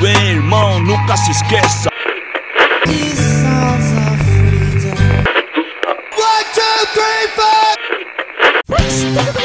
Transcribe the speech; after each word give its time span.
Bem, 0.00 0.30
irmão, 0.32 0.80
nunca 0.80 1.16
se 1.16 1.30
esqueça. 1.30 1.90
Corra 9.14 9.43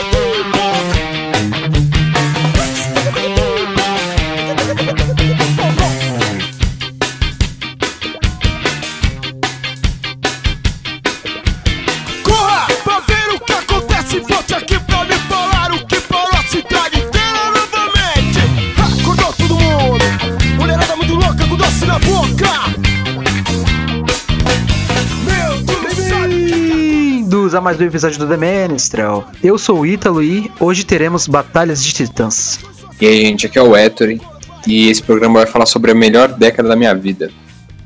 mais 27.70 27.80
um 27.80 27.86
episódio 27.86 28.18
do 28.18 28.28
The 28.28 28.36
Menstrel. 28.36 29.26
Eu 29.44 29.56
sou 29.56 29.82
o 29.82 29.86
Ítalo 29.86 30.24
e 30.24 30.52
hoje 30.60 30.84
teremos 30.84 31.28
Batalhas 31.28 31.84
de 31.84 31.94
Titãs. 31.94 32.60
E 33.00 33.06
aí, 33.06 33.24
gente, 33.26 33.46
aqui 33.46 33.60
é 33.60 33.62
o 33.62 33.78
Ettore 33.78 34.20
e 34.66 34.90
esse 34.90 35.04
programa 35.04 35.42
vai 35.42 35.46
falar 35.46 35.68
sobre 35.68 35.92
a 35.92 35.94
melhor 35.94 36.30
década 36.30 36.68
da 36.68 36.76
minha 36.76 36.96
vida. 36.96 37.30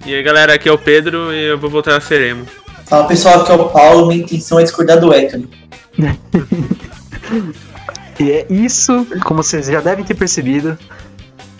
E 0.05 0.15
aí 0.15 0.23
galera, 0.23 0.53
aqui 0.53 0.69
é 0.69 0.71
o 0.71 0.77
Pedro 0.77 1.33
e 1.33 1.49
eu 1.49 1.59
vou 1.59 1.69
voltar 1.69 1.97
a 1.97 1.99
ser 1.99 2.21
emo. 2.21 2.45
Fala 2.85 3.05
pessoal, 3.09 3.41
aqui 3.41 3.51
é 3.51 3.55
o 3.55 3.67
Paulo, 3.67 4.07
minha 4.07 4.21
intenção 4.21 4.57
é 4.57 4.63
discordar 4.63 5.01
do 5.01 5.11
Héctor. 5.11 5.41
E 8.19 8.31
é 8.31 8.45
isso, 8.49 9.05
como 9.25 9.43
vocês 9.43 9.65
já 9.65 9.81
devem 9.81 10.05
ter 10.05 10.13
percebido, 10.13 10.77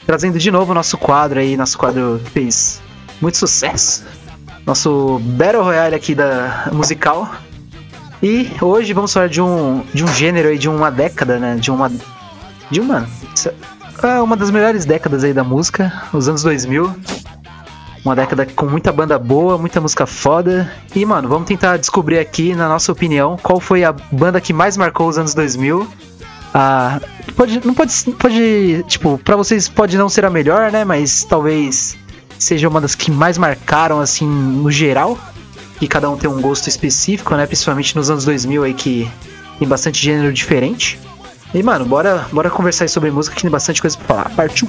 trazendo 0.05 0.39
de 0.39 0.51
novo 0.51 0.71
o 0.71 0.75
nosso 0.75 0.97
quadro 0.97 1.39
aí, 1.39 1.57
nosso 1.57 1.77
quadro 1.77 2.21
que 2.23 2.29
fez 2.29 2.79
muito 3.19 3.37
sucesso. 3.37 4.05
Nosso 4.65 5.19
Battle 5.19 5.63
Royale 5.63 5.95
aqui 5.95 6.15
da 6.15 6.69
musical. 6.71 7.29
E 8.23 8.49
hoje 8.61 8.93
vamos 8.93 9.11
falar 9.11 9.27
de 9.27 9.41
um, 9.41 9.83
de 9.93 10.01
um 10.01 10.07
gênero 10.07 10.47
aí, 10.47 10.57
de 10.57 10.69
uma 10.69 10.89
década, 10.89 11.37
né? 11.37 11.57
De 11.57 11.69
uma. 11.69 11.91
De 12.71 12.79
uma. 12.79 13.05
é 14.01 14.21
uma 14.21 14.37
das 14.37 14.49
melhores 14.49 14.85
décadas 14.85 15.25
aí 15.25 15.33
da 15.33 15.43
música, 15.43 15.91
os 16.13 16.29
anos 16.29 16.41
2000. 16.41 16.89
Uma 18.05 18.15
década 18.15 18.45
com 18.45 18.65
muita 18.65 18.93
banda 18.93 19.19
boa, 19.19 19.57
muita 19.57 19.81
música 19.81 20.05
foda. 20.05 20.71
E, 20.95 21.05
mano, 21.05 21.27
vamos 21.27 21.49
tentar 21.49 21.75
descobrir 21.75 22.17
aqui, 22.17 22.55
na 22.55 22.69
nossa 22.69 22.93
opinião, 22.93 23.37
qual 23.43 23.59
foi 23.59 23.83
a 23.83 23.91
banda 23.91 24.39
que 24.39 24.53
mais 24.53 24.77
marcou 24.77 25.09
os 25.09 25.17
anos 25.17 25.33
2000. 25.33 25.85
Ah, 26.53 27.01
pode, 27.35 27.65
não 27.65 27.73
pode, 27.73 27.93
pode, 28.17 28.85
tipo, 28.87 29.17
pra 29.17 29.35
vocês 29.35 29.67
pode 29.67 29.97
não 29.97 30.07
ser 30.07 30.23
a 30.23 30.29
melhor, 30.29 30.71
né? 30.71 30.85
Mas 30.85 31.25
talvez 31.25 31.97
seja 32.39 32.69
uma 32.69 32.79
das 32.79 32.95
que 32.95 33.11
mais 33.11 33.37
marcaram, 33.37 33.99
assim, 33.99 34.25
no 34.25 34.71
geral. 34.71 35.19
E 35.81 35.87
cada 35.87 36.09
um 36.09 36.17
tem 36.17 36.29
um 36.29 36.41
gosto 36.41 36.67
específico, 36.67 37.35
né? 37.35 37.45
Principalmente 37.45 37.95
nos 37.95 38.09
anos 38.09 38.25
2000 38.25 38.63
aí 38.63 38.73
que 38.73 39.09
tem 39.59 39.67
bastante 39.67 40.01
gênero 40.01 40.31
diferente. 40.31 40.99
E, 41.53 41.61
mano, 41.61 41.85
bora, 41.85 42.27
bora 42.31 42.49
conversar 42.49 42.85
aí 42.85 42.89
sobre 42.89 43.11
música 43.11 43.35
que 43.35 43.41
tem 43.41 43.51
bastante 43.51 43.81
coisa 43.81 43.97
pra 43.97 44.07
falar. 44.07 44.29
Partiu! 44.35 44.67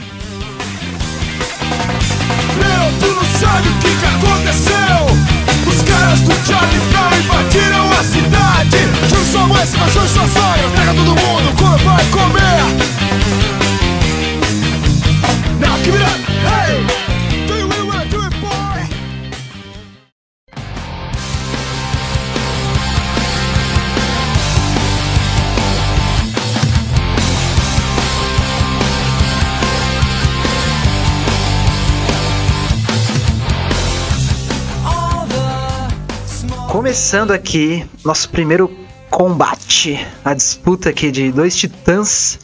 Começando 36.95 37.33
aqui, 37.33 37.85
nosso 38.05 38.29
primeiro 38.31 38.71
combate, 39.11 39.99
a 40.25 40.33
disputa 40.33 40.91
aqui 40.91 41.11
de 41.11 41.33
dois 41.33 41.57
titãs. 41.57 42.39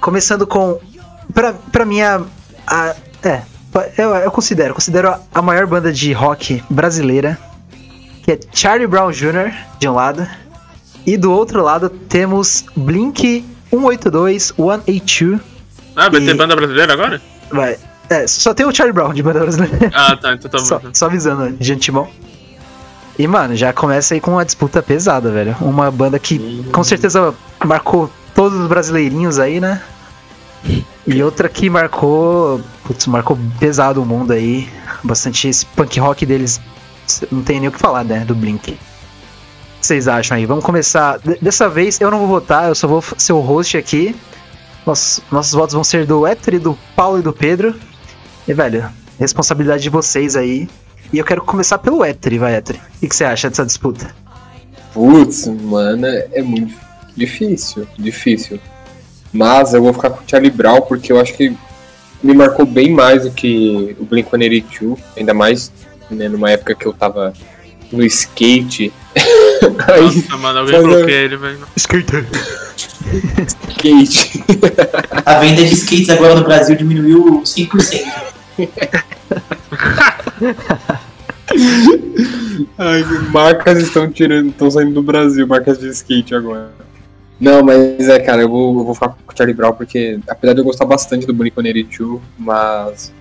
Começando 0.00 0.44
com, 0.44 0.80
pra, 1.32 1.52
pra 1.52 1.84
mim, 1.84 2.00
a, 2.00 2.20
a- 2.66 2.96
é, 3.22 3.42
eu, 3.96 4.10
eu 4.16 4.30
considero, 4.32 4.74
considero 4.74 5.10
a, 5.10 5.20
a 5.32 5.40
maior 5.40 5.68
banda 5.68 5.92
de 5.92 6.12
rock 6.12 6.64
brasileira, 6.68 7.38
que 8.24 8.32
é 8.32 8.40
Charlie 8.52 8.88
Brown 8.88 9.12
Jr., 9.12 9.54
de 9.78 9.88
um 9.88 9.94
lado, 9.94 10.26
e 11.06 11.16
do 11.16 11.30
outro 11.30 11.62
lado 11.62 11.88
temos 11.88 12.64
Blink 12.76 13.44
182, 13.70 14.52
182, 14.56 15.40
Ah, 15.94 16.08
vai 16.08 16.20
E- 16.20 16.26
ter 16.26 16.34
banda 16.34 16.56
brasileira 16.56 16.92
agora? 16.92 17.22
vai, 17.52 17.78
é, 18.10 18.26
só 18.26 18.52
tem 18.52 18.66
o 18.66 18.74
Charlie 18.74 18.92
Brown 18.92 19.14
de 19.14 19.22
banda 19.22 19.38
brasileira. 19.38 19.92
Ah, 19.94 20.16
tá, 20.16 20.34
então 20.34 20.50
tá 20.50 20.58
Só, 20.66 20.80
bom. 20.80 20.88
só 20.92 21.06
avisando 21.06 21.52
de 21.56 21.72
antemão. 21.72 22.08
E, 23.18 23.26
mano, 23.26 23.56
já 23.56 23.72
começa 23.72 24.14
aí 24.14 24.20
com 24.20 24.32
uma 24.32 24.44
disputa 24.44 24.80
pesada, 24.82 25.30
velho. 25.32 25.56
Uma 25.60 25.90
banda 25.90 26.18
que 26.18 26.62
com 26.72 26.84
certeza 26.84 27.34
marcou 27.64 28.08
todos 28.34 28.56
os 28.58 28.68
brasileirinhos 28.68 29.38
aí, 29.40 29.60
né? 29.60 29.82
E 31.06 31.22
outra 31.22 31.48
que 31.48 31.68
marcou. 31.68 32.60
Putz, 32.84 33.06
marcou 33.06 33.36
pesado 33.58 34.00
o 34.02 34.06
mundo 34.06 34.32
aí. 34.32 34.68
Bastante 35.02 35.48
esse 35.48 35.66
punk 35.66 35.98
rock 35.98 36.24
deles. 36.24 36.60
Não 37.32 37.42
tem 37.42 37.58
nem 37.58 37.68
o 37.68 37.72
que 37.72 37.78
falar, 37.78 38.04
né? 38.04 38.20
Do 38.24 38.34
Blink. 38.34 38.72
O 38.72 38.74
que 39.80 39.86
vocês 39.86 40.06
acham 40.06 40.36
aí? 40.36 40.46
Vamos 40.46 40.64
começar. 40.64 41.18
D- 41.18 41.38
Dessa 41.42 41.68
vez 41.68 42.00
eu 42.00 42.10
não 42.10 42.18
vou 42.18 42.28
votar, 42.28 42.68
eu 42.68 42.74
só 42.74 42.86
vou 42.86 43.02
ser 43.16 43.32
o 43.32 43.40
host 43.40 43.76
aqui. 43.76 44.14
Nossos, 44.86 45.20
nossos 45.30 45.52
votos 45.54 45.74
vão 45.74 45.82
ser 45.84 46.06
do 46.06 46.26
Héctor, 46.26 46.58
do 46.60 46.78
Paulo 46.94 47.18
e 47.18 47.22
do 47.22 47.32
Pedro. 47.32 47.74
E, 48.46 48.52
velho, 48.54 48.88
responsabilidade 49.18 49.82
de 49.82 49.90
vocês 49.90 50.36
aí. 50.36 50.68
E 51.12 51.18
eu 51.18 51.24
quero 51.24 51.42
começar 51.42 51.78
pelo 51.78 52.04
Héctor, 52.04 52.38
vai, 52.38 52.56
Héctor. 52.56 52.76
O 53.02 53.08
que 53.08 53.14
você 53.14 53.24
acha 53.24 53.48
dessa 53.48 53.64
disputa? 53.64 54.14
Putz, 54.92 55.46
mano, 55.46 56.06
é 56.06 56.42
muito 56.42 56.74
difícil, 57.16 57.86
difícil. 57.98 58.60
Mas 59.32 59.72
eu 59.74 59.82
vou 59.82 59.92
ficar 59.92 60.10
com 60.10 60.22
o 60.22 60.28
Charlie 60.28 60.50
Brown 60.50 60.82
porque 60.82 61.12
eu 61.12 61.20
acho 61.20 61.34
que 61.34 61.56
me 62.22 62.34
marcou 62.34 62.66
bem 62.66 62.90
mais 62.92 63.22
do 63.22 63.30
que 63.30 63.96
o 63.98 64.04
Blink-182, 64.04 64.98
ainda 65.16 65.32
mais 65.32 65.72
né, 66.10 66.28
numa 66.28 66.50
época 66.50 66.74
que 66.74 66.86
eu 66.86 66.92
tava 66.92 67.32
no 67.90 68.04
skate. 68.04 68.92
Aí, 69.88 70.02
Nossa, 70.02 70.36
mano, 70.36 70.58
alguém 70.60 70.82
bloqueia 70.82 71.24
ele, 71.24 71.36
velho. 71.36 71.60
Skater. 71.76 72.26
skate. 73.46 74.44
A 75.24 75.38
venda 75.40 75.64
de 75.64 75.74
skates 75.74 76.10
agora 76.10 76.34
no 76.34 76.44
Brasil 76.44 76.76
diminuiu 76.76 77.42
100%. 77.42 78.04
Ai, 82.76 83.02
marcas 83.32 83.78
estão 83.78 84.10
tirando, 84.10 84.50
estão 84.50 84.70
saindo 84.70 84.94
do 84.94 85.02
Brasil, 85.02 85.46
marcas 85.46 85.78
de 85.78 85.88
skate 85.88 86.34
agora. 86.34 86.70
Não, 87.40 87.62
mas 87.62 88.08
é, 88.08 88.18
cara, 88.18 88.42
eu 88.42 88.48
vou, 88.48 88.78
eu 88.78 88.84
vou 88.84 88.94
ficar 88.94 89.10
com 89.10 89.32
o 89.32 89.36
Charlie 89.36 89.54
Brown 89.54 89.72
porque, 89.72 90.18
apesar 90.28 90.54
de 90.54 90.60
eu 90.60 90.64
gostar 90.64 90.84
bastante 90.84 91.26
do 91.26 91.34
Blink-182, 91.34 92.20
mas 92.36 93.12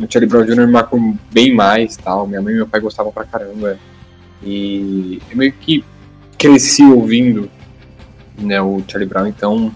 o 0.00 0.06
Charlie 0.10 0.28
Brown 0.28 0.44
Jr. 0.44 0.66
me 0.66 0.72
marcou 0.72 0.98
bem 1.30 1.54
mais 1.54 1.96
tal. 1.96 2.26
Minha 2.26 2.40
mãe 2.40 2.54
e 2.54 2.56
meu 2.56 2.66
pai 2.66 2.80
gostavam 2.80 3.12
pra 3.12 3.24
caramba. 3.24 3.78
E 4.42 5.20
eu 5.30 5.36
meio 5.36 5.52
que 5.52 5.84
cresci 6.38 6.82
ouvindo 6.82 7.50
né, 8.38 8.60
o 8.60 8.82
Charlie 8.88 9.08
Brown, 9.08 9.26
então 9.26 9.72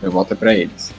meu 0.00 0.10
voto 0.10 0.32
é 0.32 0.36
pra 0.36 0.54
eles. 0.54 0.94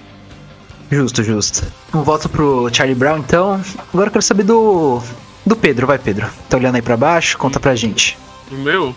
Justo, 0.92 1.24
justo. 1.24 1.66
Um 1.94 2.04
voto 2.04 2.28
pro 2.30 2.69
Charlie 2.74 2.95
Brown, 2.95 3.19
então. 3.19 3.62
Agora 3.94 4.07
eu 4.07 4.12
quero 4.12 4.22
saber 4.22 4.44
do. 4.44 5.01
Do 5.45 5.56
Pedro, 5.56 5.88
vai, 5.88 5.98
Pedro. 5.98 6.28
Tá 6.50 6.57
olhando 6.57 6.75
aí 6.75 6.81
pra 6.81 6.98
baixo? 6.98 7.38
Conta 7.38 7.60
pra 7.60 7.75
gente. 7.75 8.18
O 8.51 8.56
meu? 8.56 8.94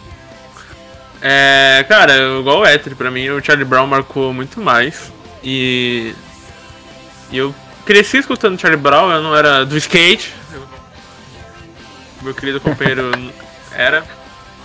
É, 1.22 1.84
cara, 1.88 2.14
igual 2.40 2.60
o 2.60 2.66
Ether, 2.66 2.96
pra 2.96 3.10
mim 3.10 3.28
o 3.28 3.44
Charlie 3.44 3.64
Brown 3.64 3.86
marcou 3.86 4.32
muito 4.32 4.60
mais. 4.60 5.12
E. 5.44 6.14
E 7.30 7.38
eu 7.38 7.54
cresci 7.86 8.18
escutando 8.18 8.58
Charlie 8.60 8.80
Brown, 8.80 9.10
eu 9.10 9.22
não 9.22 9.36
era 9.36 9.64
do 9.64 9.76
skate. 9.76 10.32
eu- 10.52 10.62
meu 12.22 12.34
querido 12.34 12.60
companheiro 12.60 13.12
era. 13.72 14.04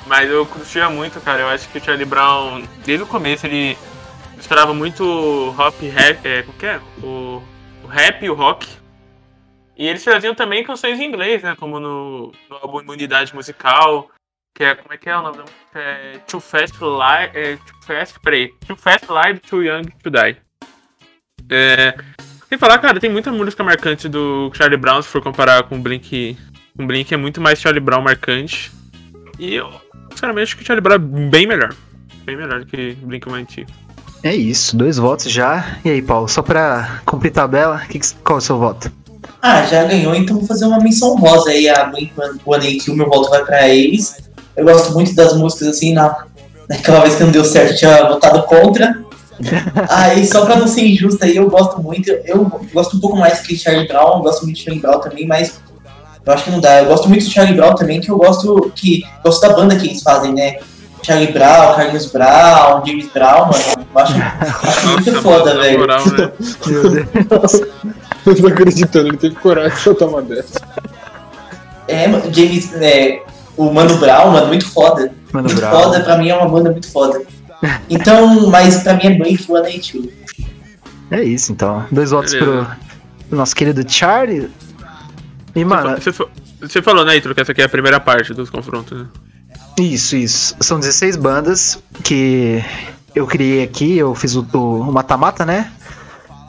Mas 0.07 0.29
eu 0.29 0.45
curtia 0.45 0.89
muito, 0.89 1.19
cara. 1.19 1.41
Eu 1.41 1.49
acho 1.49 1.67
que 1.69 1.77
o 1.77 1.83
Charlie 1.83 2.05
Brown, 2.05 2.63
desde 2.85 3.03
o 3.03 3.07
começo, 3.07 3.45
ele 3.45 3.77
misturava 4.37 4.73
muito 4.73 5.53
hop 5.57 5.75
rap. 5.93 6.19
É, 6.27 6.41
como 6.43 6.57
que 6.57 6.65
é? 6.65 6.79
O, 7.03 7.41
o 7.85 7.87
rap 7.87 8.23
e 8.23 8.29
o 8.29 8.33
rock. 8.33 8.67
E 9.77 9.87
eles 9.87 10.03
traziam 10.03 10.33
também 10.33 10.63
canções 10.63 10.99
em 10.99 11.05
inglês, 11.05 11.43
né? 11.43 11.55
Como 11.55 11.79
no, 11.79 12.31
no 12.49 12.55
álbum 12.57 12.81
Imunidade 12.81 13.33
Musical. 13.35 14.09
Que 14.55 14.63
é, 14.63 14.75
como 14.75 14.93
é 14.93 14.97
que 14.97 15.09
é 15.09 15.17
o 15.17 15.21
nome 15.21 15.37
da 15.37 15.43
música? 15.43 15.79
É 15.79 16.17
Too 16.27 16.39
Fast 16.39 16.77
Live. 16.81 17.37
É, 17.37 17.57
too 17.57 17.81
Fast, 17.85 18.19
peraí. 18.21 18.53
Too 18.65 18.77
Fast 18.77 19.11
Live, 19.11 19.39
Too 19.39 19.63
Young 19.63 19.83
to 20.01 20.09
Die. 20.09 20.37
É. 21.49 21.93
Sem 22.47 22.57
falar, 22.57 22.79
cara, 22.79 22.99
tem 22.99 23.09
muita 23.09 23.31
música 23.31 23.63
marcante 23.63 24.07
do 24.07 24.49
Charlie 24.53 24.77
Brown, 24.77 25.01
se 25.01 25.09
for 25.09 25.21
comparar 25.21 25.63
com 25.63 25.75
o 25.75 25.79
Blink. 25.79 26.37
Com 26.75 26.83
o 26.83 26.87
Blink 26.87 27.13
é 27.13 27.17
muito 27.17 27.41
mais 27.41 27.59
Charlie 27.59 27.81
Brown 27.81 28.01
marcante. 28.01 28.71
E 29.37 29.55
eu, 29.55 29.69
sinceramente, 30.11 30.43
acho 30.43 30.57
que 30.57 30.63
o 30.63 30.65
Charlie 30.65 30.81
Brown 30.81 30.95
é 30.95 31.29
bem 31.29 31.45
melhor. 31.45 31.75
Bem 32.23 32.37
melhor 32.37 32.63
que 32.65 32.97
o 33.03 33.07
Blink 33.07 33.27
mais 33.29 33.43
antigo. 33.43 33.84
É 34.23 34.35
isso, 34.35 34.75
dois 34.75 34.97
votos 34.97 35.31
já. 35.31 35.77
E 35.85 35.89
aí, 35.89 36.01
Paulo, 36.01 36.27
só 36.27 36.41
pra 36.41 37.01
cumprir 37.05 37.31
tabela, 37.31 37.81
que 37.87 37.99
que- 37.99 38.13
qual 38.23 38.37
é 38.37 38.41
o 38.41 38.41
seu 38.41 38.57
voto? 38.57 38.91
Ah, 39.41 39.63
já 39.63 39.83
ganhou, 39.83 40.15
então 40.15 40.37
vou 40.37 40.47
fazer 40.47 40.65
uma 40.65 40.79
menção 40.79 41.15
rosa 41.15 41.51
aí 41.51 41.69
a 41.69 41.85
Blink-182, 41.91 42.87
o 42.91 42.95
meu 42.95 43.07
voto 43.07 43.29
vai 43.29 43.43
pra 43.45 43.67
eles. 43.69 44.15
Eu 44.57 44.65
gosto 44.65 44.91
muito 44.93 45.13
das 45.13 45.35
músicas, 45.37 45.67
assim, 45.67 45.93
na, 45.93 46.25
naquela 46.67 47.01
vez 47.01 47.15
que 47.15 47.23
não 47.23 47.31
deu 47.31 47.45
certo, 47.45 47.71
eu 47.71 47.77
tinha 47.77 48.07
votado 48.07 48.41
contra. 48.43 49.03
aí, 49.89 50.25
só 50.25 50.45
pra 50.45 50.55
não 50.55 50.67
ser 50.67 50.87
injusto 50.87 51.23
aí, 51.23 51.35
eu 51.35 51.49
gosto 51.49 51.81
muito, 51.81 52.09
eu, 52.09 52.23
eu 52.25 52.61
gosto 52.73 52.97
um 52.97 52.99
pouco 52.99 53.17
mais 53.17 53.41
que 53.41 53.55
Charlie 53.55 53.87
Brown, 53.87 54.21
gosto 54.21 54.43
muito 54.43 54.55
de 54.57 54.63
Charlie 54.63 54.81
Brown 54.81 54.99
também, 54.99 55.27
mas 55.27 55.59
eu 56.25 56.33
acho 56.33 56.45
que 56.45 56.51
não 56.51 56.59
dá. 56.59 56.81
Eu 56.81 56.87
gosto 56.87 57.07
muito 57.07 57.25
de 57.25 57.31
Charlie 57.31 57.55
Brown 57.55 57.75
também, 57.75 57.99
que 58.01 58.09
eu 58.09 58.17
gosto, 58.17 58.71
que, 58.75 59.03
gosto 59.23 59.41
da 59.41 59.53
banda 59.53 59.75
que 59.75 59.85
eles 59.87 60.01
fazem, 60.01 60.33
né? 60.33 60.55
Charlie 61.05 61.31
Brown, 61.31 61.75
Carlinhos 61.75 62.05
Brown, 62.07 62.83
James 62.85 63.07
Brown, 63.13 63.45
mano, 63.45 63.87
eu 63.93 64.01
acho, 64.01 64.13
acho 64.67 64.87
muito 64.89 65.21
foda, 65.21 65.53
mano, 65.53 65.57
na 65.57 65.61
velho. 65.63 65.79
moral, 65.79 66.05
né? 66.07 66.31
Meu 66.67 66.89
Deus. 66.91 67.61
Eu 68.25 68.35
tô 68.35 68.47
acreditando, 68.47 69.07
ele 69.09 69.17
teve 69.17 69.35
coragem 69.35 69.71
de 69.75 69.79
soltar 69.83 70.07
uma 70.07 70.21
dessa. 70.21 70.59
É, 71.87 72.07
James, 72.31 72.73
é, 72.73 73.21
o 73.55 73.71
Mano 73.71 73.95
Brown, 73.97 74.31
mano, 74.31 74.47
muito 74.47 74.67
foda. 74.67 75.11
Mano 75.31 75.47
muito 75.47 75.59
Brown. 75.59 75.71
foda, 75.83 75.99
pra 75.99 76.17
mim 76.17 76.29
é 76.29 76.35
uma 76.35 76.49
banda 76.49 76.71
muito 76.71 76.91
foda. 76.91 77.21
Então, 77.89 78.49
mas 78.49 78.81
pra 78.81 78.93
mim 78.95 79.03
é 79.03 79.09
Blink 79.11 79.43
182. 79.43 80.09
É 81.11 81.23
isso, 81.23 81.51
então. 81.51 81.85
Dois 81.91 82.09
votos 82.09 82.33
pro, 82.33 82.65
nosso 83.31 83.55
querido 83.55 83.83
Charlie. 83.87 84.49
E, 85.55 85.63
mano, 85.63 85.95
Você, 86.01 86.11
você 86.59 86.81
falou, 86.81 87.05
né, 87.05 87.15
Ítalo, 87.17 87.35
que 87.35 87.41
essa 87.41 87.51
aqui 87.51 87.61
é 87.61 87.65
a 87.65 87.69
primeira 87.69 87.99
parte 87.99 88.33
dos 88.33 88.49
confrontos, 88.49 88.97
né? 88.97 89.05
Isso, 89.77 90.15
isso. 90.15 90.55
São 90.61 90.79
16 90.79 91.15
bandas 91.17 91.79
que 92.03 92.63
eu 93.13 93.25
criei 93.27 93.63
aqui, 93.63 93.97
eu 93.97 94.13
fiz 94.15 94.35
o 94.35 94.45
o- 94.53 94.91
mata-mata, 94.91 95.45
né? 95.45 95.71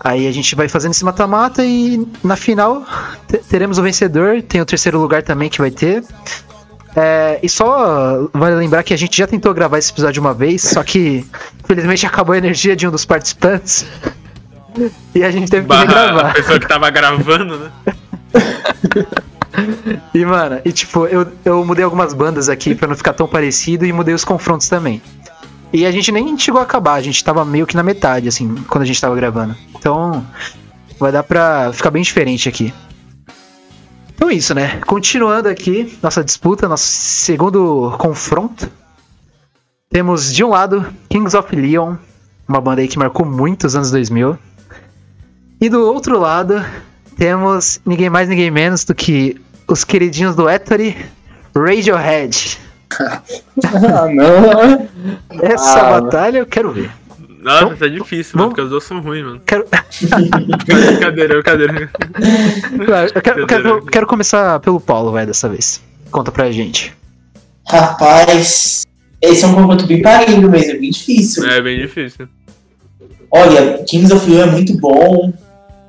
Aí 0.05 0.27
a 0.29 0.33
gente 0.33 0.55
vai 0.55 0.69
fazendo 0.69 0.93
esse 0.93 1.05
mata-mata 1.05 1.65
e 1.65 2.07
na 2.23 2.37
final 2.37 2.85
te- 3.27 3.39
teremos 3.39 3.79
o 3.79 3.83
vencedor, 3.83 4.43
tem 4.43 4.61
o 4.61 4.65
terceiro 4.67 5.01
lugar 5.01 5.23
também 5.23 5.49
que 5.49 5.59
vai 5.59 5.71
ter. 5.71 6.05
É, 6.95 7.39
e 7.43 7.49
só 7.49 8.29
vale 8.33 8.55
lembrar 8.55 8.83
que 8.83 8.95
a 8.95 8.97
gente 8.97 9.17
já 9.19 9.27
tentou 9.27 9.53
gravar 9.53 9.79
esse 9.79 9.91
episódio 9.93 10.21
uma 10.21 10.33
vez, 10.33 10.63
só 10.63 10.83
que 10.83 11.27
infelizmente 11.65 12.07
acabou 12.07 12.35
a 12.35 12.39
energia 12.39 12.77
de 12.77 12.87
um 12.87 12.91
dos 12.91 13.05
participantes. 13.05 13.85
E 15.15 15.23
a 15.25 15.31
gente 15.31 15.51
teve 15.51 15.67
que 15.67 15.73
a 15.75 15.81
regravar. 15.81 16.35
pessoa 16.35 16.61
que 16.61 16.69
tava 16.69 16.89
gravando, 16.91 17.59
né? 17.59 17.71
E, 20.15 20.25
mano, 20.25 20.61
e 20.65 20.73
tipo, 20.73 21.07
eu, 21.07 21.27
eu 21.45 21.65
mudei 21.65 21.85
algumas 21.85 22.13
bandas 22.13 22.49
aqui 22.49 22.75
pra 22.75 22.89
não 22.89 22.97
ficar 22.97 23.13
tão 23.13 23.27
parecido 23.27 23.85
e 23.87 23.93
mudei 23.93 24.15
os 24.15 24.25
confrontos 24.25 24.69
também. 24.69 25.01
E 25.73 25.85
a 25.85 25.91
gente 25.91 26.13
nem 26.13 26.39
chegou 26.39 26.61
a 26.61 26.65
acabar, 26.65 26.95
a 26.95 27.03
gente 27.03 27.23
tava 27.23 27.45
meio 27.45 27.67
que 27.67 27.77
na 27.77 27.83
metade, 27.83 28.29
assim, 28.29 28.55
quando 28.69 28.83
a 28.83 28.87
gente 28.87 29.01
tava 29.01 29.15
gravando. 29.15 29.57
Então, 29.75 30.25
vai 30.99 31.13
dar 31.13 31.23
pra 31.23 31.73
ficar 31.73 31.91
bem 31.91 32.03
diferente 32.03 32.49
aqui. 32.49 32.73
Então 34.15 34.31
é 34.31 34.35
isso, 34.35 34.55
né? 34.55 34.81
Continuando 34.87 35.49
aqui, 35.49 35.99
nossa 36.03 36.25
disputa, 36.25 36.69
nosso 36.69 36.85
segundo 36.87 37.95
confronto. 37.99 38.71
Temos 39.91 40.33
de 40.33 40.43
um 40.43 40.49
lado 40.49 40.87
Kings 41.09 41.37
of 41.37 41.55
Leon, 41.55 41.97
uma 42.49 42.61
banda 42.61 42.81
aí 42.81 42.89
que 42.89 42.99
marcou 42.99 43.27
muito 43.27 43.67
os 43.67 43.77
anos 43.77 43.91
2000. 43.91 44.39
E 45.61 45.69
do 45.69 45.81
outro 45.85 46.19
lado, 46.19 46.65
temos 47.17 47.81
ninguém 47.85 48.09
mais, 48.11 48.29
ninguém 48.29 48.51
menos 48.51 48.85
do 48.85 48.95
que 48.95 49.37
os 49.69 49.85
queridinhos 49.85 50.37
do 50.37 50.49
Ettore, 50.49 50.97
Radiohead. 51.55 52.59
Ah, 53.65 54.07
não. 54.09 54.89
Essa 55.43 55.81
Ah, 55.81 56.01
batalha 56.01 56.39
eu 56.39 56.47
quero 56.47 56.71
ver. 56.73 56.91
Nossa, 57.41 57.65
Vamos- 57.65 57.79
tá 57.79 57.87
difícil, 57.89 58.33
vamos- 58.35 58.35
mano, 58.35 58.49
porque 58.51 58.61
os 58.63 58.71
dois 58.71 58.85
são 58.85 59.01
ruins, 59.01 59.25
mano. 59.25 59.41
Quero, 59.45 59.67
Brincadeira, 60.67 61.35
brincadeira. 61.35 61.91
eu 63.15 63.23
quero, 63.23 63.41
eu 63.41 63.47
quero, 63.47 63.69
eu 63.69 63.83
quero 63.87 64.07
começar 64.07 64.59
pelo 64.61 64.81
Paulo, 64.81 65.13
vai, 65.13 65.27
dessa 65.27 65.49
vez. 65.49 65.81
Conta 66.11 66.31
pra 66.33 66.51
gente. 66.51 66.95
Rapaz, 67.69 68.85
esse 69.21 69.45
é 69.45 69.49
um 69.49 69.55
confronto 69.55 69.87
bem 69.87 70.01
parelho 70.03 70.49
mesmo, 70.51 70.73
é 70.73 70.79
bem 70.79 70.91
difícil. 70.91 71.47
É 71.49 71.61
bem 71.61 71.79
difícil. 71.81 72.29
Olha, 73.31 73.83
Kings 73.85 74.13
of 74.13 74.29
Leon 74.31 74.43
é 74.49 74.51
muito 74.53 74.77
bom. 74.79 75.33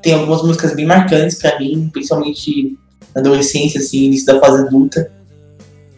Tem 0.08 0.14
algumas 0.14 0.42
músicas 0.42 0.74
bem 0.74 0.86
marcantes 0.86 1.38
pra 1.38 1.60
mim, 1.60 1.90
principalmente 1.92 2.78
na 3.14 3.20
adolescência, 3.20 3.78
assim, 3.78 4.06
início 4.06 4.26
da 4.26 4.40
fase 4.40 4.62
adulta. 4.62 5.12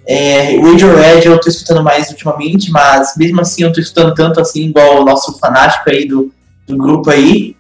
É, 0.03 0.59
Radiohead 0.59 1.27
eu 1.27 1.39
tô 1.39 1.47
escutando 1.47 1.83
mais 1.83 2.09
ultimamente, 2.09 2.71
mas 2.71 3.13
mesmo 3.15 3.39
assim 3.39 3.61
eu 3.61 3.71
tô 3.71 3.79
escutando 3.79 4.15
tanto 4.15 4.41
assim, 4.41 4.61
igual 4.61 5.00
o 5.00 5.06
nosso 5.06 5.38
fanático 5.38 5.88
aí 5.91 6.07
do, 6.07 6.33
do 6.65 6.75
grupo 6.75 7.11
aí. 7.11 7.56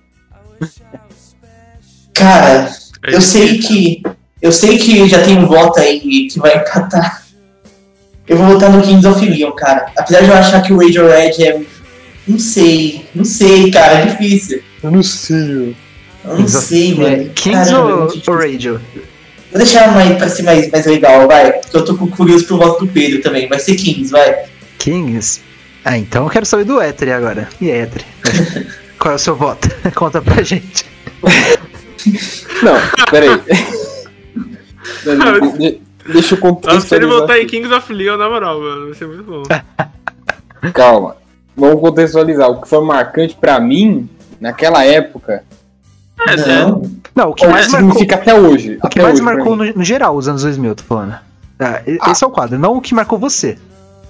Cara, 2.15 2.67
eu 3.03 3.21
sei 3.21 3.59
que. 3.59 4.01
Eu 4.41 4.51
sei 4.51 4.79
que 4.79 5.07
já 5.07 5.21
tem 5.21 5.37
um 5.37 5.45
voto 5.45 5.79
aí 5.79 5.99
que 5.99 6.39
vai 6.39 6.57
empatar. 6.57 7.27
Eu 8.27 8.37
vou 8.37 8.47
votar 8.47 8.71
no 8.71 8.81
Kings 8.81 9.07
of 9.07 9.23
Leon, 9.23 9.51
cara. 9.51 9.91
Apesar 9.95 10.21
de 10.21 10.29
eu 10.29 10.33
achar 10.33 10.63
que 10.63 10.73
o 10.73 10.79
Radiohead 10.79 11.43
é. 11.43 11.61
Não 12.27 12.39
sei, 12.39 13.05
não 13.13 13.23
sei, 13.23 13.69
cara, 13.69 13.99
é 13.99 14.05
difícil. 14.07 14.63
Eu 14.81 14.89
não 14.89 15.03
sei. 15.03 15.77
Eu 16.25 16.39
não 16.39 16.47
sei, 16.47 16.95
mano. 16.95 17.29
Kings 17.35 17.69
Caramba, 17.71 17.89
é 17.89 17.93
ou, 17.93 17.99
muito 17.99 18.11
difícil. 18.13 18.33
ou 18.33 18.39
Radio? 18.39 18.81
Vou 19.51 19.57
deixar 19.57 19.91
mais, 19.93 20.17
pra 20.17 20.29
ser 20.29 20.43
mais, 20.43 20.69
mais 20.69 20.85
legal, 20.85 21.27
vai. 21.27 21.53
Porque 21.53 21.77
eu 21.77 21.85
tô 21.85 21.95
com- 21.97 22.07
curioso 22.07 22.45
pro 22.45 22.57
voto 22.57 22.85
do 22.85 22.91
Pedro 22.91 23.21
também. 23.21 23.47
Vai 23.47 23.59
ser 23.59 23.75
Kings, 23.75 24.11
vai. 24.11 24.45
Kings? 24.77 25.41
Ah, 25.83 25.97
então 25.97 26.25
eu 26.25 26.29
quero 26.29 26.45
saber 26.45 26.65
do 26.65 26.81
Ettore 26.81 27.11
agora. 27.11 27.47
E 27.59 27.69
Ettore? 27.69 28.05
Qual 28.99 29.13
é 29.13 29.15
o 29.15 29.19
seu 29.19 29.35
voto? 29.35 29.67
Conta 29.95 30.21
pra 30.21 30.43
gente. 30.43 30.85
Não, 32.61 32.75
peraí. 33.09 33.29
De- 35.57 35.81
Deixa 36.11 36.33
eu 36.35 36.39
Nossa, 36.41 36.81
se 36.81 36.95
ele 36.95 37.05
contextualizar. 37.05 37.09
botar 37.19 37.39
em 37.39 37.45
Kings 37.45 37.71
of 37.73 37.93
Leon, 37.93 38.17
na 38.17 38.27
moral, 38.27 38.59
mano, 38.59 38.85
vai 38.87 38.95
ser 38.95 39.05
muito 39.07 39.23
bom. 39.23 39.43
Calma. 40.73 41.15
Vamos 41.55 41.79
contextualizar. 41.81 42.49
O 42.49 42.61
que 42.61 42.67
foi 42.67 42.83
marcante 42.83 43.35
pra 43.39 43.59
mim, 43.59 44.09
naquela 44.41 44.83
época, 44.83 45.43
É, 46.27 46.35
não. 46.63 46.81
Não, 47.15 47.29
o 47.29 47.33
que 47.33 47.45
ou 47.45 47.51
mais 47.51 47.67
marcou, 47.67 47.89
significa 47.89 48.15
até 48.15 48.33
hoje. 48.33 48.77
o 48.83 48.87
que 48.87 49.01
mais 49.01 49.13
hoje 49.15 49.21
marcou 49.23 49.55
no, 49.55 49.63
no 49.73 49.83
geral, 49.83 50.15
os 50.15 50.27
anos 50.27 50.43
2000, 50.43 50.75
tô 50.75 50.83
falando. 50.83 51.15
Ah, 51.59 51.81
e- 51.87 51.97
esse 52.11 52.23
é 52.23 52.27
o 52.27 52.31
quadro, 52.31 52.57
não 52.59 52.77
o 52.77 52.81
que 52.81 52.93
marcou 52.93 53.17
você. 53.19 53.57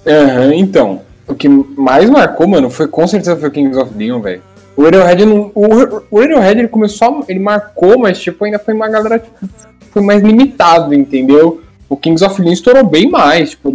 Aham, 0.06 0.54
então. 0.54 1.02
O 1.26 1.34
que 1.34 1.48
mais 1.48 2.08
marcou, 2.10 2.46
mano, 2.48 2.70
foi 2.70 2.88
com 2.88 3.06
certeza 3.06 3.36
foi 3.36 3.48
o 3.48 3.52
Kings 3.52 3.78
of 3.78 3.92
Leon, 3.96 4.20
velho. 4.20 4.42
O 4.76 4.82
Radiohead 4.84 5.24
não. 5.24 5.50
O, 5.54 5.66
o 6.10 6.20
Radiohead 6.20 6.58
ele 6.60 6.68
começou. 6.68 7.20
a- 7.20 7.24
Ele 7.28 7.38
marcou, 7.38 7.98
mas 7.98 8.18
tipo, 8.18 8.44
ainda 8.44 8.58
foi 8.58 8.74
uma 8.74 8.88
galera. 8.88 9.18
Tipo, 9.18 9.48
foi 9.92 10.02
mais 10.02 10.22
limitado, 10.22 10.92
entendeu? 10.94 11.60
O 11.88 11.96
Kings 11.96 12.24
of 12.24 12.40
Leon 12.40 12.52
estourou 12.52 12.84
bem 12.84 13.08
mais. 13.10 13.50
Tipo, 13.50 13.72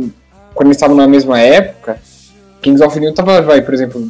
quando 0.54 0.68
eles 0.68 0.78
estavam 0.78 0.96
na 0.96 1.08
mesma 1.08 1.40
época, 1.40 1.98
Kings 2.62 2.84
of 2.84 2.98
Leon 3.00 3.14
tava, 3.14 3.42
vai, 3.42 3.62
por 3.62 3.74
exemplo, 3.74 4.06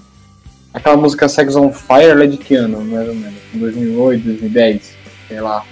aquela 0.76 0.98
música 0.98 1.28
Sex 1.28 1.56
on 1.56 1.72
Fire, 1.72 2.10
ela 2.10 2.24
é 2.24 2.28
de 2.28 2.38
que 2.38 2.54
ano, 2.56 2.82
mais 2.84 3.08
ou 3.08 3.16
menos? 3.16 3.34
2008, 3.54 4.24
2010, 4.24 4.96
sei 5.28 5.42
lá. 5.42 5.64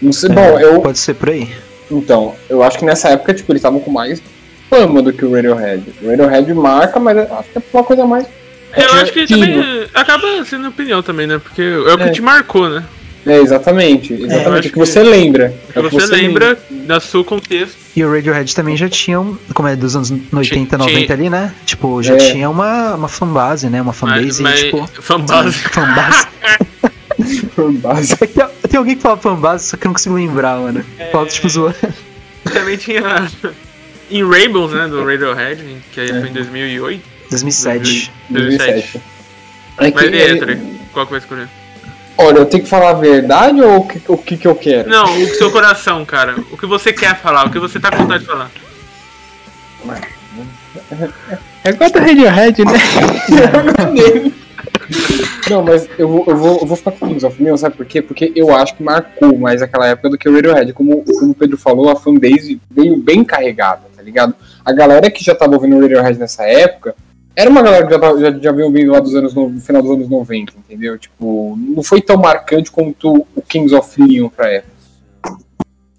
Não 0.00 0.12
sei, 0.12 0.30
É, 0.30 0.32
bom, 0.32 0.58
eu. 0.58 0.80
Pode 0.80 0.98
ser 0.98 1.14
por 1.14 1.30
aí. 1.30 1.48
Então, 1.90 2.34
eu 2.48 2.62
acho 2.62 2.78
que 2.78 2.84
nessa 2.84 3.10
época, 3.10 3.34
tipo, 3.34 3.52
eles 3.52 3.60
estavam 3.60 3.80
com 3.80 3.90
mais 3.90 4.22
fama 4.70 5.02
do 5.02 5.12
que 5.12 5.24
o 5.24 5.32
Radiohead. 5.34 5.82
O 6.02 6.08
Radiohead 6.08 6.54
marca, 6.54 6.98
mas 6.98 7.18
acho 7.18 7.48
que 7.50 7.58
é 7.58 7.62
uma 7.74 7.84
coisa 7.84 8.06
mais. 8.06 8.26
Eu 8.74 8.90
acho 8.94 9.12
que 9.12 9.26
também 9.26 9.86
acaba 9.92 10.42
sendo 10.46 10.68
opinião 10.68 11.02
também, 11.02 11.26
né? 11.26 11.38
Porque 11.38 11.60
é 11.60 11.92
o 11.92 11.98
que 11.98 12.04
É. 12.04 12.10
te 12.10 12.22
marcou, 12.22 12.70
né? 12.70 12.82
É, 13.26 13.36
exatamente. 13.38 14.14
Exatamente. 14.14 14.58
acho 14.60 14.68
o 14.68 14.72
que 14.72 14.78
você 14.78 15.02
lembra. 15.02 15.52
Que 15.72 15.78
É 15.78 15.82
o 15.82 15.90
você 15.90 16.06
lembra 16.06 16.58
da 16.70 16.98
seu 16.98 17.22
contexto. 17.22 17.81
E 17.94 18.02
o 18.04 18.10
Radiohead 18.10 18.54
também 18.54 18.76
já 18.76 18.88
tinha, 18.88 19.20
um- 19.20 19.36
como 19.52 19.68
é 19.68 19.76
dos 19.76 19.94
anos 19.94 20.10
80, 20.10 20.76
Tinha- 20.78 20.78
90 20.78 21.12
ali, 21.12 21.28
né? 21.30 21.52
Tipo, 21.66 22.02
já 22.02 22.14
É. 22.14 22.16
tinha 22.18 22.48
uma, 22.48 22.94
uma 22.94 23.08
fanbase, 23.08 23.68
né? 23.68 23.82
Uma 23.82 23.92
fanbase, 23.92 24.42
mas, 24.42 24.60
tipo... 24.60 24.86
fanbase. 25.00 25.58
Fanbase. 25.68 26.26
Por 27.54 27.70
base. 27.72 28.14
É 28.14 28.26
tem, 28.26 28.46
tem 28.70 28.78
alguém 28.78 28.96
que 28.96 29.02
fala 29.02 29.16
fanbase, 29.16 29.66
só 29.68 29.76
que 29.76 29.86
eu 29.86 29.88
não 29.90 29.94
consigo 29.94 30.14
lembrar, 30.14 30.58
mano. 30.58 30.84
Fala, 31.12 31.26
tipo, 31.26 31.48
zoando. 31.48 31.76
Também 32.52 32.76
tinha 32.78 33.02
em 34.10 34.24
Rainbows, 34.28 34.72
né? 34.72 34.88
Do 34.88 35.04
Radiohead, 35.04 35.62
que 35.92 36.00
aí 36.00 36.08
foi 36.08 36.28
em 36.28 36.32
2008. 36.32 37.02
2007. 37.30 38.10
2007. 38.30 39.00
É 39.78 39.90
que, 39.90 39.94
Mas 39.94 40.10
e 40.10 40.14
aí, 40.14 40.30
Ettore? 40.32 40.58
Qual 40.92 41.06
que 41.06 41.12
vai 41.12 41.20
escolher? 41.20 41.48
Olha, 42.18 42.38
eu 42.38 42.46
tenho 42.46 42.62
que 42.62 42.68
falar 42.68 42.90
a 42.90 42.94
verdade 42.94 43.60
ou 43.60 43.78
o 43.78 43.88
que, 43.88 44.02
o 44.08 44.18
que, 44.18 44.36
que 44.36 44.48
eu 44.48 44.54
quero? 44.54 44.88
Não, 44.88 45.04
o 45.04 45.28
seu 45.34 45.50
coração, 45.50 46.04
cara. 46.04 46.36
O 46.50 46.56
que 46.56 46.66
você 46.66 46.92
quer 46.92 47.18
falar, 47.20 47.46
o 47.46 47.50
que 47.50 47.58
você 47.58 47.78
tá 47.80 47.90
com 47.90 47.98
vontade 47.98 48.20
de 48.20 48.26
falar. 48.26 48.50
É 51.64 51.70
igual 51.70 51.90
do 51.90 51.98
Radiohead, 51.98 52.64
né? 52.64 54.32
Não, 55.48 55.62
mas 55.62 55.88
eu 55.98 56.08
vou, 56.08 56.24
eu, 56.26 56.36
vou, 56.36 56.60
eu 56.60 56.66
vou 56.66 56.76
ficar 56.76 56.92
com 56.92 57.08
Kings 57.08 57.24
of 57.24 57.42
Leon, 57.42 57.56
sabe 57.56 57.76
por 57.76 57.86
quê? 57.86 58.02
Porque 58.02 58.32
eu 58.34 58.54
acho 58.54 58.74
que 58.74 58.82
marcou 58.82 59.38
mais 59.38 59.62
aquela 59.62 59.86
época 59.86 60.10
do 60.10 60.18
que 60.18 60.28
o 60.28 60.34
Radiohead. 60.34 60.72
Como, 60.72 61.02
como 61.04 61.32
o 61.32 61.34
Pedro 61.34 61.56
falou, 61.56 61.90
a 61.90 61.96
fanbase 61.96 62.60
veio 62.70 62.96
bem 62.96 63.24
carregada, 63.24 63.82
tá 63.94 64.02
ligado? 64.02 64.34
A 64.64 64.72
galera 64.72 65.10
que 65.10 65.24
já 65.24 65.34
tava 65.34 65.54
ouvindo 65.54 65.76
o 65.76 65.80
Radiohead 65.80 66.18
nessa 66.18 66.44
época 66.44 66.94
era 67.34 67.48
uma 67.48 67.62
galera 67.62 67.86
que 67.86 67.92
já, 67.92 67.98
tava, 67.98 68.20
já, 68.20 68.30
já 68.38 68.52
vinha 68.52 68.66
ouvindo 68.66 68.92
lá 68.92 69.00
dos 69.00 69.14
anos, 69.14 69.34
no, 69.34 69.60
final 69.60 69.82
dos 69.82 69.90
anos 69.92 70.08
90, 70.08 70.52
entendeu? 70.58 70.98
Tipo, 70.98 71.56
não 71.56 71.82
foi 71.82 72.00
tão 72.00 72.16
marcante 72.18 72.70
quanto 72.70 73.26
o 73.34 73.42
Kings 73.42 73.74
of 73.74 74.02
Leon 74.02 74.28
pra 74.28 74.48
época. 74.48 74.72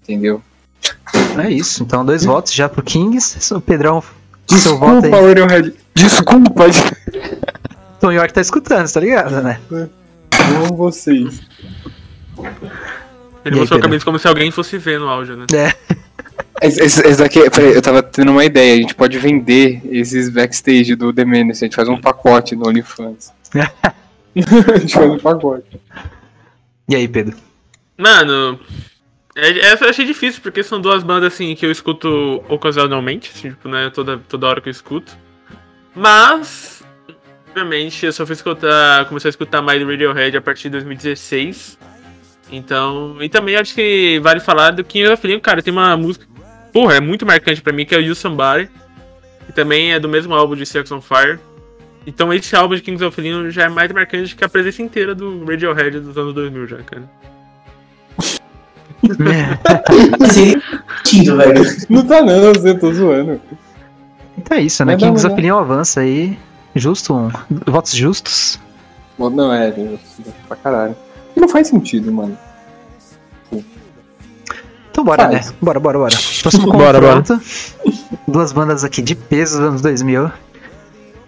Entendeu? 0.02 0.42
É 1.42 1.50
isso. 1.50 1.82
Então, 1.82 2.04
dois 2.04 2.24
votos 2.24 2.52
já 2.52 2.68
pro 2.68 2.82
Kings. 2.82 3.54
O 3.54 3.60
Pedrão, 3.60 4.02
seu 4.58 4.78
voto 4.78 5.00
Desculpa, 5.00 5.16
aí. 5.52 5.74
Desculpa, 5.94 6.70
Tom 8.00 8.12
York 8.12 8.32
tá 8.32 8.40
escutando, 8.40 8.92
tá 8.92 9.00
ligado, 9.00 9.42
né? 9.42 9.58
amo 10.56 10.76
vocês. 10.76 11.40
Ele 12.36 12.46
E 13.44 13.48
aí, 13.48 13.54
mostrou 13.56 13.66
Pedro? 13.66 13.78
a 13.78 13.80
camisa 13.80 14.04
como 14.04 14.18
se 14.18 14.28
alguém 14.28 14.50
fosse 14.50 14.76
ver 14.78 15.00
no 15.00 15.08
áudio, 15.08 15.36
né? 15.36 15.46
É. 15.52 15.94
Esse, 16.62 16.80
esse- 16.82 17.16
daqui, 17.16 17.48
peraí, 17.50 17.74
eu 17.74 17.82
tava 17.82 18.02
tendo 18.02 18.30
uma 18.30 18.44
ideia. 18.44 18.74
A 18.74 18.80
gente 18.80 18.94
pode 18.94 19.18
vender 19.18 19.80
esses 19.90 20.28
backstage 20.30 20.94
do 20.94 21.12
The 21.12 21.24
Menace. 21.24 21.64
A 21.64 21.66
gente 21.66 21.76
faz 21.76 21.88
um 21.88 22.00
pacote 22.00 22.54
no 22.56 22.68
OnlyFans. 22.68 23.32
a 23.54 24.78
gente 24.78 24.94
faz 24.94 25.10
um 25.10 25.18
pacote. 25.18 25.80
E 26.88 26.94
aí, 26.96 27.08
Pedro? 27.08 27.36
Mano, 27.98 28.58
é- 29.36 29.58
essa 29.60 29.84
eu 29.84 29.90
achei 29.90 30.04
difícil, 30.04 30.40
porque 30.42 30.62
são 30.62 30.80
duas 30.80 31.02
bandas 31.02 31.32
assim 31.32 31.54
que 31.54 31.64
eu 31.66 31.70
escuto 31.70 32.42
ocasionalmente, 32.48 33.30
assim, 33.34 33.50
tipo, 33.50 33.68
né, 33.68 33.90
toda, 33.90 34.18
toda 34.28 34.46
hora 34.46 34.60
que 34.60 34.68
eu 34.68 34.72
escuto. 34.72 35.16
Mas, 35.94 36.82
obviamente, 37.48 38.04
eu 38.04 38.12
só 38.12 38.26
fui 38.26 38.34
escutar, 38.34 39.06
comecei 39.06 39.28
a 39.28 39.30
escutar 39.30 39.62
mais 39.62 39.82
Radiohead 39.82 40.36
a 40.36 40.40
partir 40.42 40.64
de 40.64 40.70
2016. 40.70 41.78
Então, 42.50 43.16
e 43.22 43.28
também 43.28 43.56
acho 43.56 43.74
que 43.74 44.18
vale 44.22 44.40
falar 44.40 44.72
do 44.72 44.84
King 44.84 45.08
of 45.08 45.26
Leon, 45.26 45.40
cara, 45.40 45.62
tem 45.62 45.72
uma 45.72 45.96
música, 45.96 46.26
porra, 46.74 46.96
é 46.96 47.00
muito 47.00 47.24
marcante 47.24 47.62
pra 47.62 47.72
mim, 47.72 47.86
que 47.86 47.94
é 47.94 47.98
o 47.98 48.02
You 48.02 48.14
Somebody, 48.14 48.68
que 49.46 49.52
também 49.52 49.92
é 49.92 50.00
do 50.00 50.08
mesmo 50.08 50.34
álbum 50.34 50.54
de 50.56 50.66
Sex 50.66 50.90
on 50.92 51.00
Fire. 51.00 51.38
Então 52.06 52.30
esse 52.34 52.54
álbum 52.54 52.74
de 52.74 52.82
Kings 52.82 53.02
of 53.02 53.18
Leon 53.18 53.48
já 53.48 53.62
é 53.64 53.68
mais 53.68 53.90
marcante 53.90 54.36
que 54.36 54.44
a 54.44 54.48
presença 54.48 54.82
inteira 54.82 55.14
do 55.14 55.42
Radiohead 55.46 56.00
dos 56.00 56.18
anos 56.18 56.34
2000 56.34 56.66
já, 56.66 56.76
cara. 56.82 57.04
Não 60.18 60.28
sei 60.28 60.60
sentido, 61.04 61.36
velho. 61.36 61.62
Não 61.90 62.06
tá 62.06 62.22
não, 62.22 62.32
eu 62.32 62.78
tô 62.78 62.92
zoando. 62.92 63.40
Então 64.36 64.56
é 64.56 64.62
isso, 64.62 64.84
né? 64.84 64.96
Kings 64.96 65.26
of 65.26 65.40
Leon 65.40 65.58
avança 65.58 66.00
aí. 66.00 66.38
Justo, 66.74 67.14
um- 67.14 67.30
votos 67.66 67.92
justos. 67.94 68.58
Não, 69.18 69.52
é, 69.52 69.72
pra 70.48 70.56
caralho. 70.56 70.96
Não 71.36 71.48
faz 71.48 71.68
sentido, 71.68 72.10
mano. 72.10 72.36
Então 74.94 75.02
bora, 75.02 75.24
Faz. 75.28 75.46
né? 75.50 75.52
Bora, 75.60 75.80
bora, 75.80 75.98
bora. 75.98 76.14
Próximo 76.40 76.70
Bora, 76.72 77.00
bora. 77.00 77.16
confronto. 77.16 77.42
Duas 78.28 78.52
bandas 78.52 78.84
aqui 78.84 79.02
de 79.02 79.16
peso 79.16 79.58
dos 79.58 79.68
anos 79.68 79.82
2000. 79.82 80.30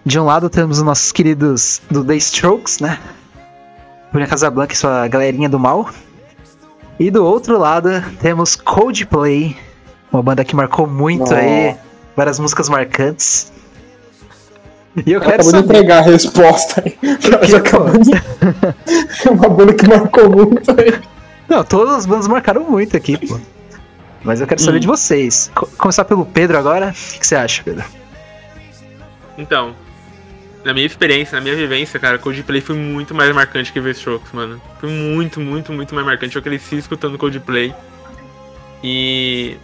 De 0.05 0.21
um 0.21 0.25
lado 0.25 0.49
temos 0.49 0.79
os 0.79 0.85
nossos 0.85 1.11
queridos 1.11 1.83
do 1.91 2.05
The 2.05 2.15
Strokes, 2.15 2.79
né? 2.79 2.97
Bruna 4.13 4.29
Casablanca 4.29 4.73
e 4.73 4.77
sua 4.77 5.09
galerinha 5.09 5.49
do 5.49 5.59
mal. 5.59 5.91
E 6.97 7.11
do 7.11 7.25
outro 7.25 7.59
lado 7.59 7.89
temos 8.21 8.55
Coldplay, 8.55 9.57
uma 10.13 10.23
banda 10.23 10.45
que 10.45 10.55
marcou 10.55 10.87
muito 10.87 11.35
aí, 11.35 11.75
várias 12.17 12.39
músicas 12.39 12.69
marcantes. 12.69 13.51
E 15.05 15.11
eu 15.11 15.21
Ela 15.21 15.33
quero 15.33 15.43
acabou 15.43 15.53
de 15.53 15.59
saber. 15.59 15.75
entregar 15.79 15.99
a 15.99 16.03
resposta 16.03 16.85
aí. 16.87 16.97
Acabou 17.57 17.99
de... 17.99 18.13
É 19.27 19.31
uma 19.31 19.49
banda 19.49 19.75
que 19.75 19.89
marcou 19.89 20.31
muito 20.31 20.71
aí. 20.71 21.01
Não, 21.49 21.65
todas 21.65 21.97
as 21.97 22.07
bandas 22.07 22.29
marcaram 22.29 22.63
muito 22.63 22.97
aqui, 22.97 23.19
pô. 23.27 23.39
Mas 24.23 24.41
eu 24.41 24.47
quero 24.47 24.61
saber 24.61 24.79
Hum. 24.79 24.81
de 24.81 24.87
vocês. 24.87 25.51
Co- 25.55 25.67
começar 25.79 26.05
pelo 26.05 26.25
Pedro 26.27 26.59
agora. 26.59 26.89
O 26.89 27.19
que 27.19 27.27
você 27.27 27.37
acha, 27.37 27.63
Pedro? 27.63 27.85
Então, 29.39 29.75
na 30.65 30.73
minha 30.73 30.87
experiência, 30.87 31.37
na 31.37 31.41
minha 31.43 31.55
vivência, 31.55 31.99
cara, 32.01 32.19
Coldplay 32.19 32.61
foi 32.61 32.75
muito 32.75 33.15
mais 33.15 33.33
marcante 33.35 33.73
que 33.73 33.81
The 33.81 33.91
Strokes, 33.91 34.33
mano. 34.33 34.61
Foi 34.81 34.89
muito, 34.89 35.41
muito, 35.41 35.73
muito 35.73 35.95
mais 35.95 36.07
marcante. 36.07 36.35
Eu 36.37 36.43
cresci 36.43 36.77
escutando 36.79 37.17
Coldplay. 37.19 37.73
E 38.83 39.57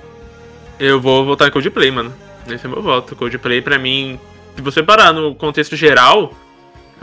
eu 0.78 1.00
vou 1.00 1.25
votar 1.25 1.49
em 1.49 1.50
Coldplay, 1.50 1.90
mano. 1.90 2.12
Esse 2.49 2.66
é 2.66 2.68
meu 2.68 2.82
voto. 2.82 3.16
Coldplay, 3.16 3.61
pra 3.62 3.78
mim, 3.78 4.18
se 4.56 4.62
você 4.62 4.82
parar 4.82 5.12
no 5.12 5.35
contexto 5.35 5.75
geral, 5.76 6.32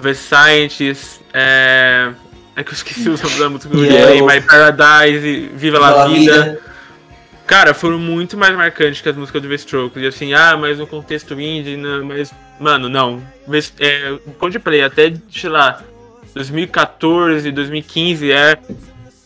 The 0.01 0.13
Scientist, 0.13 1.22
é... 1.34 2.12
É 2.56 2.63
que 2.63 2.72
eu 2.72 2.74
esqueci 2.74 3.08
o 3.08 3.18
nome 3.18 3.39
da 3.39 3.50
música 3.50 3.74
do 3.74 3.84
Yeah. 3.86 4.08
Coldplay, 4.20 4.39
My 4.41 4.46
Paradise, 4.46 5.50
Viva 5.56 5.79
La 5.79 5.94
Pela 5.94 6.10
Vida. 6.10 6.60
Cara, 7.50 7.74
foram 7.74 7.98
muito 7.98 8.38
mais 8.38 8.56
marcantes 8.56 9.01
que 9.01 9.10
as 9.10 9.15
músicas 9.15 9.41
do 9.41 9.50
The 9.50 9.56
Strokes. 9.56 10.03
E 10.03 10.06
assim, 10.06 10.34
ah, 10.36 10.56
mas 10.56 10.77
no 10.77 10.86
contexto 10.86 11.34
indie, 11.34 11.75
não, 11.75 12.06
mas. 12.06 12.32
Mano, 12.60 12.88
não. 12.88 13.24
É, 13.79 14.20
Coldplay 14.38 14.84
até, 14.84 15.12
sei 15.32 15.50
lá, 15.50 15.82
2014, 16.36 17.51
2015 17.51 18.32
é. 18.32 18.56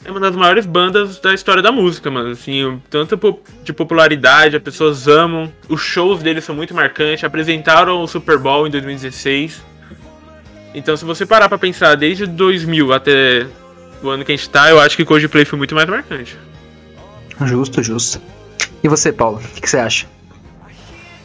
É 0.06 0.10
uma 0.10 0.22
das 0.22 0.38
maiores 0.38 0.66
bandas 0.66 1.20
da 1.20 1.34
história 1.34 1.62
da 1.62 1.70
música, 1.70 2.10
mano. 2.10 2.30
Assim, 2.30 2.82
tanto 2.90 3.20
de 3.62 3.74
popularidade, 3.74 4.56
as 4.56 4.64
pessoas 4.64 5.06
amam. 5.06 5.52
Os 5.68 5.82
shows 5.82 6.24
deles 6.24 6.46
são 6.46 6.56
muito 6.56 6.74
marcantes. 6.74 7.26
Apresentaram 7.26 8.02
o 8.02 8.08
Super 8.08 8.38
Bowl 8.38 8.66
em 8.66 8.72
2016. 8.72 9.62
Então, 10.74 10.96
se 10.96 11.04
você 11.04 11.26
parar 11.26 11.50
pra 11.50 11.58
pensar 11.58 11.96
desde 11.96 12.26
2000 12.26 12.94
até 12.94 13.46
o 14.02 14.08
ano 14.08 14.24
que 14.24 14.32
a 14.32 14.36
gente 14.36 14.50
tá, 14.50 14.70
eu 14.70 14.80
acho 14.80 14.96
que 14.96 15.04
Coldplay 15.04 15.44
foi 15.44 15.58
muito 15.58 15.76
mais 15.76 15.90
marcante. 15.90 16.38
Justo, 17.42 17.82
justo. 17.82 18.22
E 18.84 18.88
você, 18.88 19.12
Paulo? 19.12 19.38
O 19.38 19.56
que, 19.56 19.62
que 19.62 19.70
você 19.70 19.78
acha? 19.78 20.06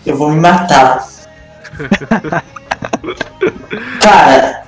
Eu 0.07 0.17
vou 0.17 0.31
me 0.31 0.41
matar. 0.41 1.07
Cara, 4.01 4.65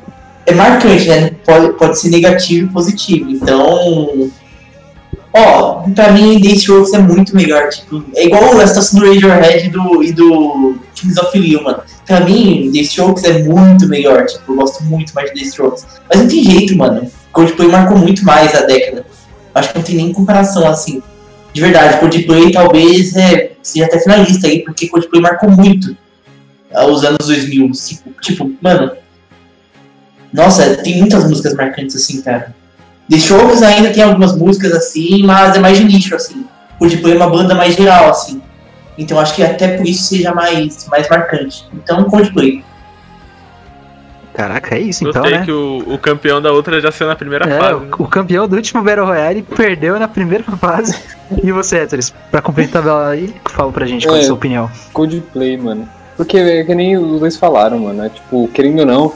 é 0.46 0.54
marcante, 0.54 1.08
né? 1.08 1.30
Pode, 1.44 1.72
pode 1.74 1.98
ser 1.98 2.10
negativo 2.10 2.66
e 2.66 2.72
positivo. 2.72 3.30
Então. 3.30 4.30
Ó, 5.32 5.84
pra 5.94 6.10
mim, 6.10 6.40
The 6.40 6.48
Strokes 6.48 6.92
é 6.92 6.98
muito 6.98 7.36
melhor. 7.36 7.68
Tipo, 7.68 8.04
é 8.16 8.26
igual 8.26 8.60
a 8.60 8.66
situação 8.66 8.98
do 8.98 9.06
Radiohead 9.06 9.66
e 9.66 9.70
do, 9.70 10.02
e 10.02 10.12
do 10.12 10.78
Kings 10.94 11.20
of 11.20 11.38
Leon, 11.38 11.62
mano. 11.62 11.82
Pra 12.04 12.20
mim, 12.20 12.70
The 12.72 12.80
Strokes 12.80 13.22
é 13.24 13.44
muito 13.44 13.86
melhor. 13.86 14.26
Tipo, 14.26 14.52
eu 14.52 14.56
gosto 14.56 14.82
muito 14.84 15.14
mais 15.14 15.32
de 15.32 15.40
The 15.40 15.46
Strokes. 15.46 15.86
Mas 16.08 16.20
não 16.20 16.28
tem 16.28 16.42
jeito, 16.42 16.76
mano. 16.76 17.08
Coldplay 17.32 17.68
marcou 17.68 17.96
muito 17.96 18.24
mais 18.24 18.54
a 18.54 18.62
década. 18.62 19.06
Acho 19.54 19.70
que 19.70 19.78
não 19.78 19.84
tem 19.84 19.96
nem 19.96 20.12
comparação 20.12 20.66
assim. 20.68 21.00
De 21.52 21.60
verdade, 21.60 21.98
Coldplay 21.98 22.52
talvez 22.52 23.16
é, 23.16 23.52
seja 23.62 23.86
até 23.86 23.98
finalista 23.98 24.46
aí, 24.46 24.62
porque 24.62 24.88
Coldplay 24.88 25.20
marcou 25.20 25.50
muito 25.50 25.96
ah, 26.72 26.86
os 26.86 27.04
anos 27.04 27.26
2000. 27.26 27.70
Tipo, 28.20 28.52
mano. 28.60 28.92
Nossa, 30.32 30.76
tem 30.76 30.98
muitas 30.98 31.28
músicas 31.28 31.54
marcantes 31.54 31.96
assim, 31.96 32.22
cara. 32.22 32.54
The 33.08 33.16
Strokes 33.16 33.62
ainda 33.62 33.90
tem 33.90 34.04
algumas 34.04 34.36
músicas 34.36 34.72
assim, 34.72 35.24
mas 35.24 35.56
é 35.56 35.58
mais 35.58 35.76
de 35.78 35.84
nicho, 35.84 36.14
assim. 36.14 36.46
Coldplay 36.78 37.14
é 37.14 37.16
uma 37.16 37.28
banda 37.28 37.54
mais 37.54 37.74
geral, 37.74 38.08
assim. 38.10 38.40
Então 38.96 39.18
acho 39.18 39.34
que 39.34 39.42
até 39.42 39.76
por 39.76 39.86
isso 39.86 40.04
seja 40.04 40.32
mais, 40.32 40.86
mais 40.86 41.08
marcante. 41.08 41.66
Então, 41.74 42.04
Coldplay. 42.04 42.62
Caraca, 44.34 44.76
é 44.76 44.80
isso 44.80 45.06
então, 45.06 45.20
Gostei 45.22 45.38
né? 45.40 45.44
que 45.44 45.50
o, 45.52 45.78
o 45.94 45.98
campeão 45.98 46.40
da 46.40 46.52
outra 46.52 46.80
já 46.80 46.92
saiu 46.92 47.08
na 47.08 47.16
primeira 47.16 47.46
É, 47.48 47.58
fase. 47.58 47.80
né? 47.80 47.88
o, 47.98 48.02
o 48.04 48.08
campeão 48.08 48.46
do 48.48 48.56
último 48.56 48.82
Battle 48.82 49.06
Royale 49.06 49.42
perdeu 49.42 49.98
na 49.98 50.06
primeira 50.08 50.44
fase. 50.56 50.96
E 51.42 51.50
você, 51.50 51.78
Héteres, 51.78 52.14
pra 52.30 52.40
cumprir 52.40 52.66
a 52.68 52.72
tabela 52.72 53.08
aí, 53.08 53.34
fala 53.50 53.72
pra 53.72 53.86
gente 53.86 54.06
qual 54.06 54.16
é 54.16 54.20
a 54.20 54.22
É. 54.22 54.26
sua 54.26 54.34
opinião. 54.36 54.70
Coldplay, 54.92 55.56
mano. 55.58 55.88
Porque 56.16 56.36
é 56.38 56.62
que 56.64 56.74
nem 56.74 56.96
os 56.96 57.18
dois 57.20 57.36
falaram, 57.36 57.78
mano. 57.80 58.04
É 58.04 58.08
tipo, 58.08 58.48
querendo 58.54 58.80
ou 58.80 58.86
não. 58.86 59.12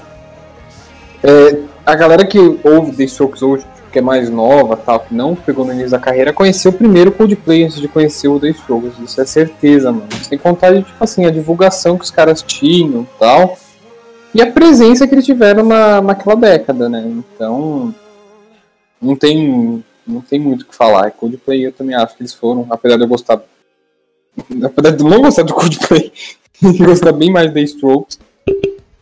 é, 1.22 1.58
a 1.86 1.94
galera 1.94 2.24
que 2.24 2.38
ouve 2.64 2.92
The 2.92 3.04
Strokes 3.04 3.42
hoje, 3.42 3.64
que 3.92 3.98
é 3.98 4.02
mais 4.02 4.28
nova, 4.28 4.76
tal, 4.76 5.00
que 5.00 5.14
não 5.14 5.34
pegou 5.36 5.64
no 5.64 5.72
início 5.72 5.90
da 5.90 5.98
carreira, 5.98 6.32
conheceu 6.32 6.72
primeiro 6.72 7.10
o 7.10 7.12
Coldplay 7.12 7.64
antes 7.64 7.80
de 7.80 7.86
conhecer 7.86 8.26
o 8.28 8.40
The 8.40 8.48
Strokes. 8.48 8.98
Isso 8.98 9.20
é 9.20 9.24
certeza, 9.26 9.92
mano. 9.92 10.08
Sem 10.22 10.36
contar, 10.38 10.72
de, 10.72 10.82
tipo 10.82 11.02
assim, 11.04 11.24
a 11.26 11.30
divulgação 11.30 11.96
que 11.96 12.04
os 12.04 12.10
caras 12.10 12.42
tinham 12.42 13.06
tal. 13.18 13.56
E 14.34 14.42
a 14.42 14.50
presença 14.50 15.06
que 15.06 15.14
eles 15.14 15.24
tiveram 15.24 15.64
na, 15.64 16.00
naquela 16.00 16.34
década, 16.34 16.88
né? 16.88 17.04
Então. 17.06 17.94
Não 19.00 19.14
tem, 19.14 19.84
não 20.06 20.20
tem 20.22 20.40
muito 20.40 20.62
o 20.62 20.64
que 20.66 20.74
falar. 20.74 21.10
Coldplay 21.10 21.66
eu 21.66 21.72
também 21.72 21.94
acho 21.94 22.16
que 22.16 22.22
eles 22.22 22.32
foram, 22.32 22.66
apesar 22.70 22.96
de 22.96 23.02
eu 23.02 23.08
gostar. 23.08 23.40
Apesar 24.64 24.90
de 24.90 25.04
eu 25.04 25.08
não 25.08 25.20
gostar 25.20 25.42
do 25.42 25.54
Coldplay, 25.54 26.10
e 26.62 26.78
gostar 26.78 27.12
bem 27.12 27.30
mais 27.30 27.52
da 27.52 27.60
Strokes, 27.60 28.18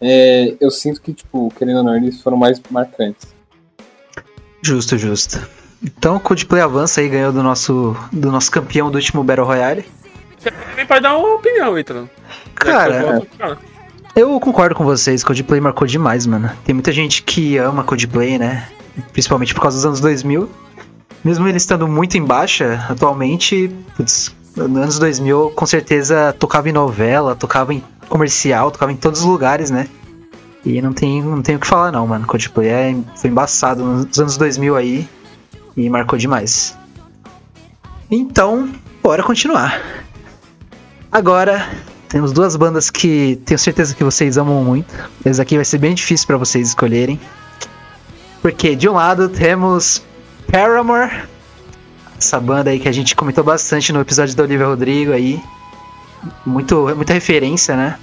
é, 0.00 0.56
eu 0.60 0.70
sinto 0.70 1.00
que, 1.00 1.12
tipo, 1.12 1.52
querendo 1.56 1.78
ou 1.78 1.84
não, 1.84 1.96
eles 1.96 2.20
foram 2.20 2.36
mais 2.36 2.60
marcantes. 2.68 3.28
Justo, 4.60 4.98
justo. 4.98 5.40
Então 5.82 6.16
o 6.16 6.20
Coldplay 6.20 6.60
avança 6.60 7.00
aí, 7.00 7.08
ganhou 7.08 7.32
do 7.32 7.42
nosso, 7.42 7.96
do 8.12 8.30
nosso 8.30 8.50
campeão 8.50 8.90
do 8.90 8.96
último 8.96 9.22
Battle 9.22 9.46
Royale. 9.46 9.84
Também 10.42 10.86
pode 10.86 11.00
dar 11.00 11.16
uma 11.16 11.34
opinião, 11.36 11.78
Ítalo. 11.78 12.10
Cara, 12.54 13.22
eu 14.14 14.38
concordo 14.40 14.74
com 14.74 14.84
vocês, 14.84 15.24
Coldplay 15.24 15.60
marcou 15.60 15.86
demais, 15.86 16.26
mano. 16.26 16.50
Tem 16.64 16.74
muita 16.74 16.92
gente 16.92 17.22
que 17.22 17.56
ama 17.56 17.82
Coldplay, 17.82 18.38
né? 18.38 18.68
Principalmente 19.12 19.54
por 19.54 19.62
causa 19.62 19.76
dos 19.76 19.86
anos 19.86 20.00
2000. 20.00 20.48
Mesmo 21.24 21.46
ele 21.48 21.56
estando 21.56 21.86
muito 21.88 22.16
em 22.16 22.24
baixa 22.24 22.84
atualmente, 22.88 23.70
putz, 23.96 24.34
nos 24.56 24.76
anos 24.76 24.98
2000 24.98 25.52
com 25.54 25.66
certeza 25.66 26.34
tocava 26.38 26.68
em 26.68 26.72
novela, 26.72 27.34
tocava 27.34 27.72
em 27.72 27.82
comercial, 28.08 28.70
tocava 28.70 28.92
em 28.92 28.96
todos 28.96 29.20
os 29.20 29.26
lugares, 29.26 29.70
né? 29.70 29.88
E 30.64 30.80
não 30.82 30.92
tem, 30.92 31.22
não 31.22 31.42
tem 31.42 31.56
o 31.56 31.58
que 31.58 31.66
falar 31.66 31.90
não, 31.90 32.06
mano. 32.06 32.26
Coldplay 32.26 32.68
é, 32.68 32.96
foi 33.16 33.30
embaçado 33.30 33.84
nos 33.84 34.18
anos 34.18 34.36
2000 34.36 34.76
aí 34.76 35.08
e 35.76 35.88
marcou 35.88 36.18
demais. 36.18 36.76
Então, 38.10 38.70
bora 39.02 39.22
continuar. 39.22 39.80
Agora, 41.10 41.68
temos 42.12 42.30
duas 42.30 42.54
bandas 42.56 42.90
que 42.90 43.40
tenho 43.46 43.58
certeza 43.58 43.94
que 43.94 44.04
vocês 44.04 44.36
amam 44.36 44.62
muito. 44.62 44.94
Esse 45.24 45.40
aqui 45.40 45.56
vai 45.56 45.64
ser 45.64 45.78
bem 45.78 45.94
difícil 45.94 46.26
para 46.26 46.36
vocês 46.36 46.68
escolherem. 46.68 47.18
Porque 48.42 48.76
de 48.76 48.86
um 48.86 48.92
lado 48.92 49.30
temos 49.30 50.02
Paramore, 50.50 51.10
essa 52.18 52.38
banda 52.38 52.68
aí 52.68 52.78
que 52.78 52.86
a 52.86 52.92
gente 52.92 53.16
comentou 53.16 53.42
bastante 53.42 53.94
no 53.94 54.00
episódio 54.02 54.36
da 54.36 54.42
Olivia 54.42 54.66
Rodrigo 54.66 55.10
aí. 55.12 55.42
Muito, 56.44 56.86
muita 56.94 57.14
referência, 57.14 57.74
né? 57.74 57.98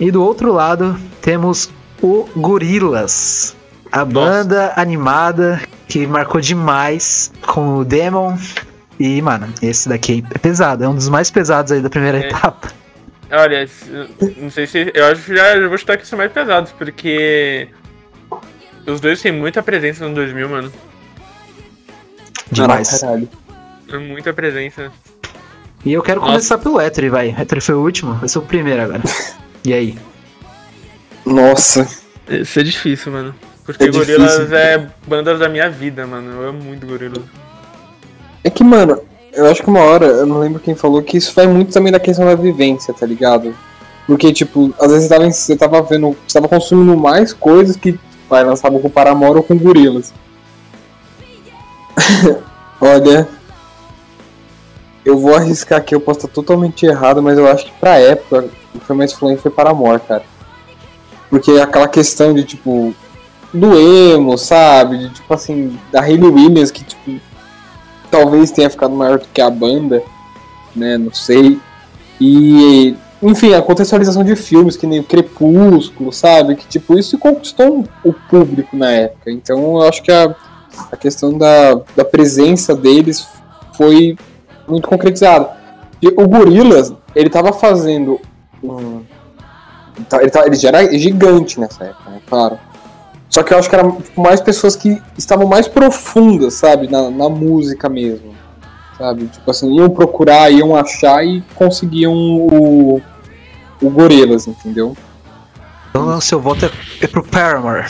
E 0.00 0.10
do 0.10 0.20
outro 0.24 0.52
lado 0.52 0.98
temos 1.22 1.70
o 2.02 2.28
Gorillaz, 2.36 3.54
a 3.92 4.04
banda 4.04 4.72
animada 4.74 5.60
que 5.86 6.08
marcou 6.08 6.40
demais 6.40 7.30
com 7.46 7.76
o 7.78 7.84
Demon. 7.84 8.36
E, 8.98 9.22
mano, 9.22 9.46
esse 9.62 9.88
daqui 9.88 10.24
é 10.34 10.38
pesado, 10.38 10.82
é 10.82 10.88
um 10.88 10.94
dos 10.94 11.08
mais 11.08 11.30
pesados 11.30 11.70
aí 11.70 11.80
da 11.80 11.88
primeira 11.88 12.18
É. 12.18 12.26
etapa. 12.26 12.79
Olha, 13.30 13.68
não 14.36 14.50
sei 14.50 14.66
se. 14.66 14.90
Eu 14.94 15.06
acho 15.06 15.22
que 15.22 15.36
já, 15.36 15.60
já 15.60 15.68
vou 15.68 15.78
chutar 15.78 15.96
que 15.96 16.06
são 16.06 16.18
mais 16.18 16.32
pesados, 16.32 16.72
porque. 16.72 17.68
Os 18.86 19.00
dois 19.00 19.20
têm 19.22 19.30
muita 19.30 19.62
presença 19.62 20.08
no 20.08 20.14
2000, 20.14 20.48
mano. 20.48 20.72
Demais. 22.50 23.00
Caralho. 23.00 23.28
É 23.92 23.98
Muita 23.98 24.32
presença. 24.32 24.90
E 25.84 25.92
eu 25.92 26.02
quero 26.02 26.20
Nossa. 26.20 26.32
começar 26.32 26.58
pelo 26.58 26.80
Ettore, 26.80 27.08
vai. 27.08 27.34
Ettore 27.38 27.60
foi 27.60 27.74
o 27.74 27.80
último, 27.82 28.14
vai 28.14 28.28
ser 28.28 28.38
o 28.38 28.42
primeiro 28.42 28.82
agora. 28.82 29.02
E 29.62 29.74
aí? 29.74 29.98
Nossa. 31.26 31.86
Isso 32.26 32.58
é 32.58 32.62
difícil, 32.62 33.12
mano. 33.12 33.34
Porque 33.62 33.84
É 33.84 33.88
difícil. 33.88 34.16
Gorillaz 34.16 34.50
é 34.52 34.88
banda 35.06 35.36
da 35.36 35.50
minha 35.50 35.68
vida, 35.68 36.06
mano. 36.06 36.30
Eu 36.30 36.48
amo 36.48 36.62
muito 36.64 36.86
Gorillaz. 36.86 37.22
É 38.42 38.48
que, 38.48 38.64
mano, 38.64 39.02
eu 39.32 39.46
acho 39.46 39.62
que 39.62 39.68
uma 39.68 39.80
hora, 39.80 40.06
eu 40.06 40.26
não 40.26 40.38
lembro 40.38 40.60
quem 40.60 40.74
falou, 40.74 41.02
que 41.02 41.16
isso 41.16 41.32
vai 41.34 41.46
muito 41.46 41.72
também 41.72 41.92
da 41.92 42.00
questão 42.00 42.24
da 42.24 42.34
vivência, 42.34 42.92
tá 42.92 43.06
ligado? 43.06 43.54
Porque, 44.06 44.32
tipo, 44.32 44.74
às 44.80 44.90
vezes 44.90 45.08
você 45.08 45.14
tava, 45.14 45.30
você 45.30 45.56
tava 45.56 45.82
vendo, 45.82 46.16
você 46.26 46.34
tava 46.34 46.48
consumindo 46.48 46.96
mais 46.96 47.32
coisas 47.32 47.76
que 47.76 47.98
vai 48.28 48.44
lançavam 48.44 48.80
com 48.80 48.90
Paramore 48.90 49.38
ou 49.38 49.42
com 49.42 49.56
gorilas. 49.56 50.12
Olha, 52.80 53.28
eu 55.04 55.18
vou 55.18 55.34
arriscar 55.34 55.78
aqui, 55.78 55.94
eu 55.94 56.00
posso 56.00 56.20
estar 56.20 56.28
totalmente 56.28 56.86
errado, 56.86 57.22
mas 57.22 57.38
eu 57.38 57.46
acho 57.46 57.66
que 57.66 57.72
pra 57.78 57.98
época 57.98 58.48
o 58.74 58.78
que 58.78 58.84
foi 58.84 58.96
mais 58.96 59.12
influente 59.12 59.42
foi 59.42 59.50
Paramore, 59.50 60.00
cara. 60.00 60.24
Porque 61.28 61.52
aquela 61.52 61.86
questão 61.88 62.34
de, 62.34 62.44
tipo, 62.44 62.94
do 63.52 63.78
emo, 63.78 64.36
sabe? 64.36 64.98
De, 64.98 65.10
tipo 65.10 65.32
assim, 65.32 65.78
da 65.92 66.00
Hayley 66.00 66.30
Williams, 66.30 66.70
que, 66.70 66.82
tipo, 66.82 67.20
talvez 68.10 68.50
tenha 68.50 68.68
ficado 68.70 68.94
maior 68.94 69.18
do 69.18 69.28
que 69.28 69.40
a 69.40 69.50
banda, 69.50 70.02
né? 70.74 70.98
Não 70.98 71.12
sei. 71.12 71.58
E, 72.20 72.94
enfim, 73.22 73.54
a 73.54 73.62
contextualização 73.62 74.24
de 74.24 74.36
filmes, 74.36 74.76
que 74.76 74.86
nem 74.86 75.00
o 75.00 75.04
Crepúsculo, 75.04 76.12
sabe? 76.12 76.56
Que, 76.56 76.66
tipo, 76.66 76.98
isso 76.98 77.18
conquistou 77.18 77.84
o 78.04 78.12
público 78.12 78.76
na 78.76 78.90
época. 78.90 79.30
Então, 79.30 79.76
eu 79.76 79.82
acho 79.82 80.02
que 80.02 80.12
a, 80.12 80.34
a 80.92 80.96
questão 80.96 81.36
da, 81.36 81.80
da 81.96 82.04
presença 82.04 82.74
deles 82.74 83.26
foi 83.76 84.16
muito 84.68 84.88
concretizada. 84.88 85.50
E 86.02 86.08
o 86.08 86.26
Gorillaz, 86.28 86.92
ele 87.14 87.30
tava 87.30 87.52
fazendo 87.52 88.20
um... 88.62 89.02
Ele, 90.18 90.30
tá- 90.30 90.46
ele 90.46 90.56
já 90.56 90.68
era 90.68 90.98
gigante 90.98 91.60
nessa 91.60 91.84
época, 91.84 92.10
né? 92.10 92.20
Claro. 92.26 92.58
Só 93.30 93.44
que 93.44 93.54
eu 93.54 93.58
acho 93.58 93.70
que 93.70 93.76
eram 93.76 94.00
tipo, 94.00 94.20
mais 94.20 94.40
pessoas 94.40 94.74
que 94.74 95.00
estavam 95.16 95.46
mais 95.46 95.68
profundas, 95.68 96.54
sabe? 96.54 96.88
Na, 96.88 97.08
na 97.08 97.28
música 97.28 97.88
mesmo. 97.88 98.34
Sabe? 98.98 99.28
Tipo 99.28 99.50
assim, 99.50 99.72
iam 99.76 99.88
procurar, 99.88 100.50
iam 100.50 100.74
achar 100.74 101.24
e 101.24 101.40
conseguiam 101.54 102.12
o, 102.12 103.00
o 103.80 103.88
Gorillaz, 103.88 104.48
entendeu? 104.48 104.96
Então 105.88 106.16
o 106.16 106.20
seu 106.20 106.40
voto 106.40 106.66
é, 106.66 106.70
é 107.00 107.06
pro 107.06 107.22
Paramore. 107.22 107.86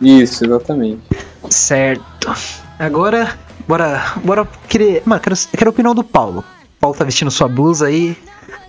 Isso, 0.00 0.44
exatamente. 0.44 1.02
Certo. 1.48 2.34
Agora, 2.78 3.38
bora. 3.68 4.14
Bora 4.24 4.48
querer. 4.68 5.02
Mano, 5.06 5.20
quero, 5.20 5.36
eu 5.36 5.58
quero 5.58 5.70
a 5.70 5.72
opinião 5.72 5.94
do 5.94 6.02
Paulo. 6.02 6.40
O 6.76 6.80
Paulo 6.80 6.96
tá 6.96 7.04
vestindo 7.04 7.30
sua 7.30 7.48
blusa 7.48 7.86
aí. 7.86 8.16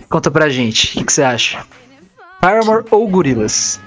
Conta 0.08 0.30
pra 0.30 0.48
gente. 0.48 0.88
O 0.88 0.98
que, 0.98 1.04
que 1.04 1.12
você 1.12 1.22
acha? 1.22 1.64
Paramore 2.40 2.84
ou 2.90 3.08
Gorillaz? 3.08 3.80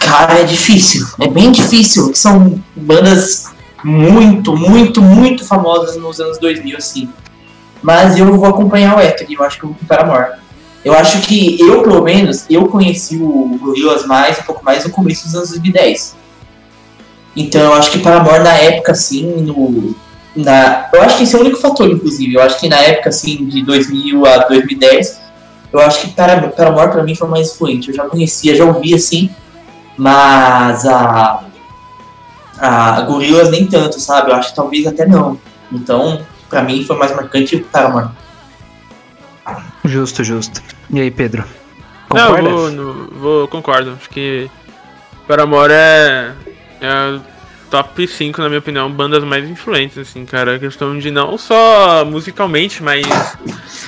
Cara, 0.00 0.40
é 0.40 0.44
difícil. 0.44 1.06
É 1.20 1.28
bem 1.28 1.50
difícil. 1.52 2.14
São 2.14 2.60
bandas 2.74 3.46
muito, 3.82 4.56
muito, 4.56 5.00
muito 5.02 5.44
famosas 5.44 5.96
nos 5.96 6.20
anos 6.20 6.38
2000, 6.38 6.76
assim. 6.76 7.08
Mas 7.82 8.18
eu 8.18 8.36
vou 8.36 8.46
acompanhar 8.46 8.96
o 8.96 9.00
Héctor, 9.00 9.26
eu 9.30 9.42
acho 9.44 9.58
que 9.58 9.64
eu 9.64 9.68
vou 9.70 9.78
o 9.80 9.86
Paramore. 9.86 10.38
Eu 10.84 10.94
acho 10.94 11.20
que 11.22 11.60
eu, 11.60 11.82
pelo 11.82 12.02
menos, 12.02 12.44
eu 12.48 12.66
conheci 12.66 13.16
o 13.16 13.58
Gorillaz 13.60 14.06
mais, 14.06 14.38
um 14.38 14.42
pouco 14.42 14.64
mais 14.64 14.84
no 14.84 14.90
começo 14.90 15.24
dos 15.24 15.34
anos 15.34 15.50
2010. 15.50 16.16
Então 17.34 17.60
eu 17.60 17.74
acho 17.74 17.90
que 17.90 17.98
Paramore 17.98 18.42
na 18.42 18.54
época, 18.54 18.92
assim, 18.92 19.22
no... 19.42 19.94
Na, 20.34 20.88
eu 20.92 21.02
acho 21.02 21.16
que 21.16 21.22
esse 21.24 21.34
é 21.34 21.38
o 21.38 21.40
único 21.40 21.58
fator, 21.58 21.90
inclusive. 21.90 22.34
Eu 22.34 22.42
acho 22.42 22.60
que 22.60 22.68
na 22.68 22.78
época, 22.78 23.08
assim, 23.08 23.46
de 23.46 23.62
2000 23.64 24.24
a 24.26 24.38
2010, 24.38 25.20
eu 25.72 25.80
acho 25.80 26.00
que 26.02 26.08
Para- 26.10 26.48
Paramore 26.48 26.92
pra 26.92 27.02
mim 27.02 27.14
foi 27.14 27.28
mais 27.28 27.50
influente. 27.52 27.88
Eu 27.88 27.94
já 27.94 28.04
conhecia, 28.04 28.54
já 28.54 28.64
ouvia, 28.64 28.96
assim, 28.96 29.30
mas 29.96 30.84
a, 30.86 31.44
a 32.58 33.00
Gorillaz 33.02 33.50
nem 33.50 33.66
tanto, 33.66 33.98
sabe? 34.00 34.30
Eu 34.30 34.36
acho 34.36 34.50
que 34.50 34.56
talvez 34.56 34.86
até 34.86 35.06
não. 35.06 35.38
Então, 35.72 36.20
pra 36.48 36.62
mim 36.62 36.84
foi 36.84 36.96
mais 36.96 37.14
marcante 37.14 37.56
o 37.56 37.64
Paramore. 37.64 38.08
Justo, 39.84 40.24
justo. 40.24 40.62
E 40.90 41.00
aí, 41.00 41.10
Pedro? 41.10 41.44
Não, 42.12 42.28
Concorda? 42.28 42.48
eu 42.48 42.84
vou, 42.84 43.08
vou, 43.12 43.48
concordo. 43.48 43.92
Acho 43.98 44.08
que 44.10 44.50
Paramore 45.26 45.72
é, 45.72 46.32
é 46.80 47.20
top 47.70 48.06
5, 48.06 48.40
na 48.40 48.48
minha 48.48 48.58
opinião, 48.58 48.90
bandas 48.90 49.24
mais 49.24 49.48
influentes, 49.48 49.98
assim, 49.98 50.24
cara. 50.24 50.58
Questão 50.58 50.98
de 50.98 51.10
não 51.10 51.36
só 51.36 52.04
musicalmente, 52.04 52.82
mas 52.82 53.06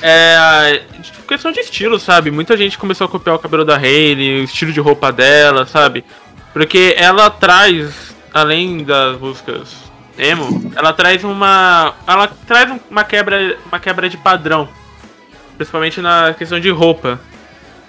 é 0.03 0.83
tipo, 1.03 1.23
questão 1.23 1.53
de 1.53 1.61
estilo, 1.61 1.99
sabe? 1.99 2.31
Muita 2.31 2.57
gente 2.57 2.79
começou 2.79 3.07
a 3.07 3.09
copiar 3.09 3.37
o 3.37 3.39
cabelo 3.39 3.65
da 3.65 3.77
Hayley, 3.77 4.41
o 4.41 4.45
estilo 4.45 4.73
de 4.73 4.81
roupa 4.81 5.13
dela, 5.13 5.67
sabe? 5.67 6.05
Porque 6.53 6.95
ela 6.99 7.31
traz, 7.31 8.15
além 8.33 8.85
das 8.85 9.19
músicas 9.19 9.89
emo, 10.19 10.73
ela 10.75 10.93
traz 10.93 11.23
uma, 11.23 11.95
ela 12.07 12.27
traz 12.27 12.81
uma 12.91 13.05
quebra, 13.05 13.57
uma 13.67 13.79
quebra 13.79 14.09
de 14.09 14.17
padrão, 14.17 14.69
principalmente 15.57 16.01
na 16.01 16.35
questão 16.35 16.59
de 16.59 16.71
roupa. 16.71 17.21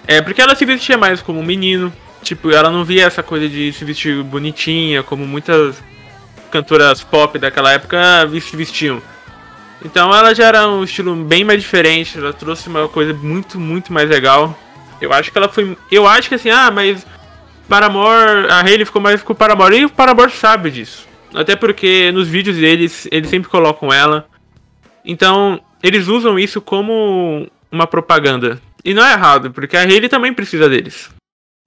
É, 0.06 0.20
porque 0.22 0.40
ela 0.40 0.54
se 0.54 0.64
vestia 0.64 0.96
mais 0.96 1.20
como 1.20 1.40
um 1.40 1.44
menino. 1.44 1.92
Tipo, 2.22 2.50
ela 2.50 2.70
não 2.70 2.84
via 2.84 3.06
essa 3.06 3.22
coisa 3.22 3.48
de 3.48 3.72
se 3.72 3.84
vestir 3.84 4.22
bonitinha, 4.22 5.02
como 5.02 5.26
muitas 5.26 5.82
cantoras 6.50 7.02
pop 7.02 7.38
daquela 7.38 7.72
época 7.72 7.98
se 8.40 8.56
vestiam. 8.56 9.00
Então 9.84 10.14
ela 10.14 10.34
já 10.34 10.46
era 10.46 10.68
um 10.68 10.84
estilo 10.84 11.14
bem 11.16 11.42
mais 11.44 11.62
diferente, 11.62 12.18
ela 12.18 12.32
trouxe 12.32 12.68
uma 12.68 12.88
coisa 12.88 13.14
muito, 13.14 13.58
muito 13.58 13.92
mais 13.92 14.08
legal. 14.08 14.56
Eu 15.00 15.12
acho 15.12 15.32
que 15.32 15.38
ela 15.38 15.48
foi. 15.48 15.76
Eu 15.90 16.06
acho 16.06 16.28
que 16.28 16.34
assim, 16.34 16.50
ah, 16.50 16.70
mas 16.70 17.06
Paramore, 17.68 18.50
a 18.50 18.60
Hayley 18.60 18.84
ficou 18.84 19.00
mais 19.00 19.22
com 19.22 19.32
o 19.32 19.36
Paramore. 19.36 19.76
E 19.76 19.84
o 19.86 19.90
Paramore 19.90 20.32
sabe 20.32 20.70
disso. 20.70 21.08
Até 21.32 21.56
porque 21.56 22.10
nos 22.12 22.28
vídeos 22.28 22.56
deles, 22.56 23.08
eles 23.10 23.30
sempre 23.30 23.48
colocam 23.48 23.92
ela. 23.92 24.26
Então, 25.04 25.60
eles 25.82 26.08
usam 26.08 26.38
isso 26.38 26.60
como 26.60 27.48
uma 27.70 27.86
propaganda. 27.86 28.60
E 28.84 28.92
não 28.92 29.04
é 29.04 29.12
errado, 29.12 29.50
porque 29.52 29.76
a 29.76 29.82
Hayley 29.82 30.08
também 30.08 30.34
precisa 30.34 30.68
deles. 30.68 31.10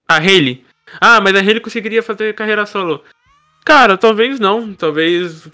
A 0.08 0.16
Hayley. 0.16 0.64
Ah, 1.00 1.20
mas 1.20 1.34
a 1.34 1.38
Hayley 1.38 1.60
conseguiria 1.60 2.02
fazer 2.02 2.34
carreira 2.34 2.66
solo. 2.66 3.02
Cara, 3.64 3.96
talvez 3.96 4.38
não. 4.38 4.74
Talvez 4.74 5.48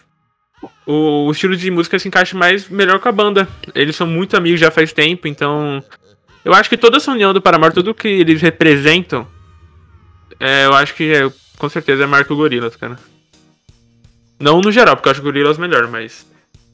o, 0.86 1.26
o 1.26 1.30
estilo 1.30 1.56
de 1.56 1.70
música 1.70 1.98
se 1.98 2.08
encaixe 2.08 2.36
mais 2.36 2.68
melhor 2.68 2.98
com 2.98 3.08
a 3.08 3.12
banda. 3.12 3.48
Eles 3.74 3.96
são 3.96 4.06
muito 4.06 4.36
amigos 4.36 4.60
já 4.60 4.70
faz 4.70 4.92
tempo, 4.92 5.28
então. 5.28 5.82
Eu 6.44 6.52
acho 6.54 6.68
que 6.68 6.76
toda 6.76 6.96
essa 6.96 7.12
união 7.12 7.32
do 7.32 7.40
Paramore, 7.40 7.74
tudo 7.74 7.94
que 7.94 8.08
eles 8.08 8.40
representam, 8.40 9.26
é, 10.38 10.64
eu 10.64 10.72
acho 10.74 10.94
que 10.94 11.12
é, 11.12 11.30
com 11.58 11.68
certeza 11.68 12.04
é 12.04 12.06
marca 12.06 12.32
o 12.32 12.36
Gorillaz, 12.36 12.76
cara. 12.76 12.98
Não 14.38 14.60
no 14.60 14.72
geral, 14.72 14.96
porque 14.96 15.08
eu 15.08 15.12
acho 15.12 15.20
o 15.20 15.24
Gorillaz 15.24 15.58
melhor, 15.58 15.86
mas. 15.88 16.26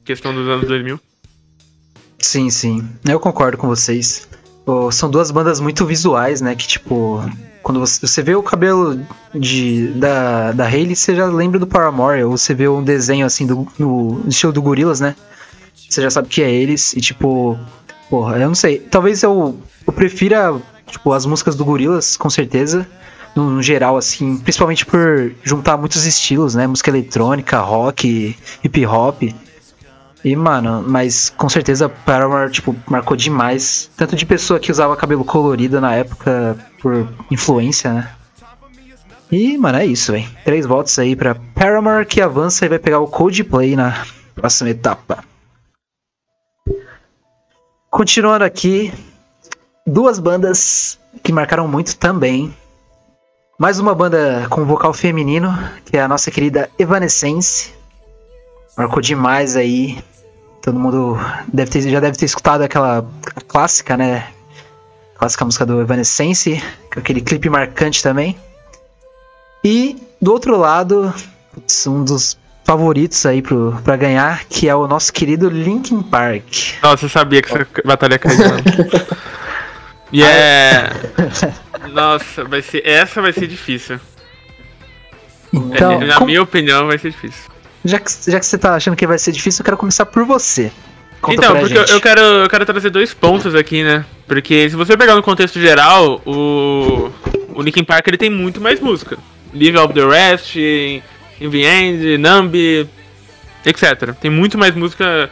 Questão 0.05 0.33
dos 0.33 0.47
anos 0.47 0.67
2000. 0.67 0.99
Sim, 2.19 2.49
sim. 2.49 2.89
Eu 3.07 3.19
concordo 3.19 3.57
com 3.57 3.67
vocês. 3.67 4.27
oh, 4.65 4.89
são 4.89 5.11
duas 5.11 5.31
bandas 5.31 5.59
muito 5.59 5.85
visuais, 5.85 6.41
né? 6.41 6.55
Que 6.55 6.65
tipo, 6.65 7.21
quando 7.67 7.81
você, 7.81 8.07
você 8.07 8.23
vê 8.23 8.33
o 8.33 8.41
cabelo 8.41 8.97
de, 9.35 9.89
da, 9.89 10.53
da 10.53 10.63
Hayley, 10.63 10.95
você 10.95 11.13
já 11.13 11.25
lembra 11.25 11.59
do 11.59 11.67
Paramore, 11.67 12.23
ou 12.23 12.37
você 12.37 12.53
vê 12.53 12.65
um 12.65 12.81
desenho 12.81 13.25
assim 13.25 13.45
do, 13.45 13.67
no 13.77 14.23
estilo 14.25 14.53
do 14.53 14.61
Gorillaz, 14.61 15.01
né? 15.01 15.17
Você 15.75 16.01
já 16.01 16.09
sabe 16.09 16.29
que 16.29 16.41
é 16.41 16.49
eles, 16.49 16.93
e 16.93 17.01
tipo, 17.01 17.59
porra, 18.09 18.37
eu 18.37 18.47
não 18.47 18.55
sei. 18.55 18.79
Talvez 18.79 19.21
eu, 19.21 19.59
eu 19.85 19.91
prefira, 19.91 20.55
tipo, 20.89 21.11
as 21.11 21.25
músicas 21.25 21.57
do 21.57 21.65
Gorillaz, 21.65 22.15
com 22.15 22.29
certeza. 22.29 22.87
No, 23.35 23.49
no 23.49 23.61
geral, 23.61 23.97
assim, 23.97 24.37
principalmente 24.37 24.85
por 24.85 25.33
juntar 25.43 25.75
muitos 25.75 26.05
estilos, 26.05 26.55
né? 26.55 26.67
Música 26.67 26.89
eletrônica, 26.89 27.59
rock, 27.59 28.33
hip 28.63 28.85
hop. 28.85 29.23
E, 30.27 30.35
mano, 30.35 30.83
mas 30.85 31.29
com 31.29 31.47
certeza 31.47 31.87
Paramore, 31.87 32.51
tipo, 32.51 32.75
marcou 32.85 33.15
demais. 33.15 33.89
Tanto 33.95 34.13
de 34.13 34.25
pessoa 34.25 34.59
que 34.59 34.69
usava 34.69 34.97
cabelo 34.97 35.23
colorido 35.23 35.79
na 35.79 35.95
época 35.95 36.57
por 36.81 37.07
influência, 37.31 37.93
né? 37.93 38.11
E, 39.31 39.57
mano, 39.57 39.77
é 39.77 39.85
isso, 39.85 40.11
velho. 40.11 40.29
Três 40.43 40.65
votos 40.65 40.99
aí 40.99 41.15
pra 41.15 41.35
Paramore 41.55 42.05
que 42.05 42.19
avança 42.19 42.65
e 42.65 42.67
vai 42.67 42.77
pegar 42.77 42.99
o 42.99 43.07
Coldplay 43.07 43.77
na 43.77 44.05
próxima 44.35 44.69
etapa. 44.69 45.23
Continuando 47.89 48.43
aqui, 48.43 48.93
duas 49.85 50.19
bandas 50.19 50.99
que 51.23 51.31
marcaram 51.31 51.69
muito 51.69 51.95
também. 51.95 52.53
Mais 53.57 53.79
uma 53.79 53.95
banda 53.95 54.45
com 54.49 54.65
vocal 54.65 54.91
feminino, 54.91 55.57
que 55.85 55.95
é 55.95 56.01
a 56.01 56.07
nossa 56.09 56.29
querida 56.29 56.69
Evanescence. 56.77 57.71
Marcou 58.77 59.01
demais 59.01 59.55
aí. 59.55 59.97
Todo 60.67 60.77
mundo 60.77 61.17
deve 61.47 61.71
ter, 61.71 61.81
já 61.89 62.01
deve 62.01 62.17
ter 62.17 62.25
escutado 62.25 62.61
aquela 62.61 63.05
clássica, 63.47 63.95
né? 63.95 64.27
Clássica 65.17 65.45
música 65.45 65.65
do 65.65 65.79
Evanescence, 65.79 66.61
com 66.93 66.99
aquele 66.99 67.21
clipe 67.21 67.49
marcante 67.49 68.03
também. 68.03 68.37
E 69.63 69.95
do 70.21 70.33
outro 70.33 70.57
lado, 70.57 71.13
um 71.87 72.03
dos 72.03 72.37
favoritos 72.65 73.25
aí 73.25 73.41
pro, 73.41 73.79
pra 73.81 73.95
ganhar, 73.95 74.43
que 74.49 74.67
é 74.67 74.75
o 74.75 74.85
nosso 74.89 75.13
querido 75.13 75.47
Linkin 75.47 76.01
Park. 76.01 76.43
Nossa, 76.83 77.05
eu 77.05 77.09
sabia 77.09 77.41
que 77.41 77.47
essa 77.49 77.65
batalha 77.85 78.19
cair. 78.19 78.35
mano. 78.37 78.61
E 80.11 80.21
é. 80.21 80.89
Nossa, 81.93 82.43
vai 82.43 82.61
ser. 82.61 82.85
Essa 82.85 83.21
vai 83.21 83.31
ser 83.31 83.47
difícil. 83.47 84.01
Então, 85.53 85.93
É, 85.93 86.05
na 86.07 86.15
com- 86.17 86.25
minha 86.25 86.41
opinião, 86.43 86.87
vai 86.87 86.97
ser 86.97 87.11
difícil. 87.11 87.49
Já, 87.87 87.99
que, 87.99 88.11
já 88.27 88.39
que 88.39 88.45
você 88.45 88.57
tá 88.57 88.75
achando 88.75 88.95
que 88.95 89.07
vai 89.07 89.17
ser 89.17 89.31
difícil, 89.31 89.61
eu 89.61 89.65
quero 89.65 89.77
começar 89.77 90.05
por 90.05 90.25
você. 90.25 90.71
Conta 91.21 91.35
então, 91.35 91.59
porque 91.59 91.77
eu, 91.77 91.81
gente. 91.81 91.91
eu 91.93 92.01
quero, 92.01 92.21
eu 92.21 92.49
quero 92.49 92.65
trazer 92.65 92.89
dois 92.89 93.13
pontos 93.13 93.55
aqui, 93.55 93.83
né? 93.83 94.05
Porque 94.27 94.69
se 94.69 94.75
você 94.75 94.95
pegar 94.95 95.15
no 95.15 95.23
contexto 95.23 95.59
geral, 95.59 96.21
o, 96.25 97.09
o 97.55 97.61
Linkin 97.61 97.83
Park 97.83 98.07
ele 98.07 98.17
tem 98.17 98.29
muito 98.29 98.61
mais 98.61 98.79
música. 98.79 99.17
Live 99.53 99.77
of 99.77 99.93
the 99.93 100.05
Rest, 100.05 100.55
In 100.55 101.49
the 101.49 101.57
End, 101.57 102.17
Numb, 102.17 102.55
etc. 103.65 104.13
Tem 104.19 104.29
muito 104.29 104.57
mais 104.57 104.75
música 104.75 105.29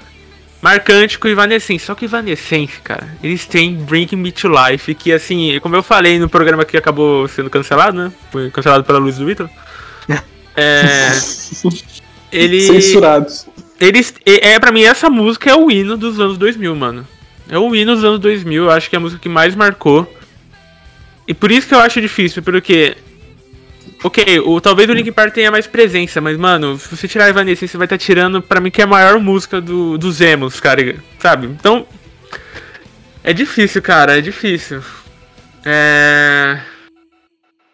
marcante 0.62 1.20
que 1.20 1.28
o 1.28 1.30
Evanescence. 1.30 1.86
Só 1.86 1.94
que 1.94 2.06
o 2.06 2.08
Evanescence, 2.08 2.80
cara, 2.84 3.08
eles 3.22 3.46
têm 3.46 3.76
Bring 3.76 4.10
Me 4.14 4.32
to 4.32 4.50
Life, 4.50 4.96
que 4.96 5.12
assim, 5.12 5.60
como 5.60 5.76
eu 5.76 5.84
falei 5.84 6.18
no 6.18 6.28
programa 6.28 6.66
que 6.66 6.76
acabou 6.76 7.28
sendo 7.28 7.50
cancelado, 7.50 7.98
né? 7.98 8.12
Foi 8.32 8.50
cancelado 8.50 8.84
pela 8.84 8.98
Luz 8.98 9.18
do 9.18 9.26
Vitor. 9.26 9.50
É. 10.58 11.10
Ele. 12.36 12.62
Censurados. 12.62 13.48
Eles, 13.80 14.14
é, 14.26 14.58
pra 14.60 14.72
mim, 14.72 14.84
essa 14.84 15.10
música 15.10 15.50
é 15.50 15.56
o 15.56 15.70
hino 15.70 15.98
dos 15.98 16.20
anos 16.20 16.38
2000, 16.38 16.76
mano. 16.76 17.08
É 17.50 17.58
o 17.58 17.76
hino 17.76 17.94
dos 17.94 18.04
anos 18.04 18.20
2000, 18.20 18.64
eu 18.64 18.72
acho 18.72 18.90
que 18.90 18.96
é 18.96 18.98
a 18.98 19.02
música 19.02 19.22
que 19.22 19.30
mais 19.30 19.54
marcou. 19.54 20.12
E 21.28 21.34
por 21.34 21.52
isso 21.52 21.68
que 21.68 21.76
eu 21.76 21.80
acho 21.80 22.00
difícil, 22.00 22.42
porque... 22.42 22.96
Ok, 24.04 24.40
o, 24.40 24.62
talvez 24.62 24.90
o 24.90 24.94
Linkin 24.94 25.12
Park 25.12 25.34
tenha 25.34 25.52
mais 25.52 25.66
presença, 25.66 26.22
mas, 26.22 26.38
mano, 26.38 26.78
se 26.78 26.96
você 26.96 27.08
tirar 27.08 27.26
a 27.26 27.30
Evanescence, 27.30 27.68
você 27.68 27.78
vai 27.78 27.86
estar 27.86 27.98
tirando, 27.98 28.42
pra 28.42 28.60
mim, 28.60 28.70
que 28.70 28.82
é 28.82 28.84
a 28.84 28.88
maior 28.88 29.20
música 29.20 29.60
do, 29.60 29.98
dos 29.98 30.22
emos, 30.22 30.60
cara, 30.60 30.96
sabe? 31.20 31.48
Então... 31.48 31.86
É 33.24 33.34
difícil, 33.34 33.82
cara, 33.82 34.20
é 34.20 34.22
difícil. 34.22 34.84
É... 35.66 36.60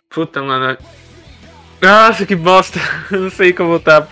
Puta, 0.10 0.42
mano. 0.42 0.78
Nossa, 1.82 2.26
que 2.26 2.36
bosta. 2.36 2.80
Eu 3.12 3.22
não 3.24 3.30
sei 3.30 3.52
como 3.52 3.72
votar. 3.72 4.08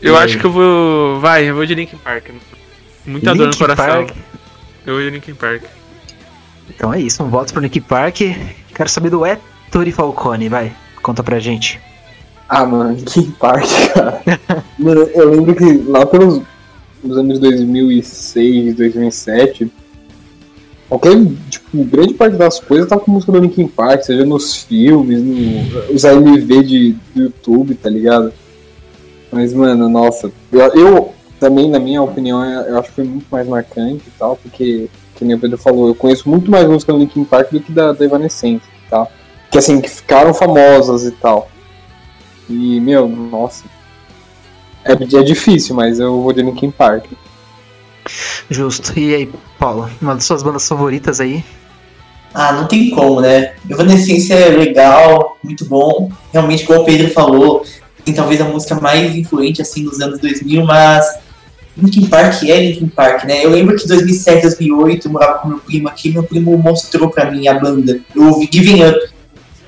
Eu 0.00 0.14
E 0.14 0.16
aí? 0.16 0.24
acho 0.24 0.38
que 0.38 0.44
eu 0.44 0.52
vou. 0.52 1.20
Vai, 1.20 1.48
eu 1.48 1.54
vou 1.54 1.66
de 1.66 1.74
Linkin 1.74 1.96
Park. 1.98 2.28
Muita 3.06 3.30
dor 3.34 3.36
no 3.38 3.44
Linkin 3.44 3.58
coração. 3.58 3.86
Park. 4.06 4.16
Eu 4.86 4.94
vou 4.94 5.02
de 5.02 5.10
Linkin 5.10 5.34
Park. 5.34 5.62
Então 6.70 6.92
é 6.92 7.00
isso, 7.00 7.22
um 7.22 7.28
voto 7.30 7.52
pro 7.52 7.62
Linkin 7.62 7.80
Park. 7.80 8.16
Quero 8.74 8.88
saber 8.88 9.10
do 9.10 9.24
Ettore 9.26 9.90
Falcone, 9.92 10.48
vai. 10.48 10.72
Conta 11.02 11.22
pra 11.22 11.38
gente. 11.38 11.80
Ah, 12.48 12.64
mano, 12.64 12.96
que 12.96 13.22
Park, 13.32 13.66
cara. 13.92 14.22
mano, 14.78 15.00
eu 15.14 15.30
lembro 15.30 15.54
que 15.54 15.82
lá 15.88 16.06
pelos 16.06 16.42
nos 17.02 17.16
anos 17.16 17.38
2006, 17.38 18.74
2007, 18.74 19.70
qualquer, 20.88 21.12
tipo, 21.48 21.84
grande 21.84 22.14
parte 22.14 22.36
das 22.36 22.58
coisas 22.58 22.88
tava 22.88 23.00
com 23.02 23.12
música 23.12 23.30
do 23.30 23.38
Linkin 23.38 23.68
Park, 23.68 24.02
seja 24.02 24.24
nos 24.24 24.62
filmes, 24.64 25.22
no, 25.22 25.94
os 25.94 26.04
AMV 26.04 26.62
de, 26.64 26.96
do 27.14 27.22
YouTube, 27.22 27.74
tá 27.74 27.88
ligado? 27.88 28.32
Mas, 29.30 29.52
mano, 29.52 29.88
nossa, 29.88 30.32
eu, 30.50 30.60
eu 30.74 31.14
também, 31.38 31.68
na 31.68 31.78
minha 31.78 32.02
opinião, 32.02 32.44
eu 32.44 32.78
acho 32.78 32.88
que 32.88 32.94
foi 32.96 33.04
muito 33.04 33.26
mais 33.30 33.46
marcante 33.46 34.04
e 34.06 34.18
tal, 34.18 34.36
porque, 34.36 34.88
que 35.14 35.24
nem 35.24 35.36
o 35.36 35.38
Pedro 35.38 35.58
falou, 35.58 35.88
eu 35.88 35.94
conheço 35.94 36.28
muito 36.28 36.50
mais 36.50 36.66
música 36.66 36.92
do 36.92 36.98
Linkin 36.98 37.24
Park 37.24 37.50
do 37.50 37.60
que 37.60 37.72
da, 37.72 37.92
da 37.92 38.04
Evanescence, 38.04 38.64
tá? 38.90 39.06
Que 39.50 39.58
assim, 39.58 39.80
que 39.80 39.88
ficaram 39.88 40.34
famosas 40.34 41.04
e 41.04 41.10
tal. 41.12 41.48
E, 42.48 42.80
meu, 42.80 43.08
nossa. 43.08 43.64
É, 44.84 44.92
é 44.92 45.22
difícil, 45.22 45.74
mas 45.74 46.00
eu 46.00 46.22
vou 46.22 46.32
de 46.32 46.42
Linkin 46.42 46.70
Park. 46.70 47.04
Justo. 48.48 48.98
E 48.98 49.14
aí, 49.14 49.32
Paulo, 49.58 49.88
uma 50.00 50.14
das 50.14 50.24
suas 50.24 50.42
bandas 50.42 50.66
favoritas 50.66 51.20
aí? 51.20 51.44
Ah, 52.32 52.52
não 52.52 52.66
tem 52.66 52.90
como, 52.90 53.20
né? 53.20 53.54
Evanescence 53.68 54.32
é 54.32 54.48
legal, 54.48 55.36
muito 55.42 55.64
bom. 55.64 56.10
Realmente, 56.32 56.62
igual 56.62 56.82
o 56.82 56.84
Pedro 56.84 57.10
falou, 57.10 57.64
tem 58.08 58.14
talvez 58.14 58.40
a 58.40 58.44
música 58.44 58.74
mais 58.76 59.14
influente, 59.14 59.60
assim, 59.60 59.84
dos 59.84 60.00
anos 60.00 60.18
2000, 60.18 60.64
mas 60.64 61.06
Linkin 61.76 62.06
Park 62.06 62.42
é 62.44 62.58
Linkin 62.58 62.88
Park, 62.88 63.24
né? 63.24 63.44
Eu 63.44 63.50
lembro 63.50 63.76
que 63.76 63.84
em 63.84 63.88
2007, 63.88 64.42
2008, 64.42 65.06
eu 65.06 65.12
morava 65.12 65.38
com 65.38 65.48
meu 65.48 65.58
primo 65.58 65.88
aqui, 65.88 66.10
meu 66.10 66.22
primo 66.22 66.56
mostrou 66.56 67.10
pra 67.10 67.30
mim 67.30 67.46
a 67.48 67.58
banda. 67.58 68.00
Eu 68.16 68.28
ouvi 68.28 68.48
Giving 68.50 68.82
Up. 68.82 68.98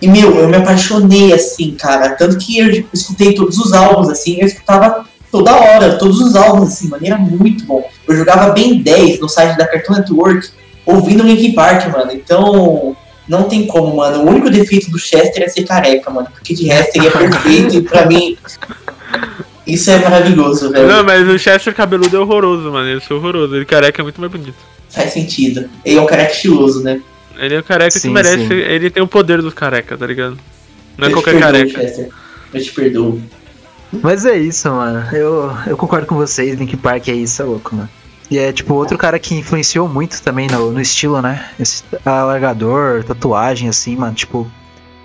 E, 0.01 0.09
meu, 0.09 0.35
eu 0.37 0.49
me 0.49 0.57
apaixonei, 0.57 1.35
assim, 1.35 1.73
cara. 1.73 2.17
Tanto 2.17 2.39
que 2.39 2.59
eu 2.59 2.87
escutei 2.95 3.35
todos 3.35 3.59
os 3.59 3.75
álbuns, 3.75 4.09
assim, 4.09 4.39
eu 4.41 4.47
escutava 4.47 5.05
toda 5.31 5.55
hora, 5.55 5.99
todos 5.99 6.19
os 6.21 6.35
álbuns, 6.35 6.71
assim, 6.71 6.89
mano, 6.89 7.07
era 7.07 7.19
muito 7.19 7.67
bom. 7.67 7.87
Eu 8.09 8.17
jogava 8.17 8.53
bem 8.53 8.83
10 8.83 9.21
no 9.21 9.29
site 9.29 9.59
da 9.59 9.67
Cartoon 9.67 9.97
Network, 9.97 10.49
ouvindo 10.87 11.23
Linkin 11.23 11.53
Park, 11.53 11.87
mano. 11.93 12.11
Então, 12.13 12.97
não 13.31 13.45
tem 13.45 13.65
como, 13.65 13.97
mano. 13.97 14.25
O 14.25 14.29
único 14.29 14.51
defeito 14.51 14.91
do 14.91 14.99
Chester 14.99 15.45
é 15.45 15.49
ser 15.49 15.63
careca, 15.63 16.11
mano. 16.11 16.29
Porque 16.33 16.53
de 16.53 16.67
resto 16.67 16.97
ele 16.97 17.07
é 17.07 17.11
perfeito 17.11 17.77
e 17.77 17.83
pra 17.83 18.05
mim. 18.05 18.37
Isso 19.65 19.89
é 19.89 20.01
maravilhoso, 20.01 20.73
velho. 20.73 20.89
Não, 20.89 21.05
mas 21.05 21.29
o 21.29 21.39
Chester 21.39 21.73
cabeludo 21.73 22.17
é 22.17 22.19
horroroso, 22.19 22.73
mano. 22.73 22.89
Ele 22.89 23.01
é 23.09 23.15
horroroso. 23.15 23.55
Ele 23.55 23.65
careca 23.65 24.03
é 24.03 24.05
muito 24.05 24.21
mais 24.21 24.33
bonito. 24.33 24.57
Faz 24.89 25.13
sentido. 25.13 25.71
Ele 25.85 25.97
é 25.97 26.01
um 26.01 26.07
careca 26.07 26.33
estiloso, 26.33 26.83
né? 26.83 27.01
Ele 27.39 27.55
é 27.55 27.61
o 27.61 27.63
careca 27.63 27.93
que 27.93 28.01
Sim, 28.01 28.11
merece. 28.11 28.49
sim. 28.49 28.53
Ele 28.53 28.91
tem 28.91 29.01
o 29.03 29.07
poder 29.07 29.41
do 29.41 29.53
careca, 29.53 29.97
tá 29.97 30.07
ligado? 30.07 30.37
Não 30.99 31.07
é 31.07 31.11
eu 31.11 31.13
qualquer 31.13 31.39
perdoo, 31.39 31.53
careca. 31.53 31.81
Chester. 31.81 32.09
Eu 32.53 32.63
te 32.63 32.73
perdoo. 32.73 33.23
Mas 33.93 34.27
é 34.27 34.37
isso, 34.37 34.69
mano. 34.69 35.07
Eu, 35.15 35.53
eu 35.69 35.77
concordo 35.77 36.07
com 36.07 36.17
vocês, 36.17 36.59
Linkin 36.59 36.77
Park 36.77 37.07
é 37.09 37.15
isso, 37.15 37.41
é 37.41 37.45
louco, 37.45 37.77
mano. 37.77 37.89
E 38.31 38.39
é 38.39 38.53
tipo 38.53 38.75
outro 38.75 38.97
cara 38.97 39.19
que 39.19 39.35
influenciou 39.35 39.89
muito 39.89 40.23
também 40.23 40.47
no, 40.47 40.71
no 40.71 40.81
estilo, 40.81 41.21
né? 41.21 41.51
Esse 41.59 41.83
alargador, 42.05 43.03
tatuagem, 43.03 43.69
assim, 43.69 43.97
mano. 43.97 44.15
Tipo, 44.15 44.49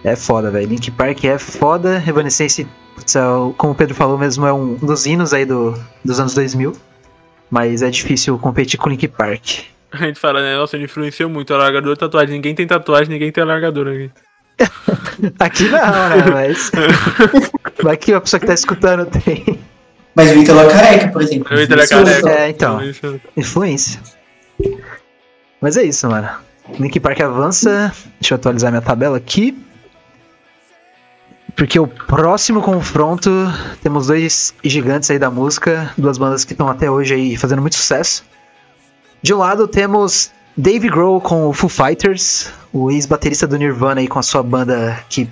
é 0.03 0.15
foda, 0.15 0.51
velho. 0.51 0.67
Linkin 0.67 0.91
Park 0.91 1.23
é 1.23 1.39
foda. 1.39 2.03
Evanescence, 2.07 2.67
putz, 2.93 3.15
é 3.15 3.21
como 3.57 3.73
o 3.73 3.75
Pedro 3.75 3.95
falou 3.95 4.17
mesmo, 4.17 4.45
é 4.45 4.53
um 4.53 4.75
dos 4.75 5.07
hinos 5.07 5.33
aí 5.33 5.43
do, 5.43 5.73
dos 6.03 6.19
anos 6.19 6.35
2000. 6.35 6.73
Mas 7.49 7.81
é 7.81 7.89
difícil 7.89 8.37
competir 8.37 8.77
com 8.77 8.89
Linkin 8.89 9.07
Park. 9.07 9.61
A 9.91 9.97
gente 9.97 10.19
fala, 10.19 10.41
né? 10.41 10.55
Nossa, 10.55 10.75
ele 10.75 10.85
influenciou 10.85 11.29
muito. 11.29 11.53
Alargador, 11.53 11.97
tatuagem. 11.97 12.35
Ninguém 12.35 12.53
tem 12.53 12.67
tatuagem, 12.67 13.09
ninguém 13.09 13.31
tem 13.31 13.43
alargador 13.43 13.87
aqui. 13.87 14.11
Aqui 15.39 15.63
não, 15.69 16.09
né? 16.09 16.31
Mas. 16.31 16.71
Vai 17.81 17.97
que 17.97 18.13
a 18.13 18.21
pessoa 18.21 18.39
que 18.39 18.45
tá 18.45 18.53
escutando 18.53 19.05
tem 19.05 19.59
Mas 20.15 20.31
o 20.31 20.39
Ítalo 20.39 20.61
é 20.61 20.69
careca, 20.69 21.07
por 21.09 21.21
exemplo. 21.21 21.55
O 21.55 21.59
Ítalo 21.59 21.81
é 21.81 21.83
Isso, 21.83 21.93
careca. 21.93 22.29
É, 22.29 22.49
então. 22.49 22.81
Isso. 22.81 23.21
influência. 23.35 23.99
Mas 25.59 25.75
é 25.75 25.83
isso, 25.83 26.07
mano. 26.07 26.29
Linkin 26.79 26.99
Park 26.99 27.19
avança. 27.21 27.93
Deixa 28.19 28.33
eu 28.33 28.37
atualizar 28.37 28.71
minha 28.71 28.81
tabela 28.81 29.17
aqui. 29.17 29.57
Porque 31.55 31.79
o 31.79 31.87
próximo 31.87 32.61
confronto 32.61 33.29
temos 33.81 34.07
dois 34.07 34.53
gigantes 34.63 35.09
aí 35.09 35.17
da 35.17 35.31
música, 35.31 35.91
duas 35.97 36.17
bandas 36.17 36.43
que 36.43 36.51
estão 36.51 36.67
até 36.67 36.91
hoje 36.91 37.13
aí 37.13 37.37
fazendo 37.37 37.61
muito 37.61 37.75
sucesso. 37.75 38.25
De 39.21 39.33
um 39.33 39.37
lado 39.37 39.65
temos 39.67 40.31
Dave 40.57 40.89
Grohl 40.89 41.21
com 41.21 41.47
o 41.47 41.53
Foo 41.53 41.69
Fighters, 41.69 42.51
o 42.73 42.91
ex-baterista 42.91 43.47
do 43.47 43.57
Nirvana 43.57 44.01
aí 44.01 44.07
com 44.07 44.19
a 44.19 44.23
sua 44.23 44.43
banda 44.43 44.99
que 45.09 45.29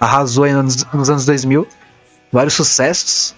arrasou 0.00 0.44
aí 0.44 0.52
nos, 0.52 0.84
nos 0.92 1.08
anos 1.08 1.24
2000. 1.24 1.66
Vários 2.32 2.54
sucessos. 2.54 3.34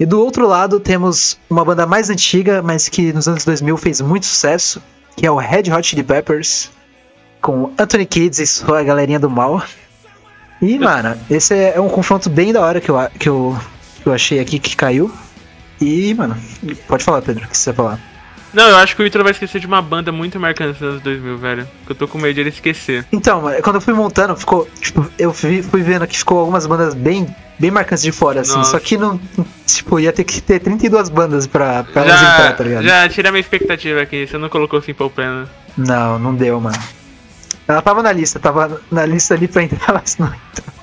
E 0.00 0.06
do 0.06 0.18
outro 0.18 0.48
lado 0.48 0.80
temos 0.80 1.38
uma 1.50 1.62
banda 1.62 1.86
mais 1.86 2.08
antiga, 2.08 2.62
mas 2.62 2.88
que 2.88 3.12
nos 3.12 3.28
anos 3.28 3.44
2000 3.44 3.76
fez 3.76 4.00
muito 4.00 4.24
sucesso, 4.24 4.82
que 5.14 5.26
é 5.26 5.30
o 5.30 5.36
Red 5.36 5.70
Hot 5.70 5.86
Chili 5.86 6.02
Peppers, 6.02 6.70
com 7.38 7.70
Anthony 7.78 8.06
Kids 8.06 8.38
e 8.38 8.46
sua 8.46 8.82
galerinha 8.82 9.20
do 9.20 9.28
mal. 9.28 9.62
E, 10.62 10.78
mano, 10.78 11.14
esse 11.28 11.54
é 11.54 11.78
um 11.78 11.90
confronto 11.90 12.30
bem 12.30 12.50
da 12.50 12.62
hora 12.62 12.80
que 12.80 12.90
eu, 12.90 12.96
que 13.18 13.28
eu, 13.28 13.58
que 14.02 14.06
eu 14.06 14.12
achei 14.14 14.40
aqui 14.40 14.58
que 14.58 14.74
caiu. 14.74 15.12
E, 15.78 16.14
mano, 16.14 16.34
pode 16.88 17.04
falar, 17.04 17.20
Pedro, 17.20 17.44
o 17.44 17.48
que 17.48 17.56
você 17.56 17.70
vai 17.70 17.76
falar? 17.76 18.00
Não, 18.54 18.68
eu 18.68 18.76
acho 18.78 18.96
que 18.96 19.02
o 19.02 19.06
Ítalo 19.06 19.22
vai 19.22 19.32
esquecer 19.32 19.60
de 19.60 19.66
uma 19.66 19.82
banda 19.82 20.10
muito 20.10 20.40
marcante 20.40 20.80
nos 20.80 20.92
anos 20.92 21.02
2000, 21.02 21.36
velho. 21.36 21.68
Que 21.84 21.92
eu 21.92 21.96
tô 21.96 22.08
com 22.08 22.16
medo 22.16 22.32
de 22.32 22.40
ele 22.40 22.48
esquecer. 22.48 23.04
Então, 23.12 23.42
mano, 23.42 23.62
quando 23.62 23.76
eu 23.76 23.82
fui 23.82 23.92
montando, 23.92 24.34
ficou. 24.34 24.66
Tipo, 24.80 25.06
eu 25.18 25.32
fui, 25.34 25.62
fui 25.62 25.82
vendo 25.82 26.06
que 26.06 26.16
ficou 26.16 26.38
algumas 26.38 26.66
bandas 26.66 26.94
bem, 26.94 27.26
bem 27.60 27.70
marcantes 27.70 28.02
de 28.02 28.10
fora, 28.10 28.40
assim. 28.40 28.54
Nossa. 28.56 28.72
Só 28.72 28.80
que 28.80 28.96
não. 28.96 29.20
Tipo, 29.66 30.00
ia 30.00 30.12
ter 30.12 30.24
que 30.24 30.40
ter 30.40 30.58
32 30.58 31.08
bandas 31.10 31.46
pra, 31.46 31.84
pra 31.84 32.02
elas 32.02 32.20
entrar, 32.20 32.42
Já, 32.48 32.52
tá 32.54 32.64
ligado? 32.64 32.82
já 32.84 33.08
tira 33.08 33.30
minha 33.30 33.40
expectativa 33.40 34.00
aqui, 34.00 34.26
você 34.26 34.36
não 34.38 34.48
colocou 34.48 34.80
Simple 34.82 35.10
Plan. 35.10 35.42
né? 35.42 35.48
Não, 35.76 36.18
não 36.18 36.34
deu, 36.34 36.60
mano. 36.60 36.76
Ela 37.68 37.80
tava 37.82 38.02
na 38.02 38.10
lista, 38.10 38.40
tava 38.40 38.80
na 38.90 39.06
lista 39.06 39.34
ali 39.34 39.46
pra 39.46 39.62
entrar, 39.62 39.92
mas 39.94 40.16
não. 40.18 40.32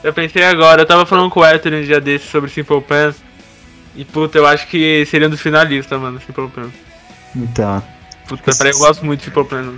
Eu 0.04 0.14
pensei 0.14 0.44
agora, 0.44 0.84
eu 0.84 0.86
tava 0.86 1.06
falando 1.06 1.30
com 1.30 1.42
o 1.42 1.44
Arthur 1.44 1.74
um 1.74 1.82
dia 1.82 2.00
desse 2.00 2.28
sobre 2.28 2.50
Simple 2.50 2.80
Plan. 2.82 3.14
E 3.96 4.06
puta, 4.06 4.38
eu 4.38 4.46
acho 4.46 4.68
que 4.68 5.06
seria 5.08 5.28
um 5.28 5.32
dos 5.32 5.42
finalistas, 5.42 6.00
mano, 6.00 6.22
Simple 6.26 6.48
Plan. 6.48 6.70
Então. 7.36 7.84
Puta, 8.30 8.56
pra 8.56 8.70
eu 8.70 8.78
gosto 8.78 9.06
muito 9.06 9.20
de 9.20 9.26
Simple 9.26 9.44
Plan. 9.44 9.74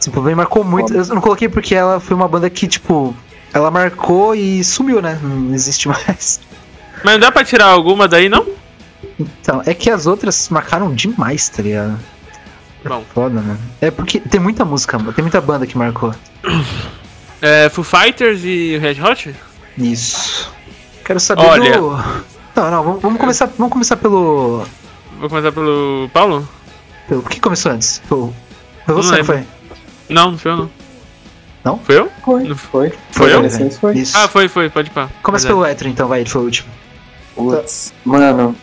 Simple 0.00 0.20
Plan 0.20 0.34
marcou 0.34 0.64
muito. 0.64 0.92
Eu 0.92 1.04
não 1.06 1.20
coloquei 1.22 1.48
porque 1.48 1.74
ela 1.74 2.00
foi 2.00 2.14
uma 2.16 2.28
banda 2.28 2.50
que, 2.50 2.66
tipo. 2.68 3.14
Ela 3.52 3.70
marcou 3.70 4.34
e 4.34 4.62
sumiu, 4.62 5.02
né? 5.02 5.18
Não 5.22 5.54
existe 5.54 5.86
mais. 5.88 6.40
Mas 7.02 7.14
não 7.14 7.20
dá 7.20 7.32
pra 7.32 7.44
tirar 7.44 7.66
alguma 7.66 8.06
daí, 8.06 8.28
não? 8.28 8.46
Então, 9.18 9.62
é 9.66 9.74
que 9.74 9.90
as 9.90 10.06
outras 10.06 10.48
marcaram 10.48 10.94
demais, 10.94 11.48
tá 11.48 11.62
ligado? 11.62 11.98
Bom. 12.84 13.04
Foda, 13.12 13.40
mano. 13.40 13.58
É 13.80 13.90
porque 13.90 14.20
tem 14.20 14.40
muita 14.40 14.64
música. 14.64 14.98
Tem 15.12 15.22
muita 15.22 15.40
banda 15.40 15.66
que 15.66 15.76
marcou. 15.76 16.14
É, 17.42 17.70
Foo 17.70 17.82
Fighters 17.82 18.44
e 18.44 18.76
Red 18.76 19.00
Hot? 19.00 19.34
Isso. 19.78 20.52
Quero 21.02 21.18
saber 21.18 21.40
Olha. 21.40 21.78
do. 21.78 21.90
Não, 22.54 22.70
não, 22.70 22.84
vamos, 22.84 23.02
vamos 23.02 23.18
começar. 23.18 23.46
Vamos 23.56 23.72
começar 23.72 23.96
pelo. 23.96 24.66
Vou 25.18 25.28
começar 25.30 25.50
pelo 25.50 26.10
Paulo? 26.12 26.46
pelo... 27.08 27.20
O 27.22 27.24
que 27.24 27.40
começou 27.40 27.72
antes? 27.72 28.02
Foi, 28.06 28.30
você, 28.86 29.16
não 29.16 29.24
foi? 29.24 29.44
Não, 30.08 30.30
não 30.32 30.38
foi 30.38 30.50
eu 30.50 30.56
não. 30.58 30.70
Não? 31.64 31.78
Foi 31.78 31.98
eu? 31.98 32.08
Foi, 32.24 32.44
Não 32.44 32.56
foi. 32.56 32.92
Foi 33.10 33.30
eu? 33.30 33.34
Adolescente 33.34 33.76
Foi. 33.76 33.98
Isso. 33.98 34.16
Ah, 34.16 34.28
foi, 34.28 34.48
foi, 34.48 34.70
pode 34.70 34.90
pá. 34.90 35.08
Começa 35.22 35.46
pelo 35.46 35.66
Etro, 35.66 35.88
então, 35.88 36.08
vai, 36.08 36.20
ele 36.20 36.30
foi 36.30 36.40
o 36.40 36.44
último. 36.44 36.68
Putz, 37.34 37.92
mano, 38.04 38.56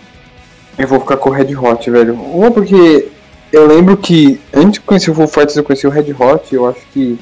eu 0.77 0.87
vou 0.87 0.99
ficar 0.99 1.17
com 1.17 1.29
o 1.29 1.33
Red 1.33 1.55
Hot, 1.55 1.89
velho. 1.89 2.15
Uma 2.15 2.51
porque 2.51 3.09
eu 3.51 3.67
lembro 3.67 3.97
que 3.97 4.39
antes 4.53 4.73
de 4.73 4.79
conhecer 4.81 5.11
o 5.11 5.15
Full 5.15 5.27
Fighters, 5.27 5.57
eu 5.57 5.63
conheci 5.63 5.87
o 5.87 5.89
Red 5.89 6.13
Hot, 6.13 6.53
eu 6.53 6.67
acho 6.67 6.81
que. 6.91 7.19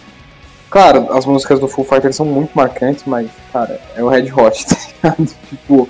Claro, 0.70 1.14
as 1.14 1.26
músicas 1.26 1.60
do 1.60 1.68
Full 1.68 1.86
Fighters 1.86 2.16
são 2.16 2.26
muito 2.26 2.52
marcantes, 2.54 3.04
mas, 3.06 3.30
cara, 3.54 3.80
é 3.96 4.04
o 4.04 4.10
Red 4.10 4.32
Hot, 4.32 4.66
tá 4.68 4.76
ligado? 5.04 5.36
Tipo, 5.50 5.88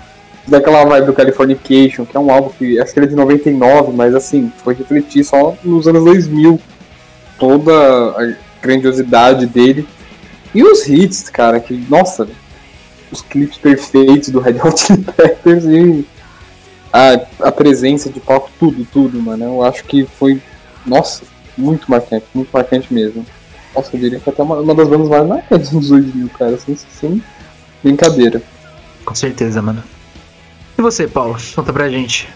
daquela 0.47 0.85
vibe 0.85 1.05
do 1.07 1.13
Californication, 1.13 2.05
que 2.05 2.15
é 2.15 2.19
um 2.19 2.29
álbum 2.29 2.49
que 2.49 2.79
acho 2.79 2.93
que 2.93 2.99
ele 2.99 3.07
é 3.07 3.09
de 3.09 3.15
99, 3.15 3.93
mas 3.93 4.13
assim, 4.13 4.51
foi 4.63 4.73
refletir 4.75 5.23
só 5.23 5.55
nos 5.63 5.87
anos 5.87 6.03
2000 6.03 6.59
toda 7.39 8.35
grandiosidade 8.65 9.45
dele. 9.45 9.87
E 10.53 10.63
os 10.63 10.87
hits, 10.87 11.29
cara, 11.29 11.59
que, 11.59 11.73
nossa, 11.89 12.27
os 13.11 13.21
clipes 13.21 13.57
perfeitos 13.57 14.29
do 14.29 14.39
Red 14.39 14.59
Hot 14.63 14.79
Chili 14.79 15.03
Peppers 15.03 15.65
e 15.65 16.05
a, 16.91 17.47
a 17.47 17.51
presença 17.51 18.09
de 18.09 18.19
palco, 18.19 18.49
tudo, 18.59 18.87
tudo, 18.91 19.21
mano. 19.21 19.43
Eu 19.43 19.63
acho 19.63 19.83
que 19.83 20.05
foi, 20.05 20.41
nossa, 20.85 21.23
muito 21.57 21.89
marcante, 21.91 22.25
muito 22.33 22.49
marcante 22.51 22.93
mesmo. 22.93 23.25
Nossa, 23.75 23.89
eu 23.93 23.99
diria 23.99 24.19
que 24.19 24.29
até 24.29 24.41
uma, 24.41 24.55
uma 24.61 24.73
das 24.73 24.87
bandas 24.87 25.09
mais 25.09 25.27
marcantes 25.27 25.69
dos 25.69 25.89
2000, 25.89 26.29
cara, 26.29 26.57
sem, 26.57 26.75
sem 26.75 27.23
brincadeira. 27.83 28.41
Com 29.03 29.13
certeza, 29.13 29.61
mano. 29.61 29.83
E 30.77 30.81
você, 30.81 31.07
Paulo? 31.07 31.37
Conta 31.53 31.71
pra 31.71 31.89
gente. 31.89 32.27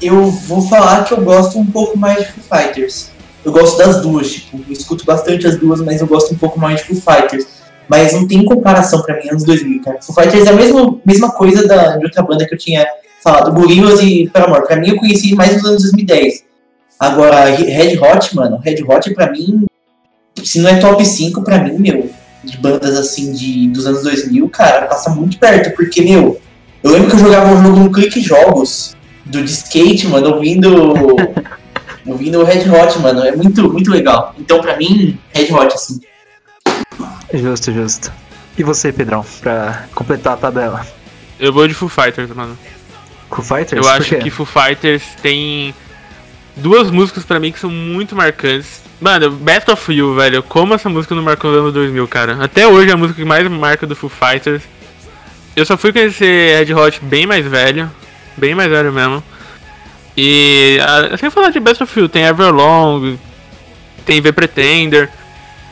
Eu 0.00 0.30
vou 0.30 0.62
falar 0.62 1.04
que 1.04 1.12
eu 1.12 1.20
gosto 1.20 1.58
um 1.58 1.66
pouco 1.66 1.98
mais 1.98 2.18
de 2.18 2.32
Foo 2.32 2.44
Fighters. 2.58 3.10
Eu 3.44 3.52
gosto 3.52 3.78
das 3.78 4.02
duas, 4.02 4.30
tipo, 4.30 4.58
eu 4.66 4.72
escuto 4.72 5.04
bastante 5.04 5.46
as 5.46 5.56
duas, 5.56 5.80
mas 5.80 6.00
eu 6.00 6.06
gosto 6.06 6.34
um 6.34 6.38
pouco 6.38 6.58
mais 6.58 6.80
de 6.80 6.86
Foo 6.86 6.96
Fighters. 6.96 7.46
Mas 7.88 8.12
não 8.12 8.28
tem 8.28 8.44
comparação 8.44 9.00
pra 9.02 9.16
mim 9.16 9.30
anos 9.30 9.44
2000, 9.44 9.82
cara. 9.82 10.02
Foo 10.02 10.14
Fighters 10.14 10.46
é 10.46 10.50
a 10.50 10.52
mesma, 10.52 10.98
mesma 11.04 11.30
coisa 11.30 11.66
da, 11.66 11.96
de 11.96 12.04
outra 12.04 12.22
banda 12.22 12.46
que 12.46 12.54
eu 12.54 12.58
tinha 12.58 12.86
falado, 13.22 13.52
Gorillaz 13.52 14.00
e 14.00 14.28
Paramore. 14.28 14.66
Pra 14.66 14.76
mim 14.76 14.90
eu 14.90 14.96
conheci 14.96 15.34
mais 15.34 15.54
nos 15.54 15.64
anos 15.64 15.82
2010. 15.82 16.44
Agora, 16.98 17.44
Red 17.44 17.98
Hot, 17.98 18.34
mano, 18.34 18.58
Red 18.58 18.82
Hot 18.82 19.14
pra 19.14 19.30
mim, 19.30 19.66
se 20.42 20.60
não 20.60 20.68
é 20.68 20.78
top 20.78 21.04
5, 21.04 21.42
pra 21.42 21.62
mim, 21.62 21.78
meu, 21.78 22.10
de 22.42 22.58
bandas 22.58 22.96
assim 22.96 23.32
de, 23.32 23.68
dos 23.68 23.86
anos 23.86 24.02
2000, 24.02 24.48
cara, 24.48 24.86
passa 24.86 25.10
muito 25.10 25.38
perto, 25.38 25.74
porque, 25.76 26.02
meu, 26.02 26.40
eu 26.82 26.90
lembro 26.90 27.08
que 27.08 27.14
eu 27.14 27.20
jogava 27.20 27.52
um 27.52 27.62
jogo 27.62 27.78
no 27.78 27.92
Clique 27.92 28.20
Jogos, 28.20 28.96
do 29.24 29.44
de 29.44 29.52
skate, 29.52 30.08
mano, 30.08 30.34
ouvindo. 30.34 31.16
ouvindo 32.08 32.40
o 32.40 32.44
Red 32.44 32.68
Hot, 32.70 32.98
mano. 33.00 33.22
É 33.24 33.34
muito, 33.34 33.70
muito 33.72 33.90
legal. 33.90 34.34
Então, 34.38 34.60
pra 34.60 34.76
mim, 34.76 35.18
Red 35.34 35.52
Hot, 35.52 35.74
assim. 35.74 36.00
Justo, 37.32 37.72
justo. 37.72 38.12
E 38.56 38.62
você, 38.62 38.92
Pedrão, 38.92 39.24
pra 39.40 39.84
completar 39.94 40.34
a 40.34 40.36
tabela? 40.36 40.86
Eu 41.38 41.52
vou 41.52 41.68
de 41.68 41.74
Foo 41.74 41.88
Fighters, 41.88 42.30
mano. 42.30 42.58
Foo 43.30 43.44
Fighters? 43.44 43.72
Eu 43.72 43.82
Por 43.82 43.92
acho 43.92 44.08
quê? 44.08 44.16
que 44.16 44.30
Foo 44.30 44.46
Fighters 44.46 45.02
tem 45.22 45.74
duas 46.56 46.90
músicas 46.90 47.24
pra 47.24 47.38
mim 47.38 47.52
que 47.52 47.60
são 47.60 47.70
muito 47.70 48.16
marcantes. 48.16 48.82
Mano, 49.00 49.30
Best 49.30 49.70
of 49.70 49.92
You, 49.92 50.14
velho. 50.16 50.42
Como 50.42 50.74
essa 50.74 50.88
música 50.88 51.14
não 51.14 51.22
marcou 51.22 51.52
no 51.52 51.58
ano 51.58 51.72
2000, 51.72 52.08
cara? 52.08 52.42
Até 52.42 52.66
hoje 52.66 52.90
é 52.90 52.94
a 52.94 52.96
música 52.96 53.20
que 53.20 53.24
mais 53.24 53.46
marca 53.48 53.86
do 53.86 53.94
Foo 53.94 54.10
Fighters. 54.10 54.62
Eu 55.54 55.64
só 55.64 55.76
fui 55.76 55.92
conhecer 55.92 56.64
Red 56.64 56.74
Hot 56.74 57.00
bem 57.04 57.26
mais 57.26 57.46
velho. 57.46 57.88
Bem 58.36 58.54
mais 58.54 58.68
velho 58.70 58.92
mesmo. 58.92 59.22
E 60.20 60.78
sem 61.16 61.30
falar 61.30 61.50
de 61.50 61.60
You, 61.96 62.08
tem 62.08 62.24
Everlong, 62.24 63.16
tem 64.04 64.20
V 64.20 64.32
Pretender. 64.32 65.08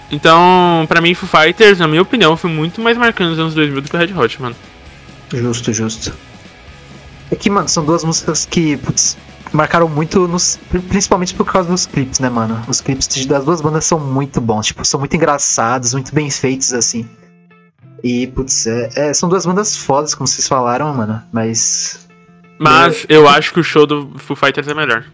Então, 0.09 0.85
pra 0.87 1.01
mim, 1.01 1.15
Foo 1.15 1.29
Fighters, 1.29 1.81
na 1.81 1.89
minha 1.89 2.01
opinião, 2.01 2.37
foi 2.37 2.49
muito 2.49 2.81
mais 2.81 2.97
marcante 2.97 3.31
nos 3.31 3.41
anos 3.41 3.55
2000 3.55 3.81
do 3.83 3.91
que 3.91 3.97
o 3.97 3.99
Red 3.99 4.15
Hot, 4.17 4.41
mano. 4.41 4.55
Justo, 5.35 5.73
justo. 5.73 6.15
É 7.29 7.35
que, 7.35 7.51
mano, 7.51 7.69
são 7.69 7.85
duas 7.85 8.05
músicas 8.05 8.47
que, 8.47 8.77
putz, 8.77 9.17
marcaram 9.53 9.89
muito, 9.89 10.29
nos, 10.29 10.61
principalmente 10.89 11.35
por 11.35 11.45
causa 11.45 11.69
dos 11.69 11.85
clipes, 11.85 12.21
né, 12.21 12.29
mano? 12.31 12.63
Os 12.69 12.81
clipes 12.81 13.27
das 13.27 13.45
duas 13.45 13.61
bandas 13.61 13.85
são 13.85 13.99
muito 13.99 14.41
bons, 14.41 14.67
tipo, 14.67 14.85
são 14.85 15.01
muito 15.01 15.17
engraçados, 15.17 15.93
muito 15.93 16.15
bem 16.15 16.31
feitos, 16.31 16.73
assim. 16.73 17.05
E, 18.01 18.29
putz, 18.29 18.69
é- 18.69 18.91
é, 18.95 19.13
são 19.13 19.29
duas 19.29 19.45
bandas 19.45 19.77
fodas, 19.77 20.15
como 20.15 20.29
vocês 20.29 20.47
falaram, 20.47 20.95
mano, 20.95 21.21
mas... 21.33 22.06
Mas 22.59 23.05
eu 23.09 23.29
acho 23.29 23.53
que 23.53 23.61
o 23.61 23.65
show 23.65 23.87
do 23.87 24.11
Foo 24.19 24.37
Fighters 24.37 24.69
é 24.69 24.75
melhor. 24.75 25.05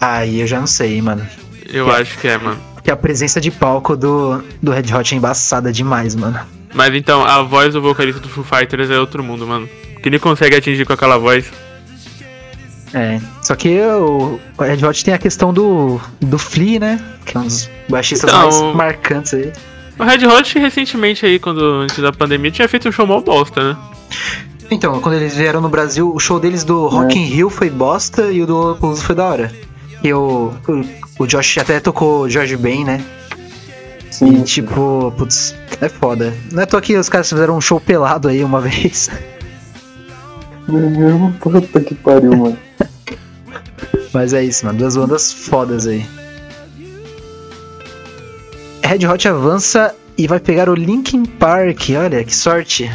Aí 0.00 0.40
eu 0.40 0.46
já 0.46 0.60
não 0.60 0.66
sei, 0.66 1.00
mano. 1.02 1.26
Eu 1.68 1.90
É. 1.90 2.00
acho 2.00 2.18
que 2.18 2.28
é, 2.28 2.38
mano. 2.38 2.58
Porque 2.74 2.90
a 2.90 2.96
presença 2.96 3.40
de 3.40 3.50
palco 3.50 3.96
do, 3.96 4.42
do 4.62 4.70
Red 4.70 4.94
Hot 4.94 5.12
é 5.14 5.18
embaçada 5.18 5.72
demais, 5.72 6.14
mano. 6.14 6.38
Mas 6.72 6.94
então, 6.94 7.24
a 7.24 7.42
voz 7.42 7.72
do 7.74 7.80
vocalista 7.82 8.20
do 8.20 8.28
Foo 8.28 8.44
Fighters 8.44 8.90
é 8.90 8.98
outro 8.98 9.24
mundo, 9.24 9.46
mano. 9.46 9.68
Que 10.02 10.08
ele 10.08 10.18
consegue 10.18 10.54
atingir 10.54 10.84
com 10.84 10.92
aquela 10.92 11.18
voz. 11.18 11.50
É, 12.94 13.20
só 13.42 13.54
que 13.56 13.80
o, 13.80 14.38
o 14.56 14.62
Red 14.62 14.86
Hot 14.86 15.04
tem 15.04 15.12
a 15.12 15.18
questão 15.18 15.52
do, 15.52 16.00
do 16.20 16.38
Flea, 16.38 16.78
né? 16.78 17.00
Que 17.24 17.36
é 17.36 17.40
um 17.40 17.44
dos 17.44 17.68
baixistas 17.88 18.30
Então, 18.30 18.42
mais 18.42 18.76
marcantes 18.76 19.34
aí. 19.34 19.52
O 19.98 20.04
Red 20.04 20.26
Hot, 20.26 20.58
recentemente 20.58 21.26
aí, 21.26 21.38
quando 21.38 21.60
antes 21.80 21.98
da 21.98 22.12
pandemia, 22.12 22.50
tinha 22.50 22.68
feito 22.68 22.88
um 22.88 22.92
show 22.92 23.06
mó 23.06 23.20
bosta, 23.20 23.72
né? 23.72 23.76
Então, 24.70 25.00
quando 25.00 25.14
eles 25.14 25.36
vieram 25.36 25.60
no 25.60 25.68
Brasil, 25.68 26.12
o 26.12 26.18
show 26.18 26.40
deles 26.40 26.64
do 26.64 26.88
Rock 26.88 27.18
in 27.18 27.24
Rio 27.24 27.48
foi 27.48 27.70
bosta 27.70 28.32
e 28.32 28.42
o 28.42 28.46
do 28.46 28.54
Lollapalooza 28.54 29.02
foi 29.02 29.14
da 29.14 29.24
hora. 29.24 29.52
E 30.02 30.12
o, 30.12 30.52
o, 30.68 31.22
o 31.22 31.26
Josh 31.26 31.58
até 31.58 31.78
tocou 31.78 32.28
George 32.28 32.56
Ben, 32.56 32.84
né? 32.84 33.04
E 34.10 34.14
Sim, 34.14 34.42
tipo, 34.42 35.12
putz, 35.16 35.54
é 35.80 35.88
foda. 35.88 36.34
Não 36.50 36.60
é 36.60 36.64
à 36.64 36.66
toa 36.66 36.80
que 36.80 36.96
os 36.96 37.08
caras 37.08 37.28
fizeram 37.28 37.56
um 37.56 37.60
show 37.60 37.80
pelado 37.80 38.28
aí 38.28 38.42
uma 38.42 38.60
vez. 38.62 39.10
meu, 40.68 41.32
puta 41.40 41.80
que 41.80 41.94
pariu, 41.94 42.36
mano. 42.36 42.58
Mas 44.12 44.32
é 44.32 44.42
isso, 44.42 44.66
mano. 44.66 44.78
Duas 44.78 44.96
bandas 44.96 45.32
fodas 45.32 45.86
aí. 45.86 46.04
Red 48.82 49.06
Hot 49.06 49.28
avança 49.28 49.94
e 50.16 50.26
vai 50.26 50.40
pegar 50.40 50.68
o 50.68 50.74
Linkin 50.74 51.24
Park. 51.24 51.90
Olha, 51.98 52.24
que 52.24 52.34
sorte. 52.34 52.90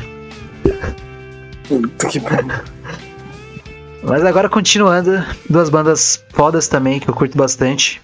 Puta 1.71 2.07
que. 2.09 2.19
Mas 4.03 4.25
agora 4.25 4.49
continuando, 4.49 5.23
duas 5.49 5.69
bandas 5.69 6.21
fodas 6.33 6.67
também 6.67 6.99
que 6.99 7.09
eu 7.09 7.13
curto 7.13 7.37
bastante. 7.37 8.01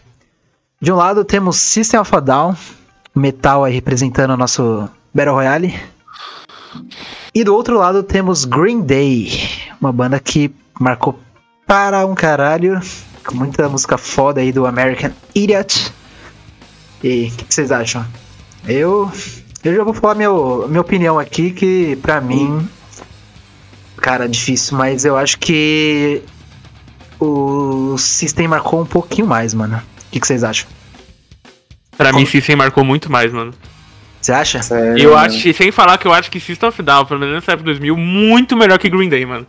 De 0.79 0.89
um 0.89 0.95
lado 0.95 1.25
temos 1.25 1.57
System 1.57 1.99
of 1.99 2.15
a 2.15 2.21
Down, 2.21 2.55
metal 3.13 3.65
aí 3.65 3.73
representando 3.73 4.31
o 4.31 4.37
nosso 4.37 4.87
Battle 5.13 5.35
Royale. 5.35 5.77
E 7.35 7.43
do 7.43 7.53
outro 7.53 7.77
lado 7.77 8.03
temos 8.03 8.45
Green 8.45 8.79
Day, 8.79 9.49
uma 9.81 9.91
banda 9.91 10.17
que 10.17 10.49
marcou 10.79 11.19
para 11.65 12.05
um 12.05 12.15
caralho, 12.15 12.79
com 13.25 13.35
muita 13.35 13.67
música 13.67 13.97
foda 13.97 14.39
aí 14.39 14.53
do 14.53 14.65
American 14.65 15.11
Idiot. 15.35 15.91
E 17.03 17.27
o 17.27 17.31
que, 17.31 17.43
que 17.43 17.53
vocês 17.53 17.69
acham? 17.69 18.05
Eu, 18.65 19.11
eu 19.61 19.75
já 19.75 19.83
vou 19.83 19.93
falar 19.93 20.15
meu, 20.15 20.67
minha 20.69 20.79
opinião 20.79 21.19
aqui, 21.19 21.51
que 21.51 21.97
pra 21.97 22.21
mim, 22.21 22.65
cara, 24.01 24.27
difícil, 24.27 24.77
mas 24.77 25.05
eu 25.05 25.17
acho 25.17 25.37
que 25.39 26.21
o 27.19 27.97
System 27.97 28.47
marcou 28.47 28.81
um 28.81 28.85
pouquinho 28.85 29.27
mais, 29.27 29.53
mano. 29.53 29.77
O 29.77 30.11
que, 30.11 30.19
que 30.19 30.27
vocês 30.27 30.43
acham? 30.43 30.67
Pra 31.97 32.09
mim, 32.11 32.19
Como- 32.19 32.27
System 32.27 32.55
marcou 32.55 32.83
muito 32.83 33.11
mais, 33.11 33.31
mano. 33.31 33.53
Você 34.21 34.31
acha? 34.31 34.61
Sério, 34.61 34.97
eu 35.01 35.11
mano. 35.13 35.25
acho, 35.25 35.41
que- 35.41 35.53
sem 35.53 35.71
falar 35.71 35.97
que 35.97 36.07
eu 36.07 36.13
acho 36.13 36.29
que 36.29 36.39
System 36.39 36.69
of 36.69 36.81
Down, 36.81 37.05
pelo 37.05 37.19
menos 37.19 37.35
nessa 37.35 37.51
época 37.53 37.65
de 37.73 37.79
2000, 37.79 37.95
muito 37.97 38.55
melhor 38.55 38.77
que 38.77 38.89
Green 38.89 39.09
Day, 39.09 39.25
mano. 39.25 39.45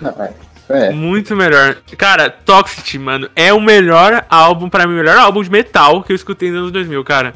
Não, 0.00 0.10
é. 0.22 0.32
É. 0.72 0.90
Muito 0.92 1.34
melhor. 1.34 1.78
Cara, 1.98 2.30
Toxicity, 2.30 2.96
mano, 2.96 3.28
é 3.34 3.52
o 3.52 3.60
melhor 3.60 4.24
álbum, 4.30 4.68
pra 4.68 4.86
mim, 4.86 4.94
o 4.94 4.96
melhor 4.98 5.16
álbum 5.16 5.42
de 5.42 5.50
metal 5.50 6.00
que 6.04 6.12
eu 6.12 6.16
escutei 6.16 6.48
nos 6.50 6.60
anos 6.60 6.70
2000, 6.72 7.02
cara. 7.02 7.34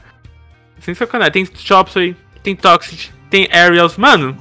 Sem 0.81 0.95
sacanagem. 0.95 1.33
Tem 1.33 1.49
Chops 1.53 1.97
aí, 1.97 2.15
tem 2.45 2.55
Toxicity, 2.55 3.13
tem 3.29 3.49
Aerials. 3.51 3.97
Mano, 3.97 4.37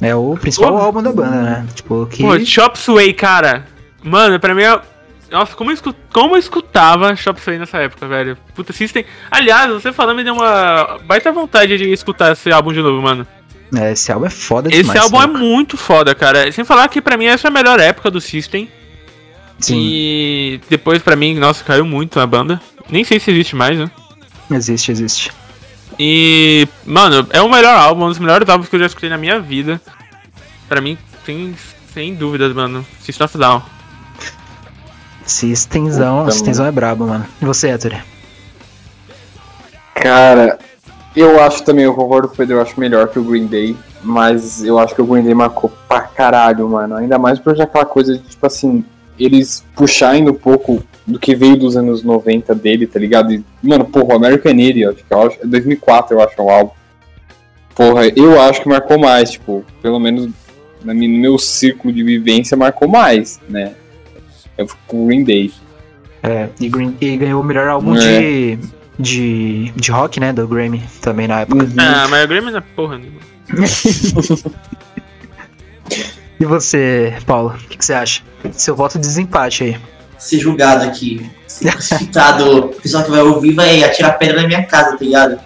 É 0.00 0.14
o 0.14 0.36
principal 0.40 0.72
Porra. 0.72 0.84
álbum 0.84 1.02
da 1.02 1.12
banda, 1.12 1.40
né? 1.42 1.66
Tipo, 1.74 2.06
que. 2.06 2.22
pô, 2.22 2.38
Chop 2.44 2.78
Suey, 2.78 3.12
cara. 3.12 3.66
Mano, 4.02 4.38
pra 4.40 4.54
mim 4.54 4.62
é. 4.62 4.80
Nossa, 5.30 5.56
como 5.56 5.70
eu, 5.70 5.74
escu... 5.74 5.94
como 6.12 6.34
eu 6.34 6.38
escutava 6.38 7.16
Chop 7.16 7.40
Suey 7.40 7.58
nessa 7.58 7.78
época, 7.78 8.06
velho. 8.06 8.36
Puta, 8.54 8.72
System. 8.72 9.04
Aliás, 9.30 9.70
você 9.72 9.92
falando 9.92 10.16
me 10.16 10.24
deu 10.24 10.34
uma 10.34 10.98
baita 11.06 11.32
vontade 11.32 11.76
de 11.78 11.90
escutar 11.92 12.32
esse 12.32 12.52
álbum 12.52 12.72
de 12.72 12.80
novo, 12.80 13.00
mano. 13.02 13.26
É, 13.74 13.92
esse 13.92 14.12
álbum 14.12 14.26
é 14.26 14.30
foda 14.30 14.68
Esse 14.68 14.82
demais. 14.82 15.00
álbum 15.00 15.20
é 15.22 15.26
muito 15.26 15.76
foda, 15.76 16.14
cara. 16.14 16.50
Sem 16.52 16.64
falar 16.64 16.86
que 16.88 17.00
pra 17.00 17.16
mim 17.16 17.24
essa 17.26 17.48
é 17.48 17.50
a 17.50 17.52
melhor 17.52 17.80
época 17.80 18.10
do 18.10 18.20
System. 18.20 18.68
Sim, 19.58 19.76
E 19.80 20.60
depois 20.68 21.00
pra 21.02 21.16
mim, 21.16 21.34
nossa, 21.36 21.64
caiu 21.64 21.84
muito 21.84 22.20
a 22.20 22.26
banda. 22.26 22.60
Nem 22.90 23.02
sei 23.04 23.18
se 23.18 23.30
existe 23.30 23.56
mais, 23.56 23.78
né? 23.78 23.90
existe, 24.50 24.92
existe. 24.92 25.32
E, 25.98 26.68
mano, 26.84 27.26
é 27.30 27.40
o 27.40 27.48
melhor 27.48 27.76
álbum, 27.76 28.04
um 28.04 28.08
dos 28.08 28.18
melhores 28.18 28.48
álbuns 28.48 28.68
que 28.68 28.76
eu 28.76 28.80
já 28.80 28.86
escutei 28.86 29.10
na 29.10 29.18
minha 29.18 29.40
vida. 29.40 29.80
Pra 30.68 30.80
mim, 30.80 30.98
sem, 31.24 31.54
sem 31.92 32.14
dúvidas, 32.14 32.52
mano. 32.52 32.84
System 33.00 33.24
of 33.24 33.38
Down. 33.38 33.62
Systemzão, 35.26 36.20
Puta, 36.20 36.32
Systemzão 36.32 36.66
é 36.66 36.72
brabo, 36.72 37.06
mano. 37.06 37.26
E 37.40 37.44
você, 37.44 37.68
Héctor? 37.68 37.96
Cara, 39.94 40.58
eu 41.16 41.42
acho 41.42 41.62
também, 41.62 41.84
eu 41.84 41.94
concordo 41.94 42.28
com 42.28 42.34
o 42.34 42.36
Pedro, 42.36 42.56
eu 42.56 42.62
acho 42.62 42.78
melhor 42.78 43.08
que 43.08 43.18
o 43.18 43.24
Green 43.24 43.46
Day, 43.46 43.76
mas 44.02 44.62
eu 44.62 44.78
acho 44.78 44.94
que 44.94 45.00
o 45.00 45.06
Green 45.06 45.22
Day 45.22 45.34
marcou 45.34 45.72
pra 45.88 46.02
caralho, 46.02 46.68
mano. 46.68 46.96
Ainda 46.96 47.18
mais 47.18 47.38
por 47.38 47.58
aquela 47.58 47.86
coisa 47.86 48.18
de, 48.18 48.22
tipo 48.22 48.46
assim, 48.46 48.84
eles 49.18 49.64
puxarem 49.76 50.28
um 50.28 50.34
pouco 50.34 50.82
do 51.06 51.18
que 51.18 51.34
veio 51.34 51.56
dos 51.56 51.76
anos 51.76 52.02
90 52.02 52.54
dele, 52.54 52.86
tá 52.86 52.98
ligado? 52.98 53.32
E, 53.32 53.44
mano, 53.62 53.84
porra, 53.84 54.14
o 54.14 54.16
American 54.16 54.52
Idiot, 54.52 55.04
que 55.06 55.14
eu 55.14 55.22
acho, 55.22 55.38
é 55.42 55.46
2004 55.46 56.16
eu 56.16 56.22
acho 56.22 56.42
o 56.42 56.50
álbum. 56.50 56.72
Porra, 57.74 58.06
eu 58.16 58.40
acho 58.40 58.62
que 58.62 58.68
marcou 58.68 58.98
mais, 58.98 59.32
tipo, 59.32 59.64
pelo 59.82 59.98
menos 59.98 60.30
no 60.82 60.94
meu 60.94 61.38
círculo 61.38 61.92
de 61.92 62.02
vivência 62.02 62.56
marcou 62.56 62.88
mais, 62.88 63.40
né? 63.48 63.72
Eu 64.56 64.68
fico 64.68 64.80
com 64.86 65.04
o 65.04 65.06
Green 65.06 65.24
Day. 65.24 65.52
É, 66.22 66.48
e, 66.60 66.68
Green, 66.68 66.96
e 67.00 67.16
ganhou 67.16 67.40
o 67.40 67.44
melhor 67.44 67.68
álbum 67.68 67.96
É. 67.96 67.98
de, 67.98 68.58
de, 68.98 69.72
de 69.76 69.90
rock, 69.90 70.20
né? 70.20 70.32
Do 70.32 70.46
Grammy 70.46 70.82
também 71.00 71.26
na 71.26 71.40
época. 71.40 71.66
Ah, 71.78 72.06
mas 72.08 72.24
o 72.24 72.28
Grammy 72.28 72.50
não 72.50 72.58
é 72.58 72.62
porra 72.74 72.98
nenhuma. 72.98 73.20
E 76.38 76.44
você, 76.44 77.14
Paulo, 77.26 77.54
o 77.54 77.68
que, 77.68 77.78
que 77.78 77.84
você 77.84 77.92
acha? 77.94 78.22
Seu 78.52 78.74
voto 78.74 78.94
de 78.94 79.06
desempate 79.06 79.64
aí. 79.64 79.76
Ser 80.18 80.38
julgado 80.40 80.84
aqui, 80.84 81.24
ser 81.46 81.72
crucificado, 81.72 82.58
o 82.58 82.68
pessoal 82.68 83.04
que 83.04 83.10
vai 83.10 83.20
ouvir 83.20 83.52
vai 83.52 83.82
atirar 83.84 84.18
pedra 84.18 84.42
na 84.42 84.48
minha 84.48 84.64
casa, 84.64 84.96
tá 84.96 85.04
ligado? 85.04 85.38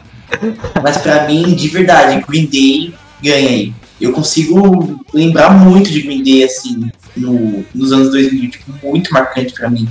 Mas 0.82 0.98
pra 0.98 1.26
mim, 1.26 1.54
de 1.54 1.68
verdade, 1.68 2.24
Green 2.28 2.46
Day 2.46 2.94
ganha 3.22 3.48
aí. 3.48 3.72
Eu 4.00 4.12
consigo 4.12 5.04
lembrar 5.12 5.50
muito 5.50 5.90
de 5.90 6.02
Green 6.02 6.22
Day, 6.22 6.44
assim, 6.44 6.90
no, 7.16 7.64
nos 7.74 7.92
anos 7.92 8.10
2000, 8.10 8.50
tipo, 8.50 8.72
muito 8.86 9.12
marcante 9.12 9.52
pra 9.52 9.68
mim. 9.68 9.88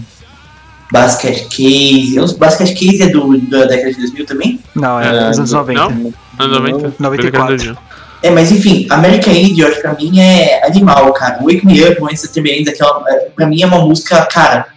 Basket 0.92 1.48
Case, 1.50 2.18
os 2.18 2.32
Basket 2.32 2.74
Case 2.74 3.02
é 3.02 3.10
do, 3.10 3.38
da 3.40 3.66
década 3.66 3.92
de 3.92 3.98
2000 3.98 4.26
também? 4.26 4.60
Não, 4.74 5.00
é, 5.00 5.08
É, 5.08 5.28
dos 5.30 5.40
anos 5.40 5.52
90. 5.52 5.80
não? 5.90 6.14
Anos 6.40 6.60
90? 6.60 6.94
94. 6.98 7.78
É, 8.22 8.30
mas 8.30 8.52
enfim, 8.52 8.88
American 8.90 9.34
Idiot 9.34 9.80
pra 9.82 9.94
mim 9.94 10.20
é 10.20 10.66
animal, 10.66 11.14
cara. 11.14 11.40
Wake 11.42 11.66
Me 11.66 11.84
Up, 11.84 12.02
When 12.02 12.16
September 12.16 12.52
Ends, 12.52 12.68
aquela, 12.68 13.04
é, 13.08 13.30
pra 13.36 13.46
mim 13.46 13.62
é 13.62 13.68
uma 13.68 13.80
música, 13.80 14.26
cara. 14.26 14.68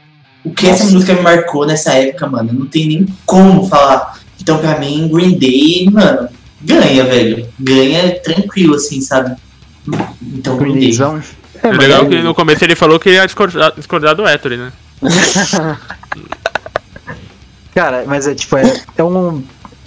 O 0.44 0.50
que 0.50 0.66
essa 0.66 0.84
Nossa. 0.84 0.94
música 0.94 1.14
me 1.14 1.22
marcou 1.22 1.66
nessa 1.66 1.92
época, 1.94 2.26
mano, 2.26 2.52
não 2.52 2.66
tem 2.66 2.86
nem 2.86 3.06
como 3.26 3.68
falar. 3.68 4.18
Então 4.40 4.58
pra 4.58 4.78
mim, 4.78 5.08
Green 5.12 5.38
Day, 5.38 5.88
mano, 5.90 6.28
ganha, 6.60 7.04
velho. 7.04 7.46
Ganha 7.58 8.18
tranquilo, 8.20 8.74
assim, 8.74 9.00
sabe? 9.00 9.34
Então 10.22 10.56
Green, 10.56 10.72
Green 10.72 10.80
Day. 10.80 10.88
Dayzão. 10.88 11.22
É 11.62 11.72
legal 11.72 12.06
que 12.06 12.22
no 12.22 12.34
começo 12.34 12.64
ele 12.64 12.74
falou 12.74 12.98
que 12.98 13.10
ia 13.10 13.26
discordar, 13.26 13.74
discordar 13.76 14.14
do 14.14 14.26
Héctor, 14.26 14.52
né? 14.52 14.72
Cara, 17.74 18.04
mas 18.06 18.26
é 18.26 18.34
tipo, 18.34 18.56
é, 18.56 18.82
é 18.96 19.04
um. 19.04 19.42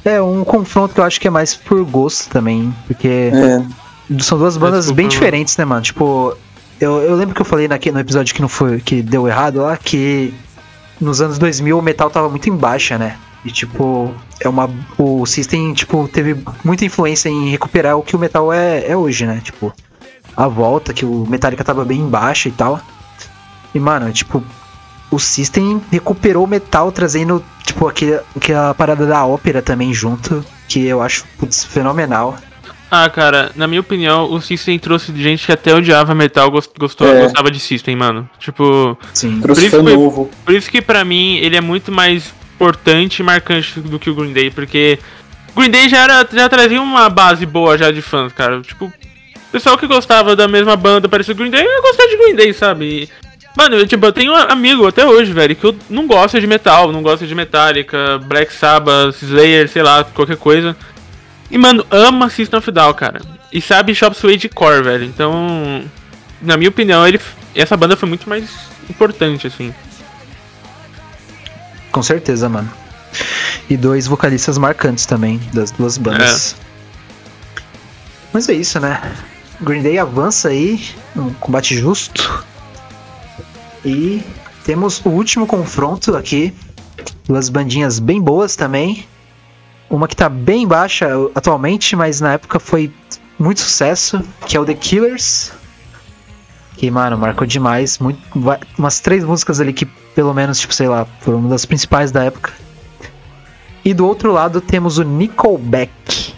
É 0.06 0.22
um 0.22 0.44
confronto 0.44 0.94
que 0.94 1.00
eu 1.00 1.04
acho 1.04 1.20
que 1.20 1.28
é 1.28 1.32
mais 1.32 1.56
por 1.56 1.84
gosto 1.86 2.30
também. 2.30 2.74
Porque 2.88 3.32
É, 3.34 3.63
são 4.20 4.38
duas 4.38 4.58
bandas 4.58 4.92
bem 4.92 5.08
diferentes, 5.08 5.56
né, 5.58 5.63
mano? 5.66 5.82
Tipo, 5.82 6.36
eu, 6.80 7.00
eu 7.02 7.16
lembro 7.16 7.34
que 7.34 7.42
eu 7.42 7.46
falei 7.46 7.68
naque, 7.68 7.92
no 7.92 8.00
episódio 8.00 8.36
que 8.36 8.42
não 8.42 8.50
foi. 8.50 8.80
que 8.80 9.02
deu 9.02 9.28
errado 9.28 9.62
lá, 9.62 9.78
que 9.78 10.34
nos 11.00 11.22
anos 11.22 11.38
2000 11.38 11.78
o 11.78 11.82
metal 11.82 12.10
tava 12.10 12.30
muito 12.30 12.50
em 12.50 12.56
baixa, 12.56 12.98
né? 12.98 13.18
E 13.46 13.52
tipo, 13.52 14.13
é 14.39 14.48
uma. 14.48 14.70
O 14.98 15.26
System, 15.26 15.74
tipo, 15.74 16.08
teve 16.08 16.38
muita 16.63 16.86
influência 16.86 17.30
em 17.30 17.50
recuperar 17.50 17.98
o 17.98 18.02
que 18.02 18.16
o 18.16 18.20
metal 18.20 18.52
é, 18.54 18.86
é 18.88 18.96
hoje, 18.96 19.26
né? 19.26 19.42
Tipo, 19.44 19.74
a 20.36 20.48
volta, 20.48 20.94
que 20.94 21.06
o 21.06 21.26
Metallica 21.28 21.63
tava 21.63 21.84
bem 21.86 22.02
em 22.02 22.08
baixa 22.08 22.50
e 22.50 22.52
tal. 22.52 22.80
E, 23.74 23.80
mano, 23.80 24.12
tipo, 24.13 24.44
o 25.13 25.19
System 25.19 25.82
recuperou 25.91 26.43
o 26.43 26.47
metal 26.47 26.91
trazendo, 26.91 27.43
tipo, 27.65 27.88
aquele, 27.88 28.19
aquela 28.36 28.73
parada 28.73 29.06
da 29.06 29.26
ópera 29.26 29.62
também 29.62 29.93
junto, 29.93 30.43
que 30.67 30.86
eu 30.86 31.02
acho, 31.02 31.26
putz, 31.38 31.63
fenomenal. 31.63 32.38
Ah, 32.89 33.10
cara, 33.10 33.52
na 33.56 33.67
minha 33.67 33.82
opinião, 33.82 34.32
o 34.32 34.39
System 34.39 34.78
trouxe 34.78 35.12
gente 35.15 35.45
que 35.45 35.52
até 35.52 35.73
odiava 35.73 36.13
metal, 36.13 36.52
gost- 36.52 36.78
gostou, 36.78 37.08
É. 37.08 37.23
gostava 37.23 37.49
de 37.49 37.60
System, 37.60 37.95
mano. 37.95 38.30
Tipo, 38.39 38.97
Sim. 39.13 39.41
trouxe 39.41 39.69
Por 39.69 39.80
isso 39.80 39.84
novo. 39.84 40.30
por 40.45 40.54
isso 40.54 40.69
que 40.69 40.82
pra 40.82 41.04
mim 41.04 41.38
ele 41.38 41.56
é 41.56 41.62
muito 41.62 41.91
mais 41.91 42.32
importante 42.56 43.19
e 43.19 43.23
marcante 43.23 43.80
do 43.80 43.97
que 43.97 44.10
o 44.12 44.15
Green 44.15 44.32
Day, 44.32 44.52
porque 44.52 44.99
o 45.56 45.60
Green 45.60 45.71
Day 45.71 45.89
já, 45.89 45.97
era, 46.04 46.28
já 46.32 46.47
trazia 46.47 46.80
uma 46.82 47.10
base 47.10 47.45
boa 47.47 47.78
já 47.78 47.89
de 47.91 48.02
fãs, 48.02 48.32
cara. 48.32 48.62
Tipo, 48.62 48.86
o 48.86 49.52
pessoal 49.52 49.76
que 49.78 49.88
gostava 49.88 50.36
da 50.36 50.47
mesma 50.47 50.76
banda, 50.76 51.10
parecia 51.10 51.34
o 51.34 51.38
Green 51.38 51.49
Day, 51.49 51.65
eu 51.65 51.82
gostava 51.82 52.10
de 52.10 52.17
Green 52.17 52.36
Day, 52.36 52.54
sabe? 52.54 52.86
E, 52.86 53.10
mano, 53.56 53.76
eu, 53.76 53.88
tipo, 53.88 54.06
eu 54.06 54.12
tenho 54.12 54.34
um 54.34 54.36
amigo 54.36 54.88
até 54.88 55.06
hoje, 55.06 55.32
velho, 55.32 55.56
que 55.56 55.66
eu 55.66 55.76
não 55.89 56.08
gosta 56.08 56.39
de 56.39 56.48
metal, 56.48 56.92
não 56.92 57.02
gosta 57.02 57.26
de 57.26 57.36
Metallica, 57.36 58.20
Black 58.20 58.54
Sabbath, 58.54 59.22
Slayer, 59.22 59.70
sei 59.70 59.84
lá, 59.84 60.04
qualquer 60.04 60.38
coisa. 60.38 60.76
E, 61.50 61.58
mano, 61.58 61.86
ama 61.92 62.30
System 62.30 62.60
of 62.60 62.70
a 62.70 62.74
Down, 62.74 62.94
cara. 62.94 63.22
E 63.52 63.62
sabe 63.62 63.94
Shop 63.94 64.18
Suede 64.18 64.44
de 64.44 64.50
core, 64.50 64.82
velho. 64.82 65.06
Então, 65.06 65.84
na 66.42 66.58
minha 66.58 66.69
opinião, 66.69 67.08
ele, 67.08 67.19
essa 67.56 67.77
banda 67.77 67.96
foi 67.96 68.10
muito 68.10 68.27
mais 68.27 68.50
importante, 68.90 69.46
assim. 69.48 69.73
Com 71.92 72.02
certeza, 72.02 72.50
mano. 72.50 72.71
E 73.69 73.77
dois 73.77 74.08
vocalistas 74.08 74.58
marcantes 74.58 75.06
também 75.06 75.40
das 75.54 75.69
duas 75.69 75.98
bandas. 75.98 76.56
Mas 78.34 78.50
é 78.50 78.54
isso, 78.54 78.80
né? 78.80 79.00
Green 79.62 79.84
Day 79.84 80.00
avança 80.00 80.50
aí, 80.50 80.84
um 81.15 81.32
combate 81.36 81.77
justo. 81.77 82.44
E 83.86 84.23
temos 84.63 85.04
o 85.06 85.10
último 85.10 85.46
confronto 85.46 86.15
aqui. 86.15 86.54
Duas 87.27 87.50
bandinhas 87.50 88.00
bem 88.00 88.21
boas 88.21 88.56
também. 88.56 89.06
Uma 89.90 90.08
que 90.08 90.15
tá 90.15 90.29
bem 90.29 90.67
baixa 90.67 91.08
atualmente, 91.36 91.96
mas 91.96 92.19
na 92.21 92.34
época 92.34 92.60
foi 92.60 92.92
muito 93.38 93.60
sucesso, 93.62 94.21
que 94.48 94.56
é 94.58 94.60
o 94.60 94.65
The 94.65 94.73
Killers. 94.73 95.52
Que, 96.77 96.90
mano, 96.90 97.17
marcou 97.17 97.46
demais. 97.46 98.00
Muito, 98.00 98.19
umas 98.77 99.00
três 99.00 99.23
músicas 99.23 99.60
ali 99.60 99.71
que, 99.73 99.86
pelo 99.86 100.34
menos, 100.34 100.60
tipo, 100.60 100.73
sei 100.73 100.88
lá, 100.88 101.06
foram 101.21 101.40
uma 101.40 101.50
das 101.50 101.65
principais 101.65 102.12
da 102.12 102.23
época. 102.23 102.52
E 103.86 103.94
do 103.94 104.08
outro 104.08 104.31
lado 104.31 104.62
temos 104.62 104.98
o 104.98 105.04
Nickelback. 105.04 106.34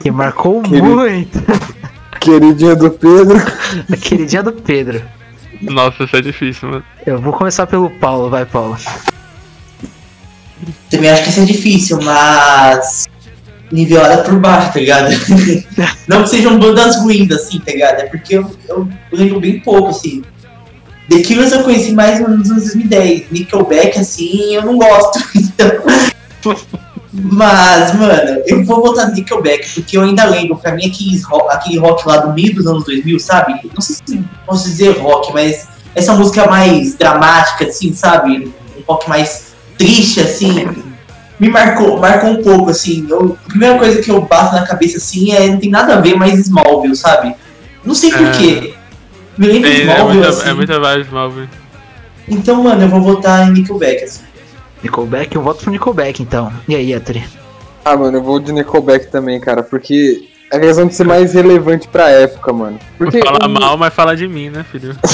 Que 0.00 0.10
marcou 0.10 0.62
Querido. 0.64 0.86
muito 0.86 1.38
Queridinha 2.20 2.74
do 2.74 2.90
Pedro. 2.90 3.36
a 3.92 3.96
queridinha 3.96 4.42
do 4.42 4.52
Pedro. 4.52 5.02
Nossa, 5.60 6.04
isso 6.04 6.16
é 6.16 6.20
difícil, 6.20 6.68
mano. 6.70 6.84
Eu 7.06 7.20
vou 7.20 7.32
começar 7.32 7.66
pelo 7.66 7.90
Paulo, 7.90 8.30
vai, 8.30 8.44
Paulo. 8.44 8.76
Também 10.90 11.10
acho 11.10 11.24
que 11.24 11.30
isso 11.30 11.40
é 11.40 11.44
difícil, 11.44 12.00
mas. 12.02 13.06
Nivelada 13.72 14.22
por 14.22 14.38
baixo, 14.38 14.72
tá 14.72 14.78
ligado? 14.78 15.10
Não 16.06 16.22
que 16.22 16.28
sejam 16.28 16.58
bandas 16.58 16.96
ruins, 17.00 17.30
assim, 17.30 17.58
tá 17.58 17.72
ligado? 17.72 18.00
É 18.00 18.06
porque 18.06 18.36
eu, 18.36 18.50
eu 18.68 18.88
lembro 19.10 19.40
bem 19.40 19.58
pouco, 19.60 19.88
assim. 19.88 20.22
The 21.08 21.20
Killers 21.20 21.52
eu 21.52 21.64
conheci 21.64 21.92
mais 21.92 22.20
nos 22.20 22.50
anos 22.50 22.64
2010. 22.64 23.30
Nickelback, 23.30 23.98
assim, 23.98 24.54
eu 24.54 24.62
não 24.64 24.78
gosto. 24.78 25.18
Então. 25.34 26.54
Mas, 27.16 27.94
mano, 27.94 28.42
eu 28.44 28.64
vou 28.64 28.82
voltar 28.82 29.06
no 29.06 29.14
Nickelback, 29.14 29.70
porque 29.74 29.96
eu 29.96 30.02
ainda 30.02 30.24
lembro, 30.24 30.56
pra 30.56 30.72
mim, 30.72 30.86
aquele 30.86 31.20
rock, 31.22 31.54
aquele 31.54 31.78
rock 31.78 32.08
lá 32.08 32.16
do 32.16 32.32
meio 32.32 32.52
dos 32.52 32.66
anos 32.66 32.84
2000, 32.84 33.20
sabe? 33.20 33.54
Não 33.72 33.80
sei 33.80 33.96
se 34.04 34.24
posso 34.44 34.64
dizer 34.64 34.98
rock, 34.98 35.32
mas 35.32 35.68
essa 35.94 36.12
música 36.14 36.50
mais 36.50 36.94
dramática, 36.96 37.66
assim, 37.66 37.94
sabe? 37.94 38.52
Um 38.76 38.82
rock 38.88 39.08
mais 39.08 39.54
triste, 39.78 40.20
assim, 40.20 40.66
me 41.38 41.48
marcou, 41.48 42.00
marcou 42.00 42.30
um 42.30 42.42
pouco, 42.42 42.70
assim. 42.70 43.06
Eu, 43.08 43.38
a 43.44 43.48
primeira 43.48 43.78
coisa 43.78 44.02
que 44.02 44.10
eu 44.10 44.20
bato 44.22 44.56
na 44.56 44.66
cabeça, 44.66 44.98
assim, 44.98 45.32
é 45.32 45.48
não 45.48 45.58
tem 45.58 45.70
nada 45.70 45.94
a 45.94 46.00
ver 46.00 46.16
mais 46.16 46.38
Smallville, 46.40 46.96
sabe? 46.96 47.32
Não 47.84 47.94
sei 47.94 48.10
porquê. 48.10 48.74
Me 49.38 49.46
lembra 49.46 49.68
É, 49.70 49.72
é 49.72 49.80
Smallville, 49.82 50.26
assim. 50.26 50.48
é 50.48 50.54
muita 50.54 50.80
vibe 50.80 51.04
Smallville. 51.04 51.48
Então, 52.26 52.62
mano, 52.62 52.82
eu 52.82 52.88
vou 52.88 53.02
votar 53.02 53.48
em 53.48 53.52
Nickelback, 53.52 54.02
assim. 54.02 54.22
Nickelback, 54.88 55.34
eu 55.34 55.42
voto 55.42 55.62
pro 55.62 55.70
Nickelback 55.72 56.22
então. 56.22 56.52
E 56.68 56.74
aí, 56.76 56.92
Ettore? 56.92 57.24
Ah, 57.84 57.96
mano, 57.96 58.18
eu 58.18 58.22
vou 58.22 58.38
de 58.38 58.52
Nickelback 58.52 59.06
também, 59.08 59.40
cara, 59.40 59.62
porque 59.62 60.28
é 60.52 60.58
questão 60.58 60.86
de 60.86 60.94
ser 60.94 61.04
mais 61.04 61.32
relevante 61.34 61.88
pra 61.88 62.10
época, 62.10 62.52
mano. 62.52 62.78
Porque 62.96 63.18
Fala 63.20 63.46
o- 63.46 63.50
mal, 63.50 63.76
mas 63.76 63.92
fala 63.92 64.14
de 64.16 64.28
mim, 64.28 64.50
né, 64.50 64.64
filho? 64.70 64.94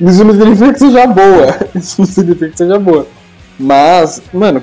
Isso 0.00 0.24
não 0.24 0.32
significa 0.34 0.72
que 0.72 0.78
seja 0.78 1.06
boa. 1.06 1.56
Isso 1.74 2.00
não 2.00 2.06
significa 2.06 2.48
que 2.50 2.58
seja 2.58 2.78
boa. 2.78 3.06
Mas, 3.58 4.22
mano, 4.32 4.62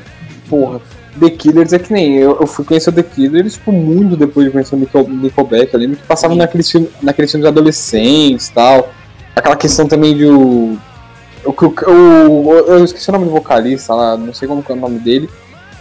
porra, 0.50 0.82
The 1.20 1.30
Killers 1.30 1.74
é 1.74 1.80
que 1.80 1.92
nem 1.94 2.16
eu, 2.18 2.38
eu 2.40 2.48
fui 2.48 2.66
conhecer 2.66 2.90
o 2.90 2.94
The 2.94 3.04
Killers, 3.04 3.54
tipo, 3.54 3.72
muito 3.72 4.16
depois 4.16 4.46
de 4.48 4.52
conhecer 4.52 4.76
o 4.76 4.80
Nickel, 4.80 5.08
Nickelback. 5.10 5.74
Eu 5.74 5.80
lembro 5.80 5.98
que 5.98 6.04
passava 6.04 6.36
naqueles, 6.36 6.70
filme, 6.70 6.90
naqueles 7.02 7.32
filmes 7.32 7.48
adolescentes 7.48 8.48
e 8.48 8.54
tal. 8.54 8.90
Aquela 9.36 9.56
questão 9.56 9.88
também 9.88 10.16
de 10.16 10.26
o. 10.26 10.78
O, 11.50 11.92
o, 11.92 12.48
o, 12.48 12.54
eu 12.54 12.84
esqueci 12.84 13.10
o 13.10 13.14
nome 13.14 13.26
do 13.26 13.32
vocalista 13.32 13.94
lá, 13.94 14.18
não 14.18 14.34
sei 14.34 14.48
como 14.48 14.64
que 14.64 14.72
é 14.72 14.76
o 14.76 14.80
nome 14.80 15.00
dele. 15.00 15.30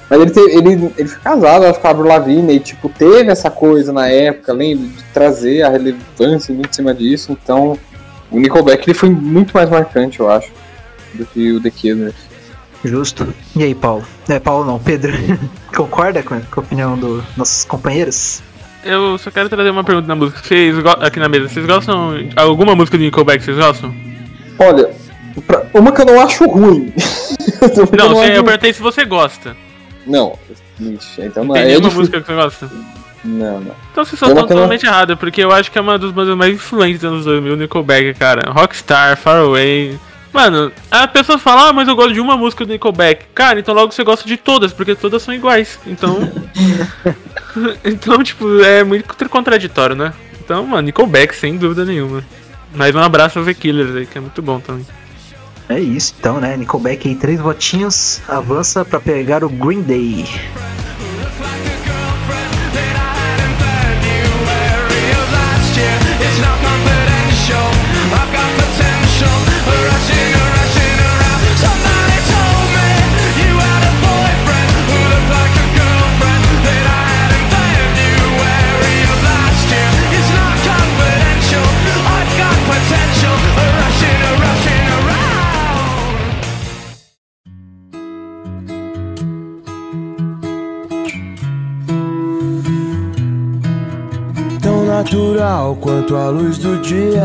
Mas 0.09 0.21
ele, 0.21 0.31
teve, 0.31 0.57
ele, 0.57 0.93
ele 0.97 1.09
foi 1.09 1.21
casado, 1.21 1.65
acho 1.65 1.75
que 1.75 1.81
com 1.81 1.87
a 1.87 1.91
Avril 1.91 2.07
Lavigne, 2.07 2.55
e 2.55 2.61
tipo, 2.61 2.89
teve 2.89 3.31
essa 3.31 3.51
coisa 3.51 3.93
na 3.93 4.09
época, 4.09 4.53
lembra? 4.53 4.87
De 4.87 5.05
trazer 5.13 5.63
a 5.63 5.69
relevância 5.69 6.55
muito 6.55 6.71
em 6.71 6.73
cima 6.73 6.95
disso. 6.95 7.33
Então, 7.33 7.79
o 8.31 8.39
Nickelback 8.39 8.89
ele 8.89 8.95
foi 8.95 9.11
muito 9.11 9.53
mais 9.53 9.69
marcante, 9.69 10.21
eu 10.21 10.31
acho, 10.31 10.51
do 11.13 11.27
que 11.27 11.53
o 11.53 11.61
The 11.61 11.71
Killers. 11.71 12.17
Justo. 12.85 13.35
E 13.55 13.63
aí, 13.63 13.75
Paulo? 13.75 14.05
É, 14.29 14.39
Paulo 14.39 14.65
não, 14.65 14.79
Pedro. 14.79 15.13
Concorda 15.77 16.23
com 16.23 16.35
a, 16.35 16.41
com 16.41 16.61
a 16.61 16.63
opinião 16.63 16.97
dos 16.97 17.23
nossos 17.37 17.65
companheiros? 17.65 18.41
Eu 18.85 19.19
só 19.19 19.31
quero 19.31 19.49
trazer 19.49 19.71
uma 19.71 19.85
pergunta 19.85 20.07
na 20.07 20.15
música. 20.15 20.41
Vocês 20.43 20.77
aqui 21.01 21.19
na 21.19 21.29
mesa, 21.29 21.49
vocês 21.49 21.67
gostam. 21.67 22.15
Alguma 22.37 22.75
música 22.75 22.97
do 22.97 23.03
Nickelback 23.03 23.43
vocês 23.43 23.57
gostam? 23.57 23.95
Olha, 24.59 24.91
pra- 25.47 25.65
uma 25.75 25.93
que 25.93 26.01
eu 26.03 26.07
não 26.07 26.21
acho 26.21 26.45
ruim. 26.47 26.93
Uma 27.61 27.69
eu 27.69 27.87
Não, 27.99 28.07
eu 28.07 28.15
ruim. 28.15 28.29
perguntei 28.45 28.73
se 28.73 28.81
você 28.81 29.05
gosta. 29.05 29.57
Não, 30.07 30.39
ixi, 30.81 31.23
então 31.23 31.45
não 31.45 31.55
Tem 31.55 31.63
é. 31.63 31.65
é 31.65 31.69
nenhuma 31.69 31.89
difícil. 31.89 31.99
música 32.01 32.21
que 32.21 32.27
você 32.27 32.35
gosta? 32.35 32.71
Não, 33.25 33.61
não. 33.61 33.75
Então 33.91 34.05
vocês 34.05 34.19
são 34.19 34.29
Tem 34.29 34.37
uma 34.39 34.47
que 34.47 34.53
eu 34.53 34.57
não- 34.57 34.63
totalmente 34.63 34.87
errados, 34.87 35.19
porque 35.19 35.43
eu 35.43 35.51
acho 35.51 35.71
que 35.73 35.77
é 35.79 35.81
uma 35.81 35.99
das 35.99 36.11
bandas 36.13 36.37
mais 36.37 36.55
influentes 36.55 37.01
dos 37.01 37.11
anos 37.11 37.25
2000, 37.25 37.57
Nickelback, 37.57 38.15
cara. 38.15 38.51
Rockstar, 38.53 39.17
Far 39.17 39.39
Away. 39.39 39.99
Mano, 40.33 40.71
a 40.91 41.09
pessoa 41.09 41.37
fala, 41.39 41.71
ah, 41.71 41.73
mas 41.73 41.89
eu 41.89 41.97
gosto 41.97 42.13
de 42.13 42.21
uma 42.21 42.37
música 42.37 42.65
do 42.65 42.71
Nickelback. 42.73 43.25
Cara, 43.35 43.59
então 43.59 43.75
logo 43.75 43.91
você 43.93 44.05
gosta 44.05 44.27
de 44.29 44.37
todas, 44.37 44.73
porque 44.73 44.95
todas 44.95 45.21
são 45.23 45.35
iguais. 45.35 45.81
Então. 45.87 46.31
então, 47.85 48.23
tipo, 48.23 48.63
é 48.63 48.85
muito 48.85 49.29
contraditório, 49.29 49.97
né? 49.97 50.13
Então, 50.45 50.65
mano, 50.65 50.83
Nickelback, 50.83 51.35
sem 51.35 51.57
dúvida 51.57 51.85
nenhuma. 51.85 52.23
Mas 52.75 52.95
um 52.95 53.01
abraço 53.01 53.39
ao 53.39 53.45
The 53.45 53.55
Killers 53.55 53.97
aí, 53.97 54.07
que 54.07 54.17
é 54.19 54.21
muito 54.21 54.41
bom 54.43 54.61
também. 54.61 54.87
É 55.69 55.79
isso 55.79 56.15
então, 56.19 56.41
né? 56.41 56.57
Nickelback 56.57 57.09
aí, 57.09 57.15
três 57.15 57.39
votinhos, 57.41 58.21
avança 58.27 58.85
pra 58.85 58.99
pegar 58.99 59.45
o 59.45 59.49
Green 59.49 59.83
Day. 59.83 60.25
Natural 94.99 95.77
quanto 95.77 96.17
a 96.17 96.29
luz 96.29 96.59
do 96.59 96.77
dia. 96.79 97.23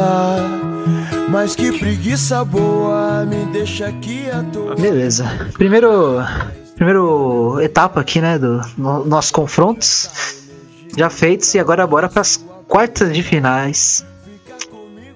Mas 1.29 1.55
que 1.55 1.71
preguiça 1.79 2.45
boa 2.45 3.25
me 3.25 3.45
deixa 3.51 3.87
aqui 3.87 4.29
à 4.29 4.43
toa. 4.43 4.75
Beleza. 4.75 5.49
Primeiro, 5.53 6.21
primeiro 6.75 7.59
etapa 7.61 8.01
aqui, 8.01 8.21
né, 8.21 8.37
do 8.37 8.61
no, 8.77 9.03
nossos 9.05 9.31
confrontos 9.31 10.43
já 10.95 11.09
feitos 11.09 11.51
e 11.55 11.59
agora 11.59 11.87
bora 11.87 12.07
para 12.07 12.21
as 12.21 12.45
quartas 12.67 13.11
de 13.11 13.23
finais. 13.23 14.05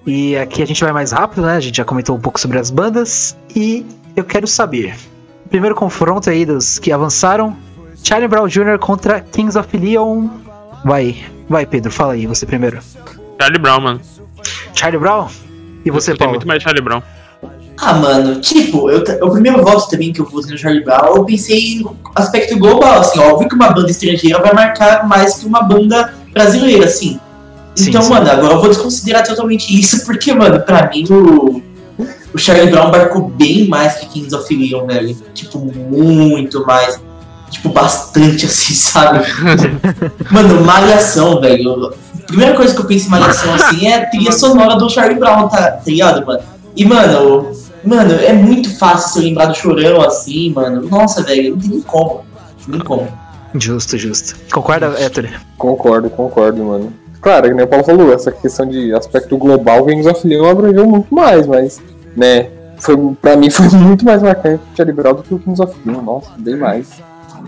E 0.04 0.36
aqui 0.36 0.60
a 0.60 0.66
gente 0.66 0.82
vai 0.82 0.92
mais 0.92 1.12
rápido, 1.12 1.42
né? 1.42 1.56
A 1.56 1.60
gente 1.60 1.76
já 1.76 1.84
comentou 1.84 2.16
um 2.16 2.20
pouco 2.20 2.40
sobre 2.40 2.58
as 2.58 2.70
bandas 2.70 3.36
e 3.54 3.86
eu 4.16 4.24
quero 4.24 4.48
saber. 4.48 4.96
Primeiro 5.48 5.76
confronto 5.76 6.28
aí 6.28 6.44
dos 6.44 6.80
que 6.80 6.90
avançaram, 6.90 7.56
Charlie 8.02 8.26
Brown 8.26 8.48
Jr. 8.48 8.78
contra 8.80 9.20
Kings 9.20 9.56
of 9.56 9.76
Leon. 9.76 10.47
Vai, 10.84 11.16
vai 11.48 11.66
Pedro, 11.66 11.90
fala 11.90 12.12
aí, 12.14 12.26
você 12.26 12.46
primeiro. 12.46 12.78
Charlie 13.40 13.58
Brown, 13.60 13.80
mano. 13.80 14.00
Charlie 14.74 14.98
Brown? 15.00 15.28
E 15.84 15.90
você, 15.90 16.14
Paulo? 16.14 16.32
muito 16.34 16.46
mais 16.46 16.62
Charlie 16.62 16.82
Brown. 16.82 17.02
Ah, 17.80 17.94
mano, 17.94 18.40
tipo, 18.40 18.90
eu, 18.90 19.04
o 19.22 19.30
primeiro 19.30 19.62
voto 19.62 19.88
também 19.88 20.12
que 20.12 20.20
eu 20.20 20.24
votei 20.26 20.50
no 20.50 20.58
Charlie 20.58 20.82
Brown, 20.84 21.14
eu 21.16 21.24
pensei 21.24 21.78
no 21.78 21.96
aspecto 22.16 22.58
global, 22.58 23.00
assim, 23.00 23.20
óbvio 23.20 23.48
que 23.48 23.54
uma 23.54 23.70
banda 23.70 23.88
estrangeira 23.88 24.40
vai 24.40 24.52
marcar 24.52 25.06
mais 25.06 25.34
que 25.38 25.46
uma 25.46 25.62
banda 25.62 26.12
brasileira, 26.32 26.86
assim. 26.86 27.20
Sim, 27.76 27.90
Então, 27.90 28.02
sim. 28.02 28.10
mano, 28.10 28.28
agora 28.28 28.54
eu 28.54 28.58
vou 28.60 28.68
desconsiderar 28.68 29.24
totalmente 29.24 29.78
isso, 29.78 30.04
porque, 30.06 30.32
mano, 30.34 30.58
pra 30.60 30.90
mim 30.90 31.04
o, 31.08 31.62
o 32.34 32.38
Charlie 32.38 32.68
Brown 32.68 32.90
marcou 32.90 33.28
bem 33.28 33.68
mais 33.68 33.94
que 33.94 34.06
Kings 34.06 34.34
of 34.34 34.52
Leon, 34.56 34.84
velho. 34.84 35.16
Tipo, 35.32 35.60
muito 35.60 36.66
mais. 36.66 37.00
Tipo, 37.50 37.70
bastante 37.70 38.44
assim, 38.46 38.74
sabe? 38.74 39.26
mano, 40.30 40.64
Malhação, 40.64 41.40
velho. 41.40 41.94
A 42.14 42.26
primeira 42.26 42.54
coisa 42.54 42.74
que 42.74 42.80
eu 42.80 42.84
penso 42.84 43.06
em 43.06 43.10
Malhação, 43.10 43.54
assim, 43.54 43.86
é 43.86 44.02
a 44.02 44.06
trilha 44.06 44.32
sonora 44.32 44.76
do 44.76 44.88
Charlie 44.88 45.18
Brown, 45.18 45.48
tá, 45.48 45.70
tá 45.72 45.82
ligado, 45.86 46.26
mano? 46.26 46.42
E, 46.76 46.84
mano, 46.84 47.52
mano, 47.84 48.12
é 48.14 48.32
muito 48.32 48.76
fácil 48.78 49.12
se 49.12 49.18
eu 49.18 49.22
lembrar 49.24 49.46
do 49.46 49.54
chorão 49.54 50.00
assim, 50.02 50.52
mano. 50.52 50.88
Nossa, 50.88 51.22
velho, 51.22 51.52
não 51.52 51.58
tem 51.58 51.70
nem 51.70 51.80
como. 51.80 52.24
Não 52.66 52.78
tem 52.78 52.86
como. 52.86 53.08
Justo, 53.54 53.96
justo. 53.96 54.36
Concorda, 54.52 54.94
Héctor? 54.98 55.28
Concordo, 55.56 56.10
concordo, 56.10 56.62
mano. 56.62 56.92
Claro, 57.20 57.48
que 57.48 57.54
nem 57.54 57.64
o 57.64 57.68
Paulo 57.68 57.84
falou, 57.84 58.12
essa 58.12 58.30
questão 58.30 58.66
de 58.66 58.94
aspecto 58.94 59.36
global, 59.36 59.84
Kings 59.86 60.08
of 60.08 60.26
Leon 60.26 60.48
abrangeu 60.48 60.86
muito 60.86 61.12
mais, 61.12 61.46
mas, 61.46 61.80
né, 62.16 62.48
foi, 62.78 62.96
pra 63.20 63.36
mim 63.36 63.50
foi 63.50 63.68
muito 63.76 64.04
mais 64.04 64.22
marcante 64.22 64.62
o 64.72 64.76
Charlie 64.76 64.94
Brown 64.94 65.14
do 65.14 65.22
que 65.22 65.34
o 65.34 65.38
Kings 65.38 65.60
of 65.60 65.74
Leon, 65.84 66.02
nossa, 66.02 66.30
bem 66.38 66.56
mais. 66.56 66.86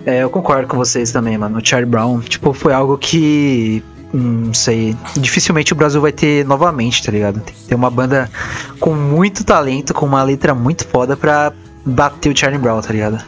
É, 0.06 0.22
eu 0.22 0.30
concordo 0.30 0.66
com 0.66 0.76
vocês 0.76 1.12
também, 1.12 1.36
mano. 1.36 1.58
O 1.58 1.64
Charlie 1.66 1.88
Brown, 1.90 2.20
tipo, 2.20 2.52
foi 2.52 2.72
algo 2.72 2.96
que. 2.96 3.82
hum, 4.14 4.44
Não 4.46 4.54
sei. 4.54 4.96
Dificilmente 5.16 5.72
o 5.72 5.76
Brasil 5.76 6.00
vai 6.00 6.12
ter 6.12 6.44
novamente, 6.46 7.04
tá 7.04 7.12
ligado? 7.12 7.40
Tem 7.40 7.54
ter 7.68 7.74
uma 7.74 7.90
banda 7.90 8.30
com 8.78 8.94
muito 8.94 9.44
talento, 9.44 9.92
com 9.92 10.06
uma 10.06 10.22
letra 10.22 10.54
muito 10.54 10.86
foda 10.86 11.16
pra 11.16 11.52
bater 11.84 12.32
o 12.32 12.36
Charlie 12.36 12.60
Brown, 12.60 12.80
tá 12.80 12.92
ligado? 12.92 13.22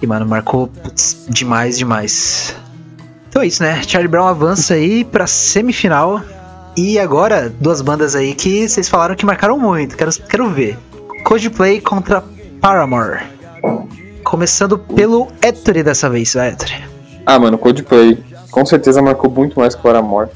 E, 0.00 0.06
mano, 0.06 0.26
marcou 0.26 0.66
putz, 0.66 1.26
demais, 1.28 1.78
demais. 1.78 2.56
Então 3.28 3.42
é 3.42 3.46
isso, 3.46 3.62
né? 3.62 3.82
Charlie 3.86 4.08
Brown 4.08 4.26
avança 4.26 4.74
aí 4.74 5.04
pra 5.04 5.26
semifinal. 5.26 6.20
E 6.76 6.98
agora, 6.98 7.52
duas 7.60 7.82
bandas 7.82 8.14
aí 8.16 8.34
que 8.34 8.66
vocês 8.66 8.88
falaram 8.88 9.14
que 9.14 9.26
marcaram 9.26 9.58
muito. 9.58 9.96
Quero, 9.96 10.10
quero 10.28 10.48
ver. 10.50 10.78
Coldplay 11.22 11.80
contra 11.80 12.24
Paramore. 12.60 13.20
Começando 14.24 14.78
pelo 14.78 15.28
Ettore 15.42 15.82
dessa 15.82 16.08
vez, 16.08 16.34
vai, 16.34 16.50
Ettore. 16.50 16.84
Ah, 17.26 17.38
mano, 17.38 17.58
Coldplay, 17.58 18.18
com 18.50 18.64
certeza 18.64 19.02
marcou 19.02 19.30
muito 19.30 19.58
mais 19.58 19.74
que 19.74 19.80
o 19.80 19.82
Paramore. 19.82 20.30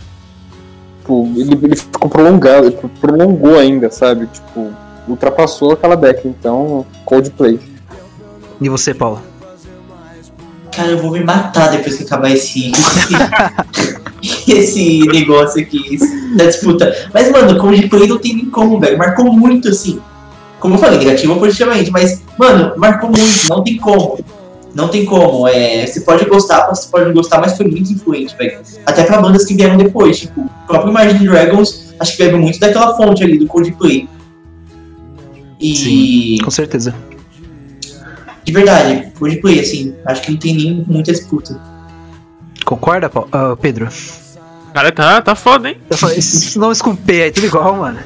Tipo, 1.01 1.33
ele, 1.37 1.55
ele 1.63 1.77
ficou 1.77 2.09
prolongado, 2.11 2.67
ele 2.67 2.77
prolongou 3.01 3.59
ainda, 3.59 3.91
sabe? 3.91 4.27
Tipo, 4.27 4.73
ultrapassou 5.09 5.73
aquela 5.73 5.97
década, 5.97 6.29
então, 6.29 6.85
Coldplay. 7.05 7.61
E 8.61 8.69
você, 8.69 8.93
Paulo? 8.93 9.23
Cara, 10.75 10.91
eu 10.91 10.99
vou 10.99 11.11
me 11.11 11.25
matar 11.25 11.71
depois 11.71 11.97
que 11.97 12.05
acabar 12.05 12.31
esse. 12.31 12.71
Esse, 12.71 14.53
esse 14.53 15.07
negócio 15.07 15.63
aqui 15.63 15.99
da 16.37 16.47
disputa. 16.47 16.95
Mas, 17.15 17.31
mano, 17.31 17.59
Coldplay 17.59 18.09
não 18.09 18.19
tem 18.19 18.35
nem 18.35 18.47
como, 18.47 18.79
velho. 18.79 18.99
Marcou 18.99 19.33
muito, 19.33 19.69
assim. 19.69 20.01
Como 20.61 20.75
eu 20.75 20.79
falei, 20.79 20.99
negativo 20.99 21.35
ou 21.35 21.39
positivamente. 21.39 21.91
Mas, 21.91 22.23
mano, 22.39 22.73
marcou 22.77 23.11
muito. 23.11 23.49
Não 23.49 23.63
tem 23.63 23.77
como. 23.77 24.19
Não 24.75 24.89
tem 24.89 25.05
como. 25.05 25.49
É, 25.49 25.87
você 25.87 26.01
pode 26.01 26.25
gostar, 26.27 26.69
você 26.69 26.89
pode 26.89 27.07
não 27.07 27.15
gostar, 27.15 27.41
mas 27.41 27.57
foi 27.57 27.67
muito 27.67 27.93
influente, 27.93 28.37
velho. 28.37 28.61
Até 28.85 29.05
pra 29.05 29.21
bandas 29.21 29.45
que 29.45 29.55
vieram 29.55 29.77
depois. 29.77 30.19
Tipo, 30.19 30.43
o 30.43 30.51
próprio 30.67 30.91
Imagine 30.91 31.27
Dragons, 31.27 31.95
acho 31.99 32.17
que 32.17 32.25
bebe 32.25 32.37
muito 32.37 32.59
daquela 32.59 32.97
fonte 32.97 33.25
ali 33.25 33.39
do 33.39 33.47
Coldplay. 33.47 34.09
E. 35.61 36.39
Com 36.45 36.51
certeza. 36.51 36.95
De 38.45 38.53
verdade, 38.53 39.11
Coldplay, 39.19 39.61
assim, 39.61 39.95
acho 40.05 40.23
que 40.23 40.31
não 40.31 40.39
tem 40.39 40.55
nem 40.55 40.85
muita 40.87 41.11
disputa. 41.11 41.61
Concorda? 42.65 43.11
Ah, 43.33 43.57
Pedro? 43.61 43.89
Cara, 44.73 44.93
tá, 44.93 45.23
tá 45.23 45.35
foda, 45.35 45.71
hein? 45.71 45.79
Esses 45.91 46.55
nomes 46.55 46.83
com 46.83 46.95
P 46.95 47.23
aí, 47.23 47.33
tudo 47.33 47.47
igual, 47.47 47.77
mano. 47.77 47.99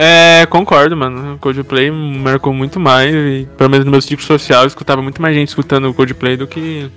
É, 0.00 0.46
concordo, 0.46 0.96
mano. 0.96 1.34
O 1.34 1.38
Coldplay 1.38 1.90
marcou 1.90 2.54
muito 2.54 2.78
mais. 2.78 3.12
E, 3.12 3.48
pelo 3.58 3.68
menos 3.68 3.84
no 3.84 3.90
meu 3.90 4.00
ciclo 4.00 4.24
social, 4.24 4.62
eu 4.62 4.68
escutava 4.68 5.02
muito 5.02 5.20
mais 5.20 5.34
gente 5.34 5.48
escutando 5.48 5.88
o 5.90 5.94
Coldplay 5.94 6.36
do 6.36 6.46
que 6.46 6.88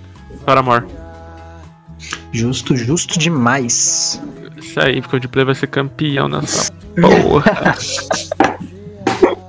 Paramore. 0.45 0.85
Justo, 2.31 2.75
justo 2.75 3.17
demais. 3.17 4.21
Isso 4.55 4.79
aí, 4.79 5.01
porque 5.01 5.15
o 5.17 5.19
Coldplay 5.19 5.45
vai 5.45 5.55
ser 5.55 5.65
campeão 5.67 6.27
nessa 6.29 6.71
porra. 6.95 7.75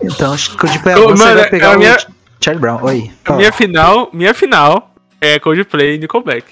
Então, 0.05 0.33
acho 0.33 0.51
que 0.51 0.57
o 0.57 0.59
Coldplay 0.59 0.95
Ô, 0.97 1.05
avança 1.05 1.23
e 1.23 1.27
mano, 1.27 1.41
vai 1.41 1.49
pegar 1.51 1.73
a 1.75 1.79
minha- 1.79 1.97
o 1.97 2.45
Charlie 2.45 2.61
Brown. 2.61 2.83
Oi. 2.83 3.11
Fala. 3.25 3.39
minha 3.39 3.53
final, 3.53 4.11
minha 4.13 4.35
final 4.35 4.91
é 5.21 5.39
Coldplay 5.39 5.95
e 5.95 5.99
Nickelback. 5.99 6.45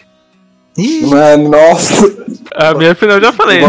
Ih, 0.78 1.06
Mano, 1.06 1.48
nossa. 1.50 2.06
A 2.54 2.72
minha 2.74 2.94
final 2.94 3.16
eu 3.16 3.22
já 3.22 3.32
falei, 3.32 3.60
né? 3.66 3.68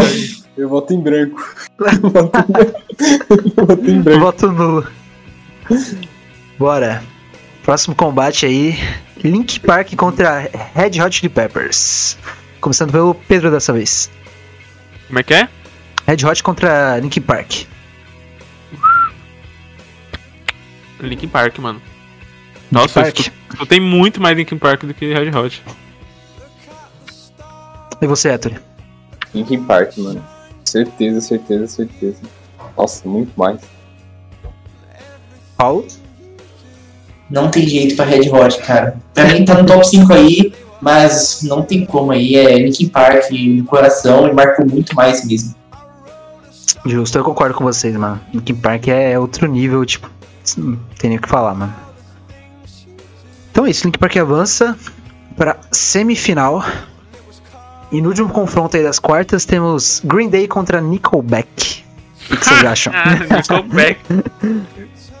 Eu 0.56 0.68
voto 0.68 0.92
em 0.92 1.00
branco. 1.00 1.40
Eu 1.80 2.10
voto 2.10 2.38
em- 2.38 3.52
eu 3.56 3.66
voto 3.66 3.90
em 3.90 4.02
branco. 4.02 4.20
voto 4.20 4.52
nulo. 4.52 4.86
Bora. 6.58 7.02
Próximo 7.62 7.94
combate 7.94 8.44
aí. 8.46 8.74
Link 9.24 9.60
Park 9.60 9.94
contra 9.96 10.40
Red 10.74 11.00
Hot 11.02 11.16
Chili 11.16 11.28
Peppers. 11.28 12.18
Começando 12.60 12.92
pelo 12.92 13.14
Pedro 13.14 13.50
dessa 13.50 13.72
vez. 13.72 14.10
Como 15.06 15.18
é 15.18 15.22
que 15.22 15.34
é? 15.34 15.48
Red 16.06 16.24
Hot 16.26 16.42
contra 16.42 16.98
Link 16.98 17.18
Park. 17.20 17.64
Linkin 21.00 21.28
Park, 21.28 21.58
mano. 21.58 21.82
Nossa, 22.70 23.00
eu 23.00 23.04
Park. 23.04 23.18
escu- 23.20 23.34
escutei 23.50 23.80
muito 23.80 24.20
mais 24.20 24.36
Linkin 24.36 24.56
Park 24.58 24.84
do 24.84 24.94
que 24.94 25.12
Red 25.12 25.30
Hot. 25.36 25.62
E 28.00 28.06
você, 28.06 28.28
Héctor? 28.30 28.52
Linkin 29.34 29.64
Park, 29.64 29.96
mano. 29.98 30.24
Certeza, 30.72 31.20
certeza, 31.20 31.66
certeza. 31.66 32.22
Nossa, 32.74 33.06
muito 33.06 33.30
mais. 33.36 33.60
Paulo? 35.54 35.86
Não 37.28 37.50
tem 37.50 37.68
jeito 37.68 37.94
pra 37.94 38.06
Red 38.06 38.30
Hot, 38.30 38.58
cara. 38.62 38.96
Pra 39.12 39.26
mim 39.26 39.44
tá 39.44 39.60
no 39.60 39.66
top 39.66 39.86
5 39.86 40.10
aí, 40.14 40.54
mas 40.80 41.42
não 41.42 41.60
tem 41.60 41.84
como 41.84 42.10
aí. 42.10 42.36
É 42.36 42.56
Linkin 42.56 42.88
Park 42.88 43.30
no 43.30 43.64
coração 43.66 44.26
e 44.26 44.32
marcou 44.32 44.66
muito 44.66 44.94
mais 44.94 45.26
mesmo. 45.26 45.54
Justo, 46.86 47.18
eu 47.18 47.24
concordo 47.24 47.54
com 47.54 47.64
vocês, 47.64 47.94
mano. 47.94 48.18
Linkin 48.32 48.54
Park 48.54 48.88
é 48.88 49.18
outro 49.18 49.46
nível, 49.46 49.84
tipo, 49.84 50.10
não 50.56 50.78
tem 50.98 51.10
nem 51.10 51.18
o 51.18 51.20
que 51.20 51.28
falar, 51.28 51.54
mano. 51.54 51.74
Então 53.50 53.66
é 53.66 53.70
isso, 53.70 53.84
Linkin 53.84 53.98
Park 53.98 54.16
avança 54.16 54.74
para 55.36 55.58
semifinal. 55.70 56.64
E 57.92 58.00
no 58.00 58.08
último 58.08 58.30
confronto 58.30 58.76
aí 58.76 58.82
das 58.82 58.98
quartas 58.98 59.44
temos 59.44 60.00
Green 60.02 60.30
Day 60.30 60.48
contra 60.48 60.80
Nickelback. 60.80 61.84
O 62.30 62.36
que 62.36 62.44
vocês 62.44 62.64
acham? 62.64 62.92
Ah, 62.96 63.36
Nickelback. 63.36 64.00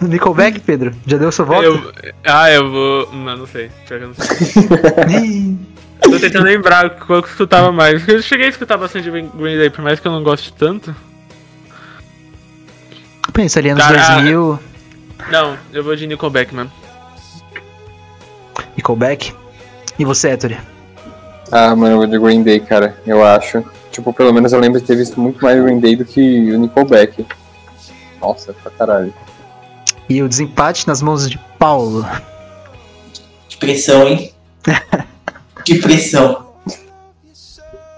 Nickelback, 0.00 0.60
Pedro? 0.60 0.94
Já 1.06 1.18
deu 1.18 1.30
seu 1.30 1.44
voto? 1.44 1.62
eu, 1.62 1.92
ah, 2.24 2.50
eu 2.50 2.70
vou. 2.70 3.12
Não, 3.12 3.36
não 3.36 3.46
sei. 3.46 3.70
Pior 3.86 3.98
que 3.98 4.04
eu 4.04 4.08
não 4.08 4.14
sei. 4.14 5.58
Tô 6.00 6.18
tentando 6.18 6.46
lembrar 6.46 6.90
qual 6.90 7.22
que 7.22 7.28
eu 7.28 7.32
escutava 7.32 7.70
mais. 7.70 8.08
Eu 8.08 8.20
cheguei 8.22 8.46
a 8.46 8.48
escutar 8.48 8.76
bastante 8.76 9.08
Green 9.08 9.58
Day, 9.58 9.70
por 9.70 9.82
mais 9.82 10.00
que 10.00 10.08
eu 10.08 10.12
não 10.12 10.22
goste 10.22 10.52
tanto. 10.54 10.96
Pensa 13.32 13.60
ali 13.60 13.70
anos 13.70 13.82
Cara, 13.82 14.14
2000, 14.14 14.58
Não, 15.30 15.56
eu 15.72 15.84
vou 15.84 15.94
de 15.94 16.06
Nickelback 16.06 16.54
mesmo. 16.54 16.72
Nickelback. 18.76 19.32
E 19.98 20.04
você, 20.04 20.30
Héctor? 20.30 20.56
Ah, 21.54 21.76
mano, 21.76 21.92
eu 21.92 21.98
vou 21.98 22.06
de 22.06 22.18
Green 22.18 22.42
Day, 22.42 22.60
cara. 22.60 22.96
Eu 23.06 23.22
acho. 23.22 23.62
Tipo, 23.90 24.10
pelo 24.10 24.32
menos 24.32 24.54
eu 24.54 24.58
lembro 24.58 24.80
de 24.80 24.86
ter 24.86 24.96
visto 24.96 25.20
muito 25.20 25.44
mais 25.44 25.62
Green 25.62 25.80
Day 25.80 25.94
do 25.94 26.04
que 26.06 26.50
o 26.50 26.58
Nickelback. 26.58 27.26
Nossa, 28.22 28.54
pra 28.54 28.70
caralho. 28.70 29.12
E 30.08 30.22
o 30.22 30.28
desempate 30.28 30.88
nas 30.88 31.02
mãos 31.02 31.28
de 31.28 31.38
Paulo. 31.58 32.06
Que 33.50 33.58
pressão, 33.58 34.08
hein? 34.08 34.32
que 35.62 35.74
pressão. 35.74 36.46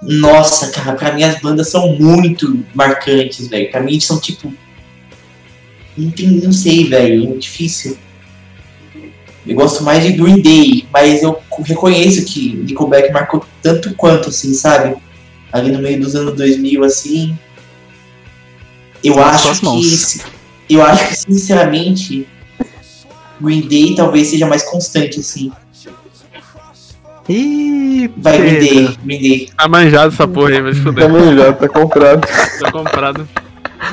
Nossa, 0.02 0.72
cara, 0.72 0.94
pra 0.94 1.12
mim 1.12 1.22
as 1.22 1.40
bandas 1.40 1.68
são 1.70 1.94
muito 1.96 2.58
marcantes, 2.74 3.46
velho. 3.46 3.70
Pra 3.70 3.80
mim 3.80 4.00
são 4.00 4.18
tipo. 4.18 4.52
Não, 5.96 6.10
tem, 6.10 6.26
não 6.26 6.52
sei, 6.52 6.88
velho. 6.88 7.22
É 7.22 7.26
muito 7.28 7.42
difícil. 7.42 7.96
Eu 9.46 9.54
gosto 9.56 9.84
mais 9.84 10.02
de 10.02 10.12
Green 10.12 10.40
Day, 10.40 10.86
mas 10.92 11.22
eu 11.22 11.38
reconheço 11.64 12.24
que 12.24 12.56
Nickelback 12.56 13.12
marcou 13.12 13.44
tanto 13.62 13.94
quanto, 13.94 14.30
assim, 14.30 14.54
sabe? 14.54 14.96
Ali 15.52 15.70
no 15.70 15.80
meio 15.80 16.00
dos 16.00 16.14
anos 16.14 16.34
2000, 16.34 16.82
assim. 16.82 17.38
Eu 19.02 19.22
acho 19.22 19.60
que. 19.60 20.20
Eu 20.68 20.82
acho 20.82 21.08
que, 21.08 21.14
sinceramente, 21.14 22.26
Green 23.38 23.68
Day 23.68 23.94
talvez 23.94 24.28
seja 24.28 24.46
mais 24.46 24.62
constante, 24.62 25.20
assim. 25.20 25.52
Ih, 27.28 28.10
Vai, 28.16 28.38
Green. 28.38 28.58
Day, 28.58 28.98
Green 29.04 29.22
Day. 29.22 29.48
Tá 29.56 29.68
manjado 29.68 30.12
essa 30.12 30.26
porra 30.26 30.50
aí, 30.50 30.62
vai 30.62 30.74
se 30.74 30.80
fuder. 30.80 31.06
Também 31.06 31.36
já, 31.36 31.52
tá 31.52 31.68
comprado. 31.68 32.26
Tô 32.58 32.72
comprado. 32.72 33.28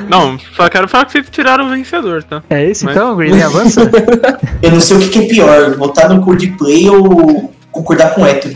Não, 0.10 0.38
só 0.56 0.70
quero 0.70 0.88
falar 0.88 1.06
que 1.06 1.12
vocês 1.14 1.30
tiraram 1.30 1.68
o 1.68 1.70
vencedor, 1.70 2.24
tá? 2.24 2.44
É 2.50 2.66
esse 2.66 2.86
Mas- 2.86 2.96
então? 2.96 3.16
Green 3.16 3.42
avança? 3.42 3.82
Eu 4.62 4.72
não 4.72 4.80
sei 4.80 4.98
o 4.98 5.00
que, 5.02 5.10
que 5.10 5.20
é 5.20 5.28
pior, 5.28 5.76
votar 5.78 6.10
no 6.10 6.22
Coldplay 6.22 6.90
ou 6.90 7.54
concordar 7.72 8.14
com 8.14 8.22
o 8.22 8.26
Héctor. 8.26 8.54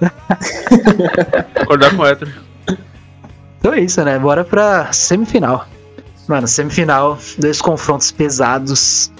Acordar 1.60 1.96
com 1.96 2.02
o 2.02 2.06
hétero. 2.06 2.30
Então 3.58 3.72
é 3.72 3.80
isso, 3.80 4.02
né? 4.04 4.18
Bora 4.18 4.44
pra 4.44 4.92
semifinal. 4.92 5.66
Mano, 6.28 6.46
semifinal, 6.46 7.18
dois 7.38 7.60
confrontos 7.60 8.10
pesados. 8.10 9.10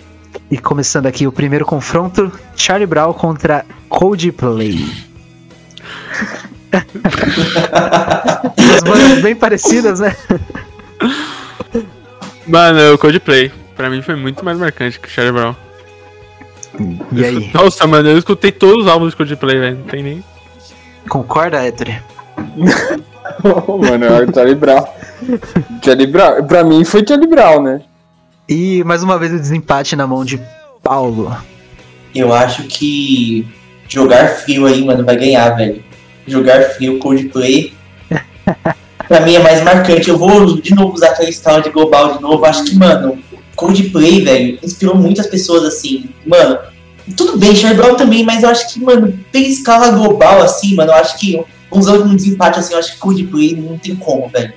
E 0.51 0.59
começando 0.59 1.07
aqui 1.07 1.27
o 1.27 1.33
primeiro 1.33 1.65
confronto, 1.65 2.31
Charlie 2.55 2.87
Brown 2.87 3.13
contra 3.15 3.65
Coldplay. 3.89 4.87
As 8.77 8.83
bandas 8.83 9.23
bem 9.23 9.35
parecidas, 9.35 10.01
né? 10.01 10.15
Mano, 12.47 12.95
o 12.95 12.99
Coldplay. 12.99 13.51
Pra 13.77 13.91
mim 13.91 14.01
foi 14.03 14.17
muito 14.17 14.45
mais 14.45 14.59
marcante 14.59 14.99
que 14.99 15.09
o 15.09 15.11
Charlie 15.11 15.33
Brown. 15.33 15.55
E 17.13 17.25
aí, 17.25 17.51
Nossa, 17.53 17.87
mano, 17.87 18.09
eu 18.09 18.19
escutei 18.19 18.53
todos 18.53 18.85
os 18.85 18.91
álbuns 18.91 19.13
do 19.13 19.17
Coldplay, 19.17 19.59
velho. 19.59 19.77
Não 19.79 19.85
tem 19.85 20.03
nem. 20.03 20.25
concorda, 21.09 21.65
Héctor? 21.65 21.89
Oh, 23.67 23.77
mano, 23.79 24.05
é 24.05 24.23
o 24.25 24.35
Charlie 24.35 24.55
Brown. 24.55 24.85
Charlie 25.85 26.07
Brown. 26.07 26.45
Pra 26.47 26.65
mim 26.65 26.85
foi 26.85 27.05
Charlie 27.07 27.29
Brown, 27.29 27.63
né? 27.63 27.81
E 28.49 28.85
mais 28.85 29.03
uma 29.03 29.19
vez 29.19 29.33
o 29.33 29.39
desempate 29.39 29.97
na 29.97 30.07
mão 30.07 30.25
de 30.25 30.41
Paulo. 30.83 31.37
Eu 32.15 32.33
acho 32.33 32.63
que 32.65 33.47
jogar 33.89 34.29
frio 34.29 34.67
aí, 34.67 34.85
mano, 34.85 35.05
vai 35.05 35.17
ganhar, 35.17 35.51
velho. 35.51 35.83
Jogar 36.27 36.63
frio, 36.71 36.99
Coldplay. 36.99 37.75
pra 39.09 39.21
mim 39.21 39.35
é 39.35 39.39
mais 39.39 39.63
marcante. 39.63 40.09
Eu 40.09 40.19
vou 40.19 40.61
de 40.61 40.75
novo 40.75 40.95
usar 40.95 41.09
aquela 41.09 41.29
escala 41.29 41.61
de 41.61 41.71
global 41.71 42.17
de 42.17 42.23
novo. 42.23 42.45
Acho 42.45 42.65
que, 42.65 42.75
mano, 42.77 43.19
Coldplay, 43.55 44.23
velho, 44.23 44.59
inspirou 44.63 44.95
muitas 44.97 45.27
pessoas 45.27 45.65
assim. 45.65 46.11
Mano, 46.27 46.59
tudo 47.17 47.39
bem, 47.39 47.55
Charlie 47.55 47.81
Brown 47.81 47.95
também, 47.97 48.25
mas 48.25 48.43
eu 48.43 48.49
acho 48.51 48.73
que, 48.73 48.81
mano, 48.83 49.19
tem 49.33 49.49
escala 49.49 49.91
global 49.91 50.43
assim, 50.43 50.75
mano. 50.75 50.91
Eu 50.91 50.97
acho 50.97 51.19
que, 51.19 51.41
usando 51.71 52.03
como 52.03 52.17
desempate 52.17 52.59
assim, 52.59 52.75
eu 52.75 52.79
acho 52.79 52.93
que 52.93 52.99
Coldplay 52.99 53.57
não 53.57 53.79
tem 53.79 53.95
como, 53.97 54.29
velho. 54.29 54.53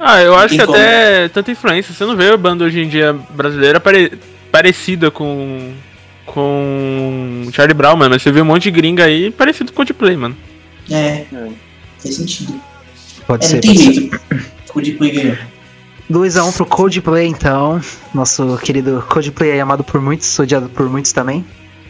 Ah, 0.00 0.20
eu 0.20 0.34
acho 0.34 0.56
que 0.56 0.64
como. 0.66 0.76
até 0.76 1.28
tanta 1.28 1.50
influência. 1.50 1.94
Você 1.94 2.04
não 2.04 2.16
vê 2.16 2.28
a 2.30 2.36
banda 2.36 2.64
hoje 2.64 2.80
em 2.80 2.88
dia 2.88 3.14
brasileira 3.30 3.78
pare- 3.80 4.12
parecida 4.50 5.10
com. 5.10 5.72
com 6.26 7.48
Charlie 7.52 7.74
Brown, 7.74 7.96
mano. 7.96 8.10
Mas 8.10 8.22
você 8.22 8.32
vê 8.32 8.42
um 8.42 8.44
monte 8.46 8.64
de 8.64 8.70
gringa 8.72 9.04
aí 9.04 9.30
parecido 9.30 9.70
com 9.72 9.76
Coldplay, 9.76 10.16
mano. 10.16 10.36
É, 10.90 11.24
faz 12.02 12.16
sentido. 12.16 12.54
Pode 13.26 13.44
É, 13.44 13.48
ser, 13.48 13.54
não 13.56 13.60
tem 13.62 13.70
pode 13.74 13.84
ser. 13.84 13.92
jeito. 13.94 14.20
Coldplay 14.72 15.10
ganhou. 15.12 15.36
2x1 16.10 16.52
pro 16.52 16.66
Coldplay, 16.66 17.26
então. 17.26 17.80
Nosso 18.14 18.58
querido 18.58 19.04
Coldplay 19.08 19.52
aí, 19.52 19.60
amado 19.60 19.82
por 19.82 20.00
muitos, 20.00 20.38
odiado 20.38 20.68
por 20.68 20.88
muitos 20.88 21.12
também. 21.12 21.38
Ele 21.38 21.46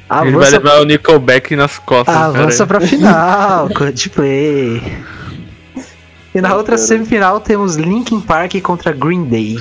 vai 0.09 0.29
Avança, 0.33 0.51
levar 0.59 0.81
o 0.81 0.85
Nickelback 0.85 1.57
nas 1.57 1.79
costas. 1.79 2.15
avança 2.15 2.67
cara. 2.67 2.79
pra 2.81 2.89
final, 2.89 3.69
Coldplay. 3.75 4.83
E 6.35 6.41
na 6.41 6.55
outra 6.55 6.77
semifinal 6.77 7.41
temos 7.41 7.77
Linkin 7.77 8.21
Park 8.21 8.55
contra 8.63 8.93
Green 8.93 9.25
Day. 9.25 9.59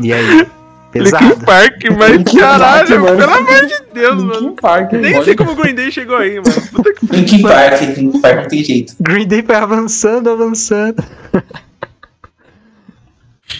E 0.00 0.12
aí? 0.12 0.46
Pesado. 0.92 1.24
Linkin 1.24 1.40
Park, 1.44 1.82
mas 1.98 2.10
Linkin 2.12 2.38
Park, 2.38 2.50
caralho, 2.60 3.00
mano. 3.00 3.16
pelo 3.18 3.32
amor 3.32 3.66
de 3.66 3.82
Deus, 3.94 4.16
mano. 4.22 4.32
Linkin 4.40 4.54
Park, 4.56 4.92
Nem 4.92 5.14
olha. 5.16 5.24
sei 5.24 5.34
como 5.36 5.52
o 5.52 5.54
Green 5.56 5.74
Day 5.74 5.90
chegou 5.90 6.16
aí, 6.16 6.34
mano. 6.36 6.62
Puta 6.72 6.92
que 6.94 7.06
Linkin 7.06 7.42
Park, 7.42 7.80
Linkin 7.80 8.20
Park 8.20 8.36
não 8.36 8.48
tem 8.48 8.62
jeito. 8.64 8.94
Green 9.00 9.26
Day 9.26 9.42
foi 9.42 9.54
avançando, 9.56 10.28
avançando. 10.30 11.02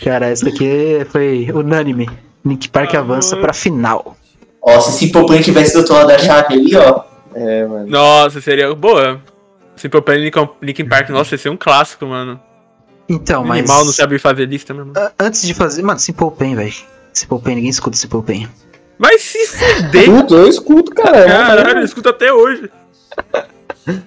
Cara, 0.03 0.27
essa 0.27 0.49
aqui 0.49 1.07
foi 1.11 1.49
unânime. 1.53 2.09
Linkin 2.45 2.69
Park 2.71 2.95
Ah, 2.95 2.99
avança 2.99 3.31
mano. 3.37 3.43
pra 3.43 3.53
final. 3.55 4.17
Ó, 4.61 4.81
se 4.81 4.93
Simple 4.99 5.27
Plan 5.27 5.41
tivesse 5.41 5.73
do 5.75 5.79
outro 5.81 5.95
lado 5.95 6.09
da 6.09 6.19
chave 6.19 6.55
ali, 6.55 6.77
ó. 6.77 7.03
É, 7.35 7.67
mano. 7.67 7.87
Nossa, 7.89 8.41
seria 8.41 8.75
boa. 8.75 9.21
Simple 9.77 10.01
Plan 10.03 10.17
e 10.17 10.31
Linkin, 10.63 10.85
Park, 10.89 11.09
nossa, 11.11 11.35
ia 11.35 11.39
ser 11.39 11.49
um 11.49 11.57
clássico, 11.57 12.07
mano. 12.07 12.41
Então, 13.09 13.45
mas. 13.45 13.61
Animal 13.61 13.85
não 13.85 13.93
sabe 13.93 14.19
fazer 14.19 14.47
lista 14.47 14.73
mesmo. 14.73 14.93
a- 14.97 15.13
Antes 15.19 15.43
de 15.43 15.55
fazer. 15.55 15.83
Mano, 15.83 15.99
Simple 16.01 16.31
Pen, 16.33 16.55
velho. 16.55 16.73
Simple 17.13 17.41
Pen, 17.41 17.55
ninguém 17.57 17.71
escuta 17.71 17.97
Simple 17.97 18.23
Pen. 18.23 18.49
Mas 18.99 19.23
se 19.23 19.47
fuder, 19.49 20.03
Escuto, 20.03 20.35
eu 20.35 20.49
escuto, 20.49 20.93
cara. 20.95 21.19
É 21.19 21.27
caralho, 21.27 21.79
eu 21.81 21.85
escuto 21.85 22.09
até 22.09 22.33
hoje. 22.33 22.71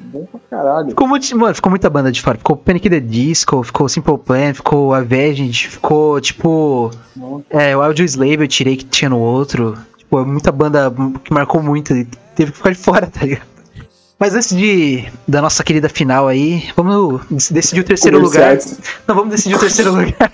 bom 0.01 0.25
pra 0.25 0.39
caralho. 0.49 0.89
Ficou 0.89 1.07
muito, 1.07 1.37
mano, 1.37 1.53
ficou 1.55 1.69
muita 1.69 1.89
banda 1.89 2.11
de 2.11 2.21
fora. 2.21 2.37
Ficou 2.37 2.55
Panic! 2.55 2.89
The 2.89 2.99
Disco, 2.99 3.61
ficou 3.63 3.89
Simple 3.89 4.17
Plan, 4.17 4.53
ficou 4.53 4.93
Avenged, 4.93 5.67
ficou 5.69 6.19
tipo. 6.21 6.91
É, 7.49 7.75
o 7.75 7.81
Audio 7.81 8.05
Slave 8.05 8.41
eu 8.43 8.47
tirei 8.47 8.77
que 8.77 8.85
tinha 8.85 9.09
no 9.09 9.19
outro. 9.19 9.77
Tipo, 9.97 10.19
é 10.21 10.25
muita 10.25 10.51
banda 10.51 10.93
que 11.23 11.33
marcou 11.33 11.61
muito 11.61 11.93
e 11.93 12.05
teve 12.35 12.51
que 12.51 12.57
ficar 12.57 12.71
de 12.71 12.77
fora, 12.79 13.07
tá 13.07 13.21
ligado? 13.25 13.45
Mas 14.17 14.33
antes 14.33 14.55
de 14.55 15.03
da 15.27 15.41
nossa 15.41 15.61
querida 15.61 15.89
final 15.89 16.25
aí, 16.27 16.69
vamos 16.73 17.21
decidir 17.51 17.81
o 17.81 17.83
terceiro 17.83 18.17
lugar. 18.17 18.57
Não, 19.05 19.13
vamos 19.13 19.31
decidir 19.31 19.55
o 19.55 19.59
terceiro 19.59 19.91
lugar. 19.93 20.31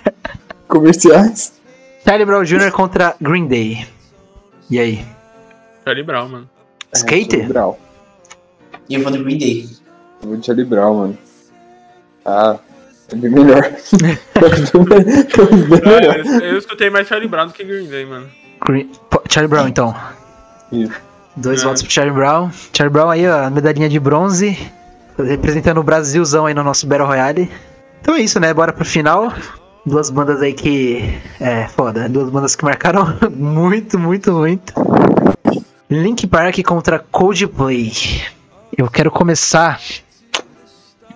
Comerciais. 0.68 1.52
Charlie 2.04 2.24
Brown 2.26 2.44
Jr. 2.44 2.70
contra 2.72 3.14
Green 3.20 3.46
Day. 3.46 3.86
E 4.70 4.78
aí? 4.78 5.04
Charlie 5.84 6.02
Brown, 6.04 6.28
mano. 6.28 6.50
É, 6.92 6.96
Skater? 6.98 7.28
Charlie 7.30 7.48
Brown. 7.52 7.76
E 8.88 8.94
eu 8.94 9.02
vou 9.02 9.12
do 9.12 9.22
Green 9.22 9.38
Day. 9.38 9.68
Eu 10.22 10.28
vou 10.28 10.36
de 10.36 10.46
Charlie 10.46 10.64
Brown, 10.64 10.94
mano. 10.98 11.18
Ah, 12.24 12.56
é 13.10 13.16
bem 13.16 13.30
melhor. 13.30 13.62
é 13.64 13.72
Ah, 14.36 15.90
melhor. 15.90 16.16
eu, 16.26 16.40
eu 16.52 16.58
escutei 16.58 16.90
mais 16.90 17.06
Charlie 17.08 17.28
Brown 17.28 17.46
do 17.48 17.52
que 17.52 17.64
Green 17.64 17.86
Day, 17.88 18.04
mano. 18.06 18.28
Green- 18.64 18.90
Charlie 19.28 19.48
Brown, 19.50 19.68
então. 19.68 19.94
Isso. 20.70 20.92
Dois 21.36 21.62
É. 21.62 21.64
votos 21.64 21.82
pro 21.82 21.90
Charlie 21.90 22.14
Brown. 22.14 22.50
Charlie 22.72 22.92
Brown 22.92 23.10
aí, 23.10 23.26
ó, 23.28 23.48
medalhinha 23.50 23.88
de 23.88 23.98
bronze. 23.98 24.56
Representando 25.18 25.78
o 25.78 25.82
Brasilzão 25.82 26.46
aí 26.46 26.54
no 26.54 26.62
nosso 26.64 26.86
Battle 26.86 27.06
Royale. 27.06 27.50
Então 28.00 28.14
é 28.14 28.20
isso, 28.20 28.40
né? 28.40 28.52
Bora 28.52 28.72
pro 28.72 28.84
final. 28.84 29.32
Duas 29.84 30.10
bandas 30.10 30.40
aí 30.40 30.52
que. 30.52 31.20
É, 31.40 31.66
foda. 31.68 32.08
Duas 32.08 32.30
bandas 32.30 32.54
que 32.54 32.64
marcaram 32.64 33.18
muito, 33.34 33.98
muito, 33.98 34.32
muito. 34.32 34.72
Link 35.90 36.26
Park 36.26 36.62
contra 36.64 36.98
Coldplay. 36.98 37.92
Eu 38.76 38.88
quero 38.88 39.10
começar 39.10 39.80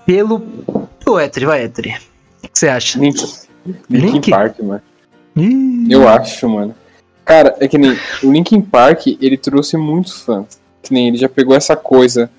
pelo. 0.04 0.40
pelo 1.04 1.20
Etri, 1.20 1.46
vai, 1.46 1.64
Etri. 1.64 1.94
O 2.42 2.48
que 2.48 2.58
você 2.58 2.68
acha? 2.68 2.98
Link. 2.98 3.24
Linkin 3.88 4.12
Link? 4.12 4.30
Park, 4.30 4.58
mano. 4.60 4.82
Ih, 5.36 5.86
Eu 5.90 6.08
acho, 6.08 6.48
mano. 6.48 6.74
Cara, 7.24 7.56
é 7.58 7.66
que 7.66 7.76
nem 7.76 7.96
o 8.22 8.30
Linkin 8.30 8.60
Park, 8.60 9.06
ele 9.20 9.36
trouxe 9.36 9.76
muitos 9.76 10.20
fãs. 10.20 10.60
Que 10.82 10.94
nem 10.94 11.08
ele 11.08 11.16
já 11.16 11.28
pegou 11.28 11.56
essa 11.56 11.74
coisa 11.74 12.30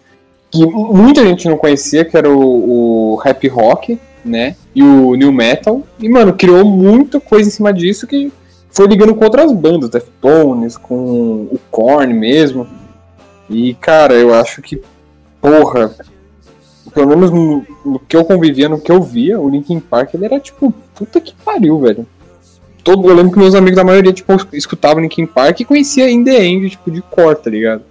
que 0.49 0.65
muita 0.65 1.25
gente 1.25 1.47
não 1.47 1.57
conhecia, 1.57 2.05
que 2.05 2.15
era 2.15 2.29
o, 2.29 3.13
o 3.13 3.15
rap 3.15 3.47
rock, 3.47 3.99
né? 4.27 4.55
E 4.75 4.81
o 4.83 5.15
new 5.15 5.31
metal. 5.31 5.83
E, 5.99 6.07
mano, 6.09 6.33
criou 6.33 6.65
muita 6.65 7.19
coisa 7.19 7.47
em 7.47 7.51
cima 7.51 7.73
disso 7.73 8.07
que 8.07 8.31
foi 8.69 8.87
ligando 8.87 9.15
com 9.15 9.23
outras 9.23 9.51
bandas, 9.51 9.89
Deftones, 9.89 10.77
com 10.77 11.47
o 11.51 11.59
Korn 11.71 12.13
mesmo. 12.13 12.67
E, 13.49 13.73
cara, 13.75 14.13
eu 14.13 14.33
acho 14.33 14.61
que, 14.61 14.81
porra, 15.41 15.95
pelo 16.93 17.07
menos 17.07 17.31
no, 17.31 17.65
no 17.85 17.99
que 17.99 18.15
eu 18.15 18.25
convivia, 18.25 18.69
no 18.69 18.79
que 18.79 18.91
eu 18.91 19.01
via, 19.01 19.39
o 19.39 19.49
Linkin 19.49 19.79
Park, 19.79 20.13
ele 20.13 20.25
era 20.25 20.39
tipo, 20.39 20.73
puta 20.93 21.21
que 21.21 21.33
pariu, 21.43 21.79
velho 21.79 22.05
todo, 22.87 23.09
eu 23.09 23.13
lembro 23.13 23.33
que 23.33 23.37
meus 23.37 23.53
amigos 23.53 23.75
da 23.75 23.83
maioria, 23.83 24.13
tipo, 24.13 24.31
escutavam 24.53 25.01
Linkin 25.01 25.25
Park 25.25 25.59
e 25.59 25.65
conhecia 25.65 26.09
In 26.09 26.23
The 26.23 26.45
End, 26.45 26.69
tipo, 26.69 26.89
de 26.89 27.01
cor, 27.01 27.35
tá 27.35 27.49
ligado? 27.49 27.81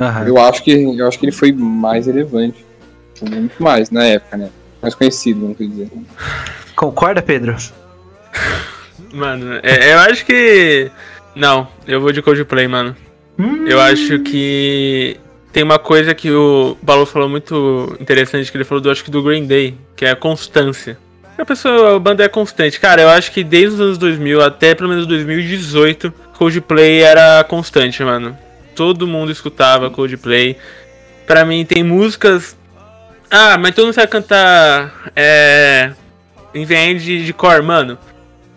aham. 0.00 0.24
Eu 0.24 0.38
acho 0.38 0.62
que, 0.62 0.70
eu 0.70 1.08
acho 1.08 1.18
que 1.18 1.24
ele 1.24 1.32
foi 1.32 1.50
mais 1.50 2.06
relevante. 2.06 2.64
Tipo, 3.12 3.28
Muito 3.28 3.60
mais, 3.60 3.90
na 3.90 4.04
época, 4.04 4.36
né? 4.36 4.50
Mais 4.86 4.94
conhecido, 4.94 5.40
vamos 5.40 5.58
dizer. 5.58 5.90
Concorda, 6.76 7.20
Pedro? 7.20 7.56
Mano, 9.12 9.58
é- 9.60 9.94
eu 9.94 9.98
acho 9.98 10.24
que. 10.24 10.88
Não, 11.34 11.66
eu 11.88 12.00
vou 12.00 12.12
de 12.12 12.22
Coldplay, 12.22 12.68
mano. 12.68 12.94
Eu 13.66 13.80
acho 13.80 14.20
que 14.20 15.16
tem 15.52 15.64
uma 15.64 15.80
coisa 15.80 16.14
que 16.14 16.30
o 16.30 16.78
Balu 16.80 17.04
falou 17.04 17.28
muito 17.28 17.96
interessante, 17.98 18.48
que 18.48 18.56
ele 18.56 18.62
falou 18.62 18.80
do 18.80 18.88
acho 18.88 19.02
que 19.02 19.10
do 19.10 19.24
Green 19.24 19.44
Day, 19.44 19.76
que 19.96 20.04
é 20.04 20.10
a 20.10 20.16
constância. 20.16 20.96
A 21.36 21.44
pessoa, 21.44 21.96
a 21.96 21.98
banda 21.98 22.22
é 22.22 22.28
constante. 22.28 22.78
Cara, 22.78 23.02
eu 23.02 23.08
acho 23.08 23.32
que 23.32 23.42
desde 23.42 23.74
os 23.74 23.80
anos 23.80 23.98
2000 23.98 24.40
até 24.40 24.72
pelo 24.72 24.88
menos 24.88 25.04
2018, 25.04 26.14
Coldplay 26.38 27.02
era 27.02 27.42
constante, 27.42 28.04
mano. 28.04 28.38
Todo 28.76 29.04
mundo 29.04 29.32
escutava 29.32 29.90
Coldplay. 29.90 30.56
Pra 31.26 31.44
mim 31.44 31.64
tem 31.64 31.82
músicas. 31.82 32.56
Ah, 33.30 33.56
mas 33.58 33.74
todo 33.74 33.86
mundo 33.86 33.94
sabe 33.94 34.08
cantar. 34.08 35.10
É. 35.14 35.92
Invent 36.54 37.00
de, 37.00 37.24
de 37.26 37.32
core, 37.32 37.62
mano. 37.62 37.98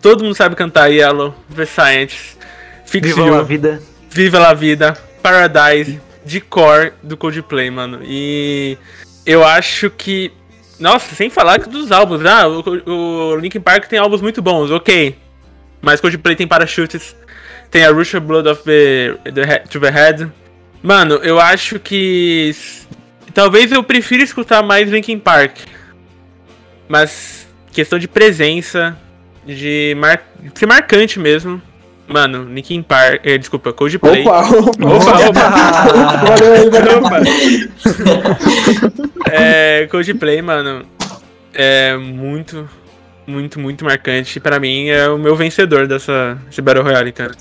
Todo 0.02 0.24
mundo 0.24 0.36
sabe 0.36 0.56
cantar 0.56 0.88
Yellow, 0.88 1.36
The 1.54 1.66
Science, 1.66 2.38
Fix 2.86 3.08
Viva 3.10 3.22
You. 3.28 3.36
a 3.36 3.44
vida. 3.44 3.82
Viva 4.10 4.40
la 4.40 4.54
Vida, 4.54 4.94
Paradise, 5.22 6.00
de 6.26 6.40
core 6.40 6.94
do 7.04 7.18
Coldplay, 7.18 7.70
mano. 7.70 8.00
E 8.04 8.78
eu 9.26 9.44
acho 9.44 9.90
que. 9.90 10.32
Nossa, 10.80 11.14
sem 11.14 11.30
falar 11.30 11.60
que 11.60 11.68
dos 11.70 11.92
álbuns, 11.92 12.26
ah, 12.26 12.48
o, 12.48 12.64
o 13.34 13.36
Linkin 13.36 13.60
Park 13.60 13.88
tem 13.88 14.00
álbuns 14.00 14.22
muito 14.22 14.42
bons, 14.42 14.72
ok. 14.72 15.18
Mas 15.82 16.00
Coldplay 16.00 16.36
tem 16.38 16.48
Parachutes, 16.48 17.14
tem 17.70 17.84
a 17.86 17.92
Rush 17.92 18.16
Blood 18.16 18.48
of 18.48 18.64
the, 18.64 19.16
the 19.34 19.42
He- 19.42 19.68
to 19.70 19.80
the 19.80 19.90
Head. 19.90 20.32
Mano, 20.82 21.16
eu 21.16 21.38
acho 21.40 21.78
que. 21.80 22.56
Talvez 23.34 23.72
eu 23.72 23.84
prefira 23.84 24.24
escutar 24.24 24.64
mais 24.64 24.90
Linkin 24.90 25.20
Park. 25.20 25.58
Mas 26.88 27.48
questão 27.72 28.00
de 28.00 28.08
presença, 28.08 28.98
de 29.46 29.96
mar... 29.98 30.22
ser 30.56 30.66
marcante 30.66 31.20
mesmo. 31.20 31.62
Mano, 32.08 32.52
Linkin 32.52 32.82
Park. 32.82 33.22
eh, 33.24 33.38
desculpa, 33.38 33.72
Coldplay. 33.72 34.22
Opa, 34.24 34.40
opa, 34.50 34.88
Opa, 34.96 35.30
opa. 35.30 35.50
valeu 36.26 36.54
aí, 36.54 36.70
valeu. 36.70 36.98
Opa. 37.00 37.20
é, 39.32 39.88
Coldplay, 39.92 40.42
mano, 40.42 40.84
é 41.54 41.96
muito, 41.98 42.68
muito, 43.28 43.60
muito 43.60 43.86
marcante. 43.86 44.40
Pra 44.40 44.60
mim, 44.60 44.88
é 44.88 45.08
o 45.08 45.20
meu 45.20 45.36
vencedor 45.36 45.86
dessa 45.86 46.36
desse 46.48 46.62
Battle 46.64 46.84
Royale, 46.84 47.12
cara. 47.12 47.34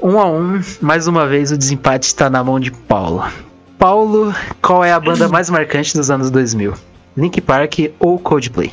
Um 0.00 0.18
a 0.20 0.26
um, 0.30 0.60
mais 0.80 1.06
uma 1.06 1.26
vez 1.26 1.50
o 1.50 1.56
desempate 1.56 2.06
está 2.06 2.28
na 2.28 2.44
mão 2.44 2.60
de 2.60 2.70
Paulo. 2.70 3.24
Paulo, 3.78 4.34
qual 4.60 4.84
é 4.84 4.92
a 4.92 4.98
banda 4.98 5.28
mais 5.30 5.48
marcante 5.48 5.94
dos 5.96 6.10
anos 6.10 6.30
2000? 6.30 6.74
Link 7.16 7.40
Park 7.40 7.78
ou 7.98 8.18
Coldplay? 8.18 8.72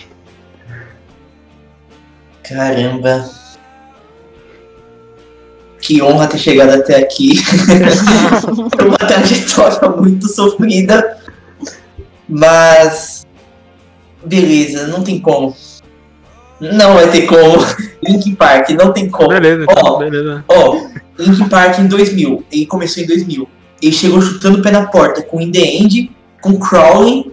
Caramba. 2.44 3.30
Que 5.80 6.02
honra 6.02 6.28
ter 6.28 6.40
chegado 6.40 6.72
até 6.72 6.98
aqui. 6.98 7.38
Foi 8.76 8.88
uma 8.88 8.98
trajetória 8.98 9.90
muito 9.90 10.28
sofrida. 10.28 11.18
Mas. 12.28 13.26
Beleza, 14.24 14.88
não 14.88 15.04
tem 15.04 15.20
como. 15.20 15.56
Não 16.60 16.94
vai 16.96 17.10
ter 17.12 17.28
como. 17.28 17.58
Linkin 18.04 18.36
Park, 18.36 18.70
não 18.72 18.92
tem 18.92 19.10
como. 19.10 19.30
Beleza, 19.30 19.66
Ó, 19.70 19.98
beleza. 20.00 20.46
Ó, 20.48 20.88
Linkin 21.20 21.50
Park 21.50 21.80
em 21.80 21.88
2000. 21.88 22.44
Ele 22.52 22.66
começou 22.66 23.04
em 23.04 23.08
2000. 23.08 23.48
Ele 23.82 23.92
chegou 23.92 24.22
chutando 24.22 24.60
o 24.60 24.62
pé 24.62 24.72
na 24.72 24.88
porta 24.88 25.22
com 25.22 25.42
In 25.42 25.52
The 25.52 25.60
End, 25.60 26.12
com 26.42 26.58
Crawling, 26.58 27.32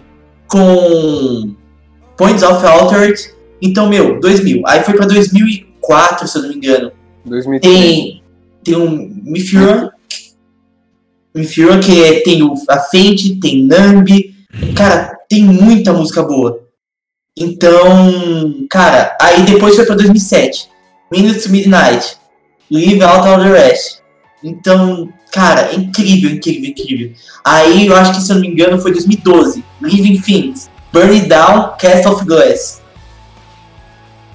com 0.49 1.55
Points 2.17 2.43
of 2.43 2.65
Altered. 2.67 3.19
Então, 3.61 3.89
meu, 3.89 4.21
2000. 4.21 4.63
Aí 4.67 4.83
foi 4.83 4.95
pra 4.95 5.07
2004, 5.07 6.27
se 6.27 6.37
eu 6.37 6.43
não 6.43 6.49
me 6.49 6.57
engano. 6.57 6.93
2003. 7.25 7.75
Tem, 7.75 8.23
tem 8.65 8.77
o 8.77 8.91
Mifura. 9.23 9.93
Mifura, 11.35 11.79
que 11.79 12.03
é, 12.03 12.21
tem 12.21 12.43
o, 12.43 12.55
a 12.69 12.79
Fate, 12.79 13.39
tem 13.41 13.65
Nambi. 13.65 14.35
Cara, 14.77 15.17
tem 15.29 15.45
muita 15.45 15.93
música 15.93 16.23
boa. 16.23 16.61
Então, 17.37 18.67
cara, 18.69 19.17
aí 19.21 19.43
depois 19.43 19.75
foi 19.75 19.87
pra 19.87 19.95
2007. 19.95 20.69
Minutes 21.11 21.45
to 21.45 21.51
Midnight. 21.51 22.17
Live 22.71 23.03
Out 23.03 23.29
All 23.29 23.39
The 23.39 23.51
Rest. 23.51 24.02
Então, 24.43 25.09
cara, 25.31 25.73
é 25.73 25.75
incrível, 25.75 26.31
incrível, 26.31 26.71
incrível. 26.71 27.13
Aí 27.45 27.87
eu 27.87 27.97
acho 27.97 28.13
que, 28.13 28.21
se 28.21 28.31
eu 28.31 28.35
não 28.35 28.43
me 28.43 28.49
engano, 28.49 28.81
foi 28.81 28.93
2012. 28.93 29.65
Living 29.81 30.21
Things, 30.21 30.71
Burn 30.93 31.13
It 31.13 31.29
Down, 31.29 31.77
Cast 31.79 32.07
of 32.09 32.25
Glass. 32.25 32.83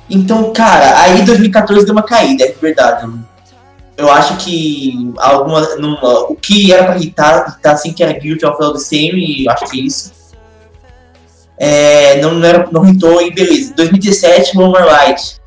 Então, 0.10 0.54
cara, 0.54 1.02
aí 1.02 1.24
2014 1.24 1.86
deu 1.86 1.94
uma 1.94 2.04
caída, 2.04 2.46
é 2.46 2.52
verdade. 2.54 3.12
Eu 3.98 4.12
acho 4.12 4.38
que 4.38 5.12
alguma, 5.18 5.76
numa, 5.76 6.20
o 6.30 6.36
que 6.36 6.72
era 6.72 6.86
pra 6.86 6.98
irritar, 6.98 7.48
irritar 7.50 7.74
assim, 7.74 7.92
que 7.92 8.04
era 8.04 8.14
Guilty 8.14 8.46
of 8.46 8.58
the 8.58 8.80
Same, 8.80 9.44
e 9.44 9.50
acho 9.50 9.66
que 9.66 9.80
é 9.80 9.84
isso. 9.84 10.14
É, 11.60 12.22
não, 12.22 12.36
não, 12.36 12.48
era, 12.48 12.70
não 12.72 12.86
e 13.22 13.32
beleza. 13.32 13.74
2017, 13.76 14.58
One 14.58 14.70
More 14.70 14.86
Light. 14.86 15.42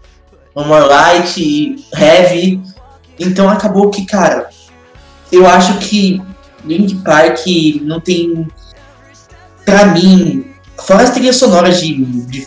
One 0.55 0.69
More 0.69 0.85
Light, 0.85 1.87
Heavy. 1.97 2.61
Então 3.21 3.49
acabou 3.49 3.91
que, 3.91 4.07
cara, 4.07 4.49
eu 5.31 5.47
acho 5.47 5.79
que 5.79 6.21
Link 6.64 6.95
Park 7.05 7.47
não 7.83 8.01
tem. 8.01 8.49
Pra 9.64 9.87
mim, 9.87 10.47
fora 10.85 11.03
as 11.05 11.11
trilhas 11.11 11.37
sonoras 11.37 11.81
de, 11.81 11.95
de 12.27 12.47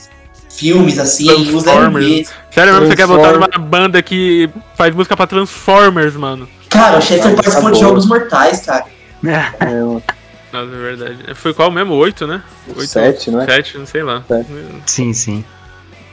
filmes, 0.49 0.97
assim, 0.99 1.29
os 1.31 1.63
Transformers. 1.63 2.05
MVs. 2.05 2.29
Sério 2.51 2.73
mesmo, 2.73 2.87
você 2.87 2.95
quer 2.95 3.07
botar 3.07 3.33
numa 3.33 3.47
banda 3.47 4.01
que 4.01 4.49
faz 4.75 4.93
música 4.93 5.15
pra 5.15 5.27
Transformers, 5.27 6.15
mano? 6.15 6.49
Cara, 6.69 6.97
o 6.97 7.01
Chester 7.01 7.31
Ah, 7.31 7.35
participou 7.35 7.71
de. 7.71 7.79
Jogos 7.79 8.05
Mortais, 8.07 8.61
cara. 8.65 8.85
É, 9.25 9.65
É, 9.65 9.79
Nossa, 9.79 10.03
é 10.51 10.65
verdade. 10.65 11.17
Foi 11.35 11.53
qual 11.53 11.71
mesmo? 11.71 11.93
Oito, 11.93 12.27
né? 12.27 12.41
Oito, 12.67 12.87
sete, 12.87 13.31
não 13.31 13.41
é? 13.41 13.45
Sete, 13.45 13.77
não 13.77 13.85
sei 13.85 14.03
lá. 14.03 14.23
Sete. 14.27 14.47
sim, 14.87 15.13
sim. 15.13 15.45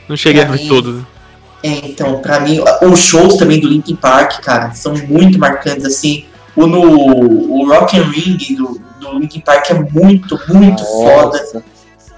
Não 0.07 0.15
cheguei 0.15 0.43
a 0.43 0.45
ver 0.45 0.59
mim- 0.59 0.67
todos. 0.67 1.01
É, 1.63 1.87
então, 1.87 2.19
pra 2.19 2.39
mim, 2.39 2.59
os 2.81 2.99
shows 2.99 3.35
também 3.37 3.59
do 3.59 3.67
Linkin 3.67 3.95
Park, 3.95 4.41
cara, 4.41 4.73
são 4.73 4.93
muito 5.07 5.37
marcantes, 5.37 5.85
assim. 5.85 6.25
O, 6.55 6.65
no, 6.67 6.81
o 6.81 7.69
Rock 7.69 7.97
and 7.97 8.09
Ring 8.09 8.37
do, 8.55 8.81
do 8.99 9.19
Linkin 9.19 9.39
Park 9.41 9.69
é 9.69 9.73
muito, 9.75 10.39
muito 10.49 10.83
foda. 10.83 11.37
Nossa, 11.37 11.63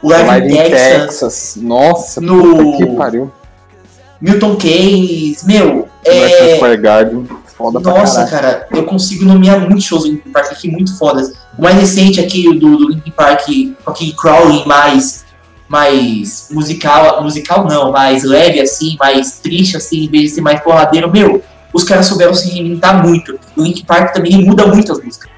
O 0.02 0.10
Live, 0.10 0.28
Live 0.28 0.48
in 0.48 0.56
Texas, 0.58 1.02
Texas. 1.02 1.56
Nossa, 1.62 2.22
No- 2.22 2.78
que 2.78 2.86
pariu. 2.96 3.32
Milton 4.20 4.56
Keynes, 4.56 5.44
meu, 5.44 5.90
é... 6.06 6.56
Square 6.56 6.78
Garden. 6.78 7.28
Foda 7.58 7.80
Nossa, 7.80 8.26
cara, 8.26 8.68
eu 8.72 8.84
consigo 8.84 9.26
nomear 9.26 9.60
muitos 9.60 9.84
shows 9.84 10.04
do 10.04 10.10
Linkin 10.10 10.32
Park 10.32 10.52
aqui, 10.52 10.72
muito 10.72 10.98
fodas. 10.98 11.34
O 11.58 11.62
mais 11.62 11.76
recente 11.76 12.20
aqui, 12.20 12.48
o 12.50 12.60
do, 12.60 12.78
do 12.78 12.90
Linkin 12.90 13.12
Park, 13.12 13.48
com 13.84 13.92
aquele 13.92 14.14
crawling 14.14 14.64
mais, 14.66 15.23
mais 15.74 16.50
musical, 16.52 17.24
musical 17.24 17.66
não, 17.66 17.92
mais 17.92 18.24
leve 18.24 18.62
assim, 18.62 18.96
mais 19.00 19.40
triste 19.40 19.76
assim, 19.76 20.04
em 20.06 20.08
vez 20.08 20.26
de 20.26 20.30
ser 20.30 20.42
mais 20.42 20.62
porradeiro, 20.62 21.12
meu, 21.12 21.44
os 21.74 21.84
caras 21.84 22.06
souberam 22.06 22.34
se 22.36 22.48
reinventar 22.52 23.04
muito. 23.06 23.40
O 23.58 23.64
Linkin 23.64 23.84
Park 23.84 24.14
também 24.14 24.38
muda 24.46 24.68
muito 24.68 24.92
as 24.92 25.04
músicas. 25.04 25.32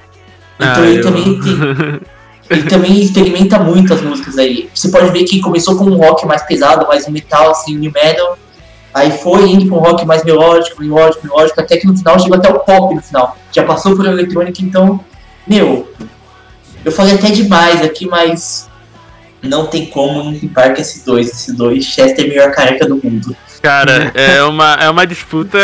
Então 0.60 0.84
Ah, 0.84 0.88
ele 0.88 1.00
eu- 1.00 1.04
também 1.04 1.40
tem, 1.40 1.56
ele 2.50 2.64
também 2.64 3.02
experimenta 3.02 3.58
muito 3.60 3.94
as 3.94 4.02
músicas 4.02 4.38
aí. 4.38 4.70
Você 4.74 4.90
pode 4.90 5.10
ver 5.12 5.24
que 5.24 5.40
começou 5.40 5.78
com 5.78 5.86
um 5.86 5.96
rock 5.98 6.26
mais 6.28 6.44
pesado, 6.44 6.86
mais 6.86 7.08
metal, 7.08 7.52
assim, 7.52 7.78
new 7.78 7.92
metal. 7.94 8.38
Aí 8.94 9.12
foi 9.18 9.50
indo 9.50 9.66
pra 9.68 9.76
um 9.78 9.80
rock 9.80 10.06
mais 10.06 10.24
melódico, 10.26 10.82
melódico, 10.82 11.26
melódico, 11.26 11.60
até 11.62 11.78
que 11.78 11.88
no 11.88 11.96
final 11.98 12.20
chegou 12.20 12.38
até 12.38 12.50
o 12.50 12.60
pop 12.60 12.94
no 12.94 13.02
final. 13.02 13.38
Já 13.54 13.64
passou 13.64 13.96
por 13.96 14.06
eletrônica, 14.06 14.62
então, 14.62 15.00
meu, 15.48 15.90
eu 16.84 16.92
falei 16.92 17.16
até 17.16 17.30
demais 17.30 17.82
aqui, 17.82 18.06
mas 18.06 18.70
não 19.42 19.68
tem 19.68 19.86
como 19.88 20.30
Linkin 20.30 20.48
Park 20.48 20.80
esses 20.80 21.04
dois, 21.04 21.28
esses 21.30 21.56
dois. 21.56 21.84
Chester 21.86 22.26
é 22.26 22.28
a 22.28 22.30
melhor 22.30 22.52
careca 22.52 22.88
do 22.88 22.96
mundo. 22.96 23.36
Cara, 23.62 24.12
é 24.14 24.44
uma, 24.44 24.74
é 24.76 24.90
uma 24.90 25.06
disputa 25.08 25.58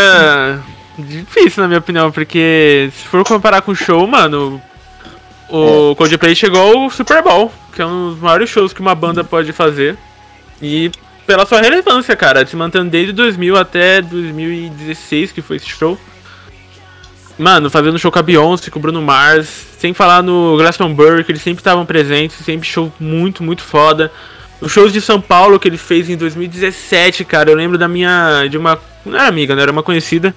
difícil, 0.97 1.61
na 1.61 1.67
minha 1.67 1.79
opinião, 1.79 2.11
porque 2.11 2.89
se 2.93 3.07
for 3.07 3.23
comparar 3.23 3.61
com 3.61 3.71
o 3.71 3.75
show, 3.75 4.05
mano, 4.07 4.61
o 5.49 5.95
Coldplay 5.95 6.35
chegou 6.35 6.83
ao 6.83 6.89
Super 6.89 7.21
Bowl, 7.21 7.51
que 7.73 7.81
é 7.81 7.85
um 7.85 8.11
dos 8.11 8.19
maiores 8.19 8.49
shows 8.49 8.73
que 8.73 8.81
uma 8.81 8.95
banda 8.95 9.23
pode 9.23 9.51
fazer. 9.51 9.97
E 10.61 10.91
pela 11.25 11.45
sua 11.45 11.61
relevância, 11.61 12.15
cara, 12.15 12.45
se 12.45 12.55
mantendo 12.55 12.89
desde 12.89 13.13
2000 13.13 13.55
até 13.57 14.01
2016, 14.01 15.31
que 15.31 15.41
foi 15.41 15.57
esse 15.57 15.67
show. 15.67 15.97
Mano, 17.41 17.69
fazendo 17.71 17.97
show 17.97 18.11
com 18.11 18.19
a 18.19 18.21
Beyoncé, 18.21 18.69
com 18.69 18.77
o 18.77 18.81
Bruno 18.81 19.01
Mars, 19.01 19.47
sem 19.79 19.93
falar 19.95 20.21
no 20.21 20.55
Glastonbury, 20.57 21.23
que 21.23 21.31
eles 21.31 21.41
sempre 21.41 21.59
estavam 21.61 21.85
presentes, 21.85 22.37
sempre 22.45 22.67
show 22.67 22.91
muito, 22.99 23.41
muito 23.43 23.63
foda. 23.63 24.11
Os 24.61 24.71
shows 24.71 24.93
de 24.93 25.01
São 25.01 25.19
Paulo 25.19 25.59
que 25.59 25.67
ele 25.67 25.77
fez 25.77 26.07
em 26.07 26.15
2017, 26.15 27.25
cara, 27.25 27.49
eu 27.49 27.55
lembro 27.55 27.79
da 27.79 27.87
minha. 27.87 28.45
de 28.47 28.59
uma. 28.59 28.77
Não 29.03 29.15
era 29.17 29.27
amiga, 29.27 29.55
né? 29.55 29.63
Era 29.63 29.71
uma 29.71 29.81
conhecida. 29.81 30.35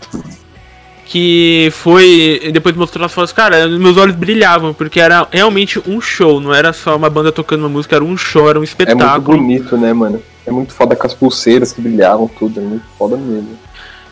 Que 1.05 1.69
foi. 1.73 2.51
Depois 2.53 2.75
mostrou 2.75 3.05
as 3.05 3.13
fotos, 3.13 3.33
cara, 3.33 3.69
meus 3.69 3.99
olhos 3.99 4.17
brilhavam, 4.17 4.73
porque 4.73 4.99
era 4.99 5.29
realmente 5.31 5.79
um 5.87 6.01
show, 6.01 6.41
não 6.41 6.55
era 6.55 6.73
só 6.73 6.97
uma 6.97 7.11
banda 7.11 7.31
tocando 7.31 7.61
uma 7.61 7.69
música, 7.69 7.97
era 7.97 8.05
um 8.05 8.17
show, 8.17 8.49
era 8.49 8.59
um 8.59 8.63
É 8.63 8.67
muito 8.67 8.69
espetáculo. 8.71 9.37
bonito, 9.37 9.77
né, 9.77 9.93
mano? 9.93 10.23
É 10.47 10.51
muito 10.51 10.73
foda 10.73 10.97
com 10.97 11.07
as 11.07 11.13
pulseiras 11.13 11.73
que 11.73 11.83
brilhavam, 11.83 12.27
tudo. 12.27 12.59
É 12.61 12.63
muito 12.63 12.85
foda 12.99 13.19
mesmo. 13.19 13.59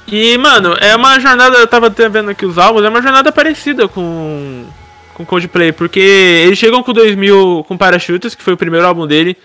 E, 0.06 0.36
mano, 0.38 0.74
é 0.80 0.94
uma 0.96 1.18
jornada, 1.20 1.56
eu 1.56 1.66
tava 1.66 1.88
vendo 1.88 2.30
aqui 2.30 2.44
os 2.44 2.58
álbuns, 2.58 2.84
é 2.84 2.88
uma 2.88 3.02
jornada 3.02 3.30
parecida 3.32 3.88
com 3.88 4.64
com 5.14 5.26
Coldplay, 5.26 5.72
porque 5.72 6.00
eles 6.00 6.58
chegam 6.58 6.82
com 6.82 6.92
2000 6.92 7.64
com 7.68 7.76
Parachutes, 7.76 8.34
que 8.34 8.42
foi 8.42 8.54
o 8.54 8.56
primeiro 8.56 8.86
álbum 8.86 9.06
dele, 9.06 9.36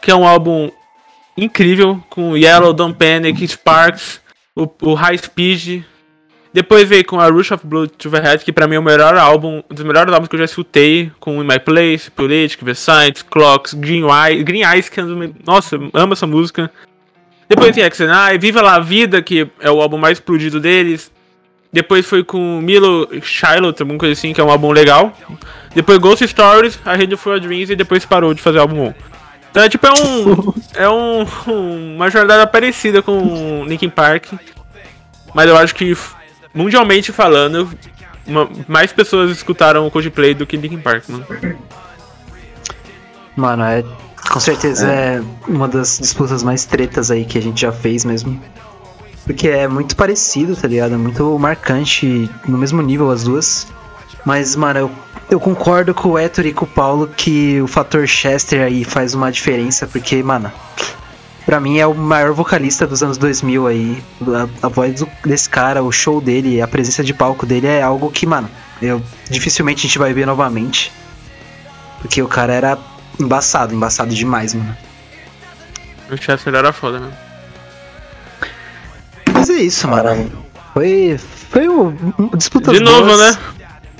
que 0.00 0.10
é 0.10 0.14
um 0.14 0.26
álbum 0.26 0.70
incrível, 1.36 2.02
com 2.10 2.36
Yellow, 2.36 2.72
Don't 2.72 2.96
Panic, 2.96 3.46
Sparks, 3.46 4.20
o, 4.54 4.68
o 4.82 4.94
High 4.94 5.18
Speed. 5.18 5.84
Depois 6.52 6.86
veio 6.86 7.04
com 7.04 7.18
a 7.18 7.28
Rush 7.28 7.52
of 7.52 7.66
Blood 7.66 7.92
to 7.96 8.10
the 8.10 8.20
Head, 8.20 8.44
que 8.44 8.52
pra 8.52 8.66
mim 8.66 8.74
é 8.74 8.78
o 8.78 8.82
melhor 8.82 9.16
álbum, 9.16 9.62
um 9.70 9.74
dos 9.74 9.84
melhores 9.84 10.12
álbuns 10.12 10.28
que 10.28 10.34
eu 10.34 10.40
já 10.40 10.44
escutei, 10.44 11.10
com 11.18 11.42
In 11.42 11.46
My 11.46 11.58
Place, 11.58 12.10
Politic, 12.10 12.62
Versailles, 12.62 13.22
Clocks, 13.22 13.72
Green 13.72 14.04
Eyes, 14.06 14.42
Green 14.42 14.62
Eyes, 14.62 14.88
que 14.90 15.00
é 15.00 15.04
um 15.04 15.32
Nossa, 15.46 15.78
amo 15.94 16.12
essa 16.12 16.26
música. 16.26 16.70
Depois 17.54 17.74
tem 17.74 17.84
XNI, 17.84 18.38
Viva 18.38 18.62
La 18.62 18.78
Vida, 18.78 19.20
que 19.20 19.46
é 19.60 19.70
o 19.70 19.80
álbum 19.82 19.98
mais 19.98 20.16
explodido 20.18 20.58
deles. 20.58 21.12
Depois 21.70 22.06
foi 22.06 22.24
com 22.24 22.60
Milo 22.60 23.08
Shiloh, 23.22 23.74
alguma 23.78 23.98
coisa 23.98 24.12
assim, 24.12 24.32
que 24.32 24.40
é 24.40 24.44
um 24.44 24.50
álbum 24.50 24.70
legal. 24.72 25.12
Depois 25.74 25.98
Ghost 25.98 26.26
Stories, 26.26 26.78
A 26.84 26.94
Rede 26.94 27.16
for 27.16 27.38
Dreams 27.38 27.70
e 27.70 27.76
depois 27.76 28.04
parou 28.06 28.32
de 28.32 28.40
fazer 28.40 28.58
álbum 28.58 28.76
bom. 28.76 28.94
Então 29.50 29.62
é 29.62 29.68
tipo, 29.68 29.86
é 29.86 29.90
um. 29.92 30.54
é 30.74 30.88
um, 30.88 31.94
uma 31.96 32.10
jornada 32.10 32.46
parecida 32.46 33.02
com 33.02 33.64
Linkin 33.66 33.90
Park. 33.90 34.32
Mas 35.34 35.48
eu 35.48 35.56
acho 35.56 35.74
que, 35.74 35.94
mundialmente 36.54 37.12
falando, 37.12 37.68
uma- 38.26 38.48
mais 38.66 38.92
pessoas 38.92 39.30
escutaram 39.30 39.86
o 39.86 39.90
Coldplay 39.90 40.32
do 40.34 40.46
que 40.46 40.56
Linkin 40.56 40.78
Park, 40.78 41.04
mano. 41.08 41.26
Mano, 43.36 43.62
é. 43.64 43.84
Com 44.30 44.40
certeza 44.40 44.86
é. 44.86 45.22
uma 45.48 45.68
das 45.68 45.98
disputas 45.98 46.42
mais 46.42 46.64
tretas 46.64 47.10
aí 47.10 47.24
que 47.24 47.36
a 47.38 47.42
gente 47.42 47.60
já 47.60 47.72
fez 47.72 48.04
mesmo. 48.04 48.40
Porque 49.24 49.48
é 49.48 49.68
muito 49.68 49.94
parecido, 49.94 50.56
tá 50.56 50.66
ligado? 50.66 50.94
É 50.94 50.96
muito 50.96 51.38
marcante, 51.38 52.28
no 52.46 52.58
mesmo 52.58 52.82
nível 52.82 53.10
as 53.10 53.24
duas. 53.24 53.66
Mas, 54.24 54.56
mano, 54.56 54.78
eu, 54.80 54.90
eu 55.30 55.40
concordo 55.40 55.92
com 55.94 56.10
o 56.10 56.18
Héctor 56.18 56.46
e 56.46 56.52
com 56.52 56.64
o 56.64 56.68
Paulo 56.68 57.08
que 57.08 57.60
o 57.60 57.66
fator 57.66 58.06
Chester 58.06 58.62
aí 58.62 58.84
faz 58.84 59.14
uma 59.14 59.30
diferença, 59.30 59.86
porque, 59.86 60.22
mano, 60.22 60.50
pra 61.44 61.60
mim 61.60 61.78
é 61.78 61.86
o 61.86 61.94
maior 61.94 62.32
vocalista 62.32 62.86
dos 62.86 63.02
anos 63.02 63.16
2000 63.18 63.66
aí. 63.66 64.02
A, 64.62 64.66
a 64.66 64.68
voz 64.68 65.00
do- 65.00 65.08
desse 65.24 65.48
cara, 65.48 65.82
o 65.82 65.92
show 65.92 66.20
dele, 66.20 66.60
a 66.60 66.66
presença 66.68 67.02
de 67.04 67.12
palco 67.12 67.44
dele 67.46 67.66
é 67.66 67.82
algo 67.82 68.10
que, 68.10 68.26
mano, 68.26 68.48
eu 68.80 69.00
dificilmente 69.30 69.80
a 69.80 69.88
gente 69.88 69.98
vai 69.98 70.12
ver 70.12 70.26
novamente. 70.26 70.90
Porque 72.00 72.20
o 72.22 72.26
cara 72.28 72.52
era 72.52 72.78
embaçado, 73.18 73.74
embaçado 73.74 74.14
demais, 74.14 74.54
mano. 74.54 74.76
O 76.10 76.16
Chester 76.16 76.54
era 76.54 76.72
foda, 76.72 77.00
né? 77.00 77.10
Mas 79.32 79.48
é 79.50 79.54
isso, 79.54 79.88
mano. 79.88 80.30
Foi. 80.74 81.18
Foi 81.50 81.68
um, 81.68 81.96
um 82.18 82.28
disputas 82.36 82.74
De 82.76 82.82
novo, 82.82 83.04
boas. 83.06 83.20
né? 83.20 83.38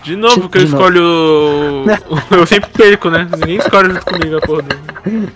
De 0.03 0.17
novo 0.17 0.49
que 0.49 0.59
eu 0.59 0.65
De 0.65 0.69
escolho. 0.69 1.03
o- 1.03 1.85
Eu 2.35 2.47
sempre 2.47 2.71
perco, 2.71 3.11
né? 3.11 3.29
Ninguém 3.39 3.57
escolhe 3.59 3.93
junto 3.93 4.05
comigo 4.07 4.37
a 4.37 4.41
porra 4.41 4.63
do. 4.63 5.33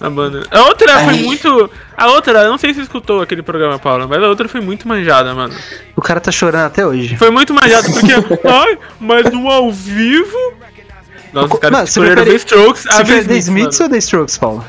A 0.00 0.10
banda. 0.10 0.42
A 0.50 0.62
outra 0.64 0.98
foi 1.00 1.14
Ai. 1.14 1.22
muito. 1.22 1.70
A 1.96 2.06
outra, 2.08 2.40
eu 2.42 2.50
não 2.50 2.58
sei 2.58 2.70
se 2.70 2.76
você 2.76 2.82
escutou 2.82 3.22
aquele 3.22 3.42
programa, 3.42 3.78
Paula, 3.78 4.06
mas 4.06 4.22
a 4.22 4.28
outra 4.28 4.48
foi 4.48 4.60
muito 4.60 4.86
manjada, 4.86 5.34
mano. 5.34 5.54
O 5.96 6.00
cara 6.02 6.20
tá 6.20 6.30
chorando 6.30 6.66
até 6.66 6.86
hoje. 6.86 7.16
Foi 7.16 7.30
muito 7.30 7.54
manjada 7.54 7.88
porque. 7.90 8.12
ai, 8.46 8.78
mas 9.00 9.30
no 9.32 9.48
ao 9.48 9.72
vivo. 9.72 10.36
Nossa, 11.32 11.54
os 11.54 11.60
caras 11.60 11.78
você 11.80 11.84
escolheram 11.90 12.24
The 12.24 12.34
Strokes. 12.36 12.82
Você 12.82 12.88
a 12.88 13.04
prefere 13.04 13.24
The 13.28 13.36
Smiths 13.38 13.80
ou 13.80 13.88
The 13.88 13.98
Strokes, 13.98 14.38
Paulo? 14.38 14.64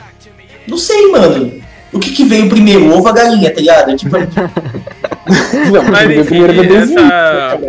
Não 0.68 0.78
sei, 0.78 1.08
mano. 1.12 1.62
O 1.92 2.00
que 2.00 2.12
que 2.12 2.24
veio 2.26 2.48
primeiro, 2.48 2.86
o 2.86 2.90
ovo 2.94 3.02
ou 3.02 3.08
a 3.08 3.12
galinha, 3.12 3.50
tá 3.52 3.60
ligado? 3.60 3.96
Tipo, 3.98 4.16
Não, 5.72 5.84
Mas 5.92 6.10
enfim, 6.12 6.24
primeiro 6.26 6.54
da 6.54 6.62
desenho. 6.64 7.00
essa. 7.00 7.60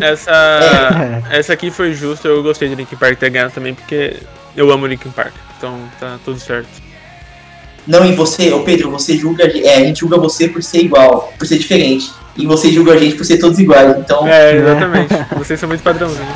Essa. 0.00 1.22
É. 1.30 1.38
Essa 1.38 1.52
aqui 1.52 1.70
foi 1.70 1.92
justa, 1.92 2.28
eu 2.28 2.42
gostei 2.42 2.68
de 2.68 2.74
Linkin 2.74 2.96
Park 2.96 3.18
ter 3.18 3.30
ganhado 3.30 3.52
também, 3.52 3.74
porque 3.74 4.16
eu 4.56 4.70
amo 4.70 4.86
Linkin 4.86 5.10
Park. 5.10 5.32
Então 5.58 5.78
tá 6.00 6.18
tudo 6.24 6.38
certo. 6.38 6.68
Não, 7.86 8.04
e 8.04 8.12
você, 8.12 8.52
ô 8.52 8.60
Pedro, 8.60 8.90
você 8.90 9.16
julga. 9.16 9.44
É, 9.44 9.76
a 9.76 9.80
gente 9.80 10.00
julga 10.00 10.18
você 10.18 10.48
por 10.48 10.62
ser 10.62 10.78
igual, 10.82 11.32
por 11.38 11.46
ser 11.46 11.58
diferente. 11.58 12.10
e 12.36 12.46
vocês 12.46 12.74
julgam 12.74 12.94
a 12.94 12.98
gente 12.98 13.14
por 13.14 13.24
ser 13.24 13.38
todos 13.38 13.58
iguais. 13.58 13.96
Então, 13.98 14.26
É, 14.26 14.56
exatamente. 14.56 15.14
Vocês 15.36 15.60
são 15.60 15.68
muito 15.68 15.82
padrãozinhos. 15.82 16.28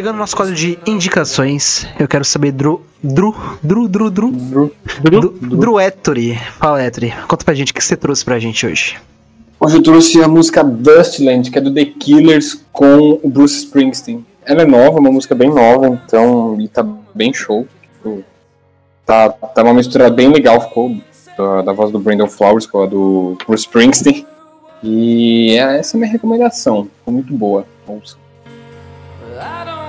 Chegando 0.00 0.14
no 0.14 0.20
nosso 0.20 0.34
quadro 0.34 0.54
de 0.54 0.78
indicações, 0.86 1.86
eu 1.98 2.08
quero 2.08 2.24
saber, 2.24 2.52
Dru. 2.52 2.80
Dru. 3.04 3.34
Dru, 3.62 3.86
Dru, 3.86 4.10
Dru. 4.10 4.30
Dru- 4.32 4.72
Dru, 5.02 5.28
Dru 5.38 5.78
Ettore. 5.78 6.36
Fala, 6.58 6.82
Ettore. 6.82 7.12
Conta 7.28 7.44
pra 7.44 7.52
gente 7.52 7.70
o 7.70 7.74
que 7.74 7.84
você 7.84 7.98
trouxe 7.98 8.24
pra 8.24 8.38
gente 8.38 8.64
hoje. 8.66 8.96
Hoje 9.60 9.76
eu 9.76 9.82
trouxe 9.82 10.22
a 10.22 10.26
música 10.26 10.64
Dustland, 10.64 11.50
que 11.50 11.58
é 11.58 11.60
do 11.60 11.70
The 11.74 11.84
Killers 11.84 12.64
com 12.72 13.20
o 13.22 13.28
Bruce 13.28 13.56
Springsteen. 13.58 14.24
Ela 14.42 14.62
é 14.62 14.64
nova, 14.64 14.98
uma 14.98 15.12
música 15.12 15.34
bem 15.34 15.50
nova, 15.50 15.88
então 15.88 16.58
e 16.58 16.66
tá 16.66 16.82
bem 17.14 17.34
show. 17.34 17.66
Tá, 19.04 19.28
tá 19.28 19.62
uma 19.62 19.74
mistura 19.74 20.08
bem 20.08 20.32
legal, 20.32 20.62
ficou 20.62 20.96
da, 21.36 21.60
da 21.60 21.72
voz 21.74 21.92
do 21.92 21.98
Brandon 21.98 22.26
Flowers 22.26 22.64
com 22.64 22.82
a 22.84 22.86
do 22.86 23.36
Bruce 23.46 23.64
Springsteen. 23.64 24.26
E 24.82 25.58
é- 25.58 25.78
essa 25.78 25.94
é 25.94 25.98
a 25.98 26.00
minha 26.00 26.10
recomendação, 26.12 26.88
ficou 27.00 27.12
muito 27.12 27.34
boa. 27.34 27.66
Ouça. 27.86 28.16
I 29.32 29.64
don't 29.64 29.79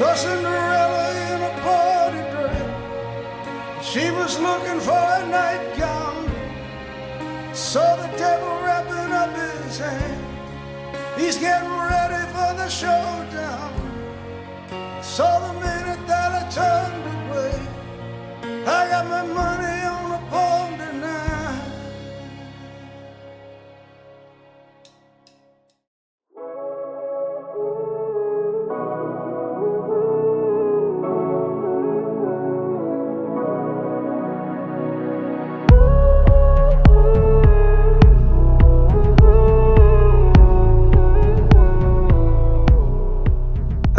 So 0.00 0.14
Cinderella 0.14 1.12
in 1.28 1.42
a 1.42 1.52
party 1.60 2.22
dress, 2.32 3.84
she 3.84 4.10
was 4.10 4.40
looking 4.40 4.80
for 4.80 4.96
a 4.96 5.26
nightgown. 5.28 6.24
Saw 7.52 7.96
the 7.96 8.08
devil 8.16 8.48
wrapping 8.64 9.12
up 9.12 9.30
his 9.36 9.76
hand. 9.76 10.24
He's 11.18 11.36
getting 11.36 11.68
ready 11.68 12.24
for 12.32 12.50
the 12.56 12.68
showdown. 12.70 13.72
Saw 15.02 15.38
the 15.46 15.60
minute 15.60 16.06
that 16.06 16.30
I 16.40 16.42
turned 16.48 17.04
away. 17.20 17.60
I 18.66 18.88
got 18.88 19.06
my 19.06 19.22
money 19.26 19.82
on 19.84 20.12
a 20.12 20.30
pawn 20.30 20.69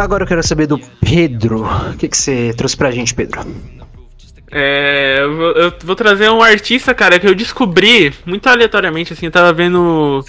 Agora 0.02 0.24
eu 0.24 0.26
quero 0.26 0.42
saber 0.42 0.66
do 0.66 0.80
Pedro. 1.00 1.64
O 1.64 1.96
que, 1.96 2.08
que 2.08 2.16
você 2.16 2.52
trouxe 2.56 2.76
pra 2.76 2.90
gente, 2.90 3.14
Pedro? 3.14 3.40
É, 4.50 5.18
eu 5.20 5.36
vou, 5.36 5.50
eu 5.52 5.72
vou 5.84 5.94
trazer 5.94 6.28
um 6.28 6.42
artista, 6.42 6.92
cara, 6.92 7.20
que 7.20 7.26
eu 7.26 7.34
descobri 7.36 8.12
muito 8.26 8.48
aleatoriamente, 8.48 9.12
assim, 9.12 9.26
eu 9.26 9.32
tava 9.32 9.52
vendo 9.52 10.24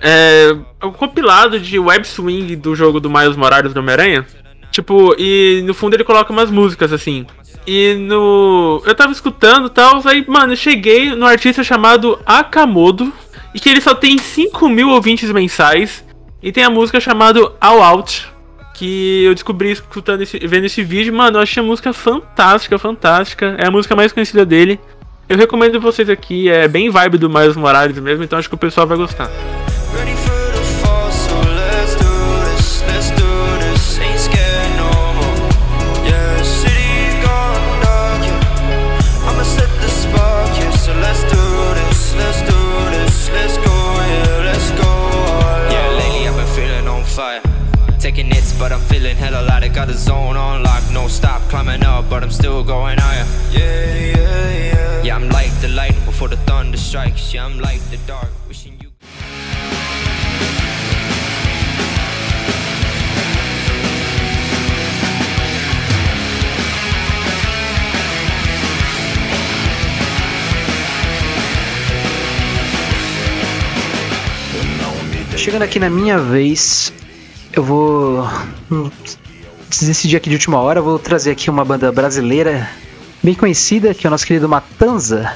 é, 0.00 0.54
um 0.82 0.90
compilado 0.90 1.60
de 1.60 1.78
web 1.78 2.04
swing 2.04 2.56
do 2.56 2.74
jogo 2.74 2.98
do 2.98 3.08
Miles 3.08 3.36
Morales 3.36 3.72
do 3.72 3.78
Homem-Aranha. 3.78 4.26
Tipo, 4.72 5.14
e 5.16 5.62
no 5.64 5.72
fundo 5.72 5.94
ele 5.94 6.04
coloca 6.04 6.32
umas 6.32 6.50
músicas, 6.50 6.92
assim. 6.92 7.24
E 7.64 7.94
no. 7.94 8.82
Eu 8.84 8.94
tava 8.96 9.12
escutando 9.12 9.68
e 9.68 9.70
tal, 9.70 10.02
aí, 10.04 10.24
mano, 10.26 10.52
eu 10.52 10.56
cheguei 10.56 11.14
no 11.14 11.26
artista 11.26 11.62
chamado 11.62 12.18
Akamodo, 12.26 13.12
e 13.54 13.60
que 13.60 13.68
ele 13.68 13.80
só 13.80 13.94
tem 13.94 14.18
5 14.18 14.68
mil 14.68 14.88
ouvintes 14.88 15.30
mensais, 15.30 16.04
e 16.42 16.50
tem 16.50 16.64
a 16.64 16.70
música 16.70 16.98
chamada 16.98 17.40
All 17.60 17.80
Out, 17.80 18.35
que 18.76 19.24
eu 19.24 19.34
descobri 19.34 19.70
escutando 19.70 20.20
esse, 20.20 20.38
vendo 20.38 20.66
esse 20.66 20.82
vídeo, 20.82 21.12
mano, 21.12 21.38
eu 21.38 21.42
achei 21.42 21.62
a 21.62 21.66
música 21.66 21.92
fantástica, 21.92 22.78
fantástica. 22.78 23.56
É 23.58 23.66
a 23.66 23.70
música 23.70 23.96
mais 23.96 24.12
conhecida 24.12 24.44
dele. 24.44 24.78
Eu 25.28 25.36
recomendo 25.36 25.80
vocês 25.80 26.08
aqui, 26.08 26.48
é 26.48 26.68
bem 26.68 26.90
vibe 26.90 27.18
do 27.18 27.28
Miles 27.28 27.56
Morales 27.56 27.98
mesmo, 27.98 28.22
então 28.22 28.38
acho 28.38 28.48
que 28.48 28.54
o 28.54 28.58
pessoal 28.58 28.86
vai 28.86 28.96
gostar. 28.96 29.28
But 48.58 48.72
I'm 48.72 48.80
feeling 48.80 49.16
hella 49.16 49.42
light. 49.42 49.64
I 49.64 49.68
got 49.68 49.88
the 49.88 49.94
zone 49.94 50.36
on 50.36 50.62
lock, 50.62 50.82
no 50.92 51.08
stop 51.08 51.42
climbing 51.48 51.84
up, 51.84 52.08
but 52.08 52.22
I'm 52.22 52.30
still 52.30 52.64
going 52.64 52.98
higher. 52.98 53.26
Yeah, 53.50 53.94
yeah, 53.94 54.72
yeah. 54.72 55.02
Yeah, 55.02 55.16
I'm 55.16 55.28
like 55.28 55.52
the 55.60 55.68
light 55.68 55.94
before 56.04 56.28
the 56.28 56.36
thunder 56.48 56.78
strikes. 56.78 57.32
Yeah, 57.32 57.44
I'm 57.44 57.58
like 57.60 57.80
the 57.90 57.98
dark, 58.06 58.30
wishing 58.48 58.78
you. 58.80 58.90
Chegando 75.36 75.64
aqui 75.64 75.78
na 75.78 75.88
minha 75.88 76.18
vez, 76.18 76.92
eu 77.56 77.62
vou 77.62 78.28
hum, 78.70 78.90
decidir 79.70 80.16
aqui 80.16 80.28
de 80.28 80.36
última 80.36 80.60
hora, 80.60 80.82
vou 80.82 80.98
trazer 80.98 81.30
aqui 81.30 81.48
uma 81.48 81.64
banda 81.64 81.90
brasileira 81.90 82.68
bem 83.22 83.34
conhecida, 83.34 83.94
que 83.94 84.06
é 84.06 84.08
o 84.08 84.10
nosso 84.10 84.26
querido 84.26 84.46
Matanza. 84.46 85.32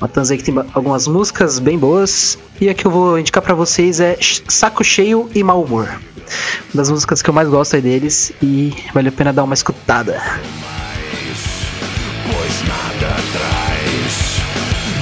Matanza 0.00 0.34
aí 0.34 0.38
que 0.38 0.44
tem 0.44 0.54
algumas 0.74 1.06
músicas 1.06 1.60
bem 1.60 1.78
boas, 1.78 2.36
e 2.60 2.68
a 2.68 2.74
que 2.74 2.84
eu 2.84 2.90
vou 2.90 3.18
indicar 3.18 3.42
pra 3.42 3.54
vocês 3.54 4.00
é 4.00 4.18
Saco 4.48 4.82
Cheio 4.82 5.30
e 5.32 5.44
Mau 5.44 5.62
Humor. 5.62 5.88
Uma 5.88 6.82
das 6.82 6.90
músicas 6.90 7.22
que 7.22 7.30
eu 7.30 7.34
mais 7.34 7.48
gosto 7.48 7.76
aí 7.76 7.82
deles, 7.82 8.32
e 8.42 8.74
vale 8.92 9.08
a 9.08 9.12
pena 9.12 9.32
dar 9.32 9.44
uma 9.44 9.54
escutada. 9.54 10.20
Pois 12.24 12.62
nada 12.66 13.16
traz 13.32 14.40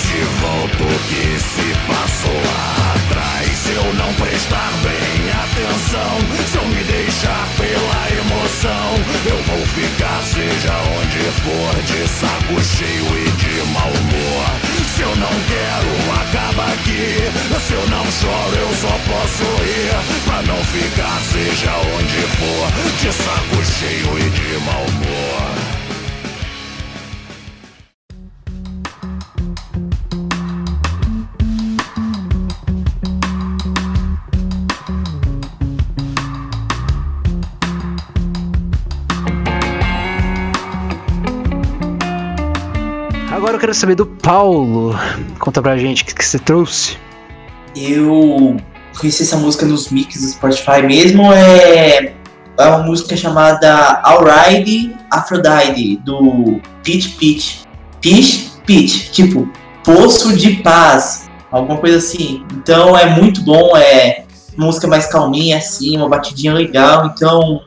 de 0.03 0.21
volta 0.43 0.85
o 0.85 0.99
que 1.09 1.41
se 1.41 1.73
passou 1.87 2.35
lá 2.35 2.95
atrás. 2.97 3.67
Eu 3.75 3.95
não 3.95 4.13
prestar 4.15 4.73
bem 4.83 5.28
atenção, 5.59 6.19
se 6.47 6.57
eu 6.57 6.67
me 6.67 6.85
deixar 6.85 7.49
pela 7.57 8.21
emoção, 8.21 8.95
eu 9.27 9.43
vou 9.43 9.67
ficar, 9.67 10.23
seja 10.23 10.73
onde 11.01 11.19
for, 11.43 11.83
de 11.83 12.09
saco 12.09 12.65
cheio 12.65 13.19
e 13.19 13.31
de 13.31 13.73
mau 13.73 13.89
humor. 13.89 14.47
Se 14.95 15.03
eu 15.03 15.17
não 15.17 15.29
quero, 15.49 16.21
acaba 16.21 16.65
aqui. 16.73 17.59
Se 17.67 17.73
eu 17.73 17.89
não 17.89 18.05
choro, 18.11 18.57
eu 18.57 18.75
só 18.77 18.99
posso 19.07 19.45
rir. 19.63 20.25
Pra 20.27 20.43
não 20.43 20.63
ficar, 20.65 21.21
seja 21.23 21.73
onde 21.97 22.21
for, 22.39 22.73
de 23.01 23.13
saco 23.13 23.65
cheio 23.65 24.19
e 24.19 24.31
de 24.31 24.65
mau 24.65 24.85
humor. 24.85 25.68
Eu 43.59 43.61
quero 43.61 43.75
saber 43.75 43.97
do 43.97 44.07
Paulo. 44.07 44.95
Conta 45.41 45.61
pra 45.61 45.77
gente 45.77 46.05
o 46.05 46.07
que, 46.07 46.15
que 46.15 46.25
você 46.25 46.39
trouxe. 46.39 46.97
Eu 47.75 48.57
conheci 48.97 49.25
essa 49.25 49.37
música 49.37 49.67
nos 49.67 49.91
mix 49.91 50.21
do 50.21 50.29
Spotify 50.29 50.81
mesmo. 50.87 51.33
É, 51.33 52.15
é 52.57 52.67
uma 52.67 52.85
música 52.85 53.17
chamada 53.17 54.01
Alright 54.05 54.95
Aphrodite, 55.11 55.97
do 56.05 56.61
Peach 56.85 57.09
Peach. 57.19 57.63
Peach 58.01 58.53
Peach, 58.65 59.11
tipo, 59.11 59.51
Poço 59.83 60.37
de 60.37 60.63
Paz, 60.63 61.29
alguma 61.51 61.79
coisa 61.79 61.97
assim. 61.97 62.45
Então 62.53 62.97
é 62.97 63.07
muito 63.07 63.43
bom, 63.43 63.77
é 63.77 64.25
música 64.57 64.87
mais 64.87 65.07
calminha 65.07 65.57
assim, 65.57 65.97
uma 65.97 66.09
batidinha 66.09 66.55
legal. 66.55 67.07
Então, 67.07 67.63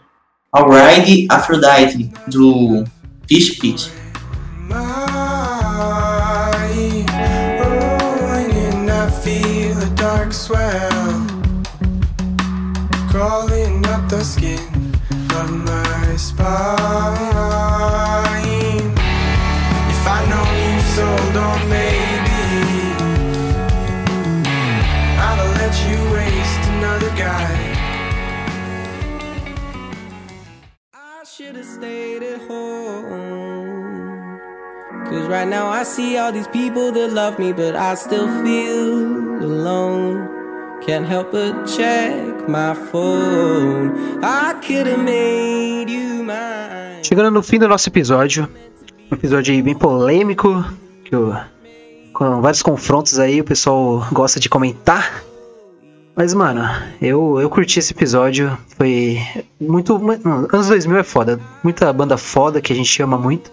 Alright 0.53 1.27
Aphrodite, 1.29 2.09
do 2.27 2.85
Peach 3.27 3.57
Peach. 3.57 4.00
Skin 14.23 14.91
my 15.65 16.15
spine. 16.15 16.41
If 19.93 20.07
I 20.07 20.19
know 20.29 20.47
you 20.63 20.79
sold 20.95 21.37
on 21.37 21.59
maybe 21.69 22.41
I'll 25.17 25.51
let 25.61 25.73
you 25.87 25.97
waste 26.13 26.63
another 26.75 27.11
guy. 27.17 27.57
I 30.93 31.23
should 31.23 31.55
have 31.55 31.65
stayed 31.65 32.23
at 32.23 32.41
home. 32.41 33.09
Cause 35.05 35.27
right 35.27 35.47
now 35.47 35.67
I 35.67 35.83
see 35.83 36.17
all 36.17 36.31
these 36.31 36.47
people 36.47 36.91
that 36.91 37.11
love 37.11 37.39
me, 37.39 37.53
but 37.53 37.75
I 37.75 37.95
still 37.95 38.27
feel 38.43 39.43
alone. 39.43 40.40
Can't 40.85 41.05
help 41.07 41.31
but 41.31 41.65
check 41.67 42.47
my 42.47 42.73
phone. 42.91 43.91
I 44.23 44.53
could 44.65 44.87
have 44.89 44.97
made 45.03 45.89
you 45.91 46.23
mine. 46.23 47.03
Chegando 47.03 47.31
no 47.31 47.43
fim 47.43 47.59
do 47.59 47.67
nosso 47.67 47.87
episódio, 47.89 48.47
um 49.11 49.15
episódio 49.15 49.53
aí 49.53 49.61
bem 49.61 49.75
polêmico, 49.75 50.63
que 51.05 51.15
o- 51.15 51.35
com 52.13 52.41
vários 52.41 52.61
confrontos 52.61 53.19
aí, 53.19 53.41
o 53.41 53.43
pessoal 53.43 54.05
gosta 54.11 54.39
de 54.39 54.49
comentar. 54.49 55.23
Mas, 56.15 56.33
mano, 56.33 56.61
eu, 57.01 57.39
eu 57.39 57.49
curti 57.49 57.79
esse 57.79 57.93
episódio, 57.93 58.57
foi 58.77 59.17
muito... 59.59 59.97
mu- 59.97 60.19
não, 60.23 60.47
anos 60.51 60.67
2000 60.67 60.97
é 60.97 61.03
foda, 61.03 61.39
muita 61.63 61.91
banda 61.93 62.17
foda 62.17 62.59
que 62.61 62.73
a 62.73 62.75
gente 62.75 63.01
ama 63.01 63.17
muito. 63.17 63.51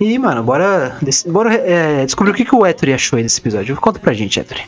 E, 0.00 0.18
mano, 0.18 0.42
bora, 0.42 0.98
bora 1.26 1.54
é, 1.54 2.04
descobrir 2.04 2.32
o 2.32 2.34
que, 2.34 2.44
que 2.44 2.54
o 2.54 2.66
Ettore 2.66 2.92
achou 2.92 3.18
desse 3.22 3.40
episódio. 3.40 3.76
Conta 3.76 3.98
pra 3.98 4.12
gente, 4.12 4.38
Ettore. 4.38 4.62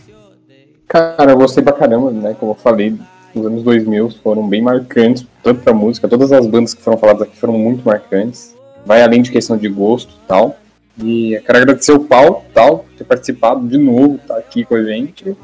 Cara, 0.88 1.32
eu 1.32 1.36
gostei 1.36 1.62
pra 1.62 1.72
caramba, 1.72 2.10
né? 2.10 2.34
Como 2.38 2.52
eu 2.52 2.56
falei, 2.56 2.96
os 3.34 3.44
anos 3.44 3.62
2000 3.62 4.10
foram 4.22 4.48
bem 4.48 4.62
marcantes, 4.62 5.26
tanto 5.42 5.62
pra 5.62 5.74
música, 5.74 6.08
todas 6.08 6.32
as 6.32 6.46
bandas 6.46 6.74
que 6.74 6.82
foram 6.82 6.96
faladas 6.96 7.22
aqui 7.22 7.36
foram 7.36 7.54
muito 7.54 7.84
marcantes. 7.84 8.54
Vai 8.84 9.02
além 9.02 9.20
de 9.20 9.30
questão 9.30 9.56
de 9.56 9.68
gosto 9.68 10.12
e 10.12 10.28
tal. 10.28 10.56
E 11.02 11.42
quero 11.44 11.58
agradecer 11.58 11.92
o 11.92 12.04
Paulo, 12.04 12.42
tal, 12.54 12.78
por 12.78 12.94
ter 12.96 13.04
participado 13.04 13.66
de 13.66 13.76
novo, 13.76 14.18
tá 14.26 14.36
aqui 14.38 14.64
com 14.64 14.76
a 14.76 14.82
gente. 14.82 15.36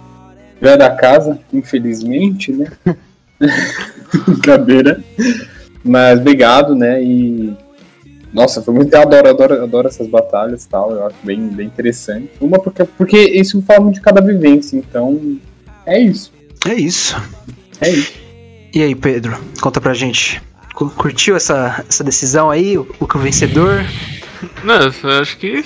Já 0.60 0.76
da 0.76 0.90
casa, 0.90 1.38
infelizmente, 1.52 2.52
né? 2.52 2.70
Brincadeira. 4.26 5.02
Mas 5.84 6.20
obrigado, 6.20 6.74
né? 6.74 7.02
E. 7.02 7.54
Nossa, 8.32 8.62
foi 8.62 8.72
muito. 8.74 8.94
Eu 8.94 9.02
adoro, 9.02 9.28
adoro, 9.28 9.62
adoro 9.62 9.88
essas 9.88 10.06
batalhas 10.06 10.64
e 10.64 10.68
tal. 10.68 10.90
Eu 10.92 11.06
acho 11.06 11.16
bem, 11.22 11.48
bem 11.48 11.66
interessante. 11.66 12.30
Uma 12.40 12.58
porque, 12.58 12.84
porque 12.84 13.18
isso 13.18 13.60
fala 13.62 13.80
muito 13.80 13.96
de 13.96 14.00
cada 14.00 14.20
vivência, 14.22 14.76
então. 14.76 15.38
É 15.84 15.98
isso. 16.00 16.32
É 16.66 16.74
isso. 16.74 17.14
É 17.80 17.90
isso. 17.90 18.12
E 18.74 18.82
aí, 18.82 18.94
Pedro, 18.94 19.36
conta 19.60 19.80
pra 19.80 19.92
gente. 19.92 20.40
Cu- 20.74 20.88
Curtiu 20.90 21.36
essa, 21.36 21.84
essa 21.86 22.02
decisão 22.02 22.50
aí? 22.50 22.78
O, 22.78 22.86
o 22.98 23.18
vencedor? 23.18 23.84
Não, 24.64 24.76
eu 24.80 25.20
acho 25.20 25.36
que 25.36 25.62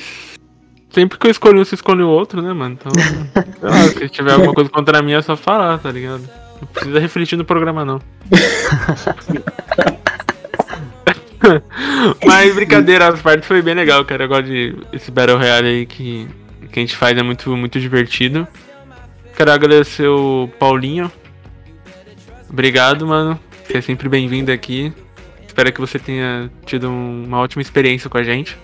sempre 0.92 1.18
que 1.18 1.26
eu 1.26 1.30
escolho 1.30 1.60
um, 1.60 1.64
você 1.64 1.76
escolhe 1.76 2.02
o 2.02 2.08
outro, 2.08 2.42
né, 2.42 2.52
mano? 2.52 2.76
Então, 2.80 2.90
lá, 3.62 3.82
se 3.84 4.08
tiver 4.08 4.32
alguma 4.32 4.52
coisa 4.52 4.68
contra 4.70 5.00
mim 5.02 5.12
é 5.12 5.22
só 5.22 5.36
falar, 5.36 5.78
tá 5.78 5.92
ligado? 5.92 6.28
Não 6.60 6.66
precisa 6.68 6.98
refletir 6.98 7.36
no 7.36 7.44
programa, 7.44 7.84
não. 7.84 8.00
Mas 12.24 12.54
brincadeira, 12.54 13.08
as 13.08 13.20
partes 13.20 13.46
foi 13.46 13.62
bem 13.62 13.74
legal, 13.74 14.04
cara. 14.04 14.24
Eu 14.24 14.28
gosto 14.28 14.44
de 14.44 14.74
esse 14.92 15.10
Battle 15.10 15.38
Royale 15.38 15.68
aí 15.68 15.86
que, 15.86 16.28
que 16.72 16.78
a 16.78 16.82
gente 16.82 16.96
faz, 16.96 17.16
é 17.16 17.22
muito, 17.22 17.54
muito 17.56 17.80
divertido. 17.80 18.46
Quero 19.36 19.52
agradecer 19.52 20.08
o 20.08 20.48
Paulinho. 20.58 21.10
Obrigado, 22.48 23.06
mano. 23.06 23.38
Você 23.64 23.78
é 23.78 23.80
sempre 23.80 24.08
bem-vindo 24.08 24.50
aqui. 24.50 24.92
Espero 25.46 25.72
que 25.72 25.80
você 25.80 25.98
tenha 25.98 26.50
tido 26.64 26.88
um- 26.88 27.24
uma 27.26 27.38
ótima 27.38 27.62
experiência 27.62 28.08
com 28.08 28.18
a 28.18 28.22
gente. 28.22 28.56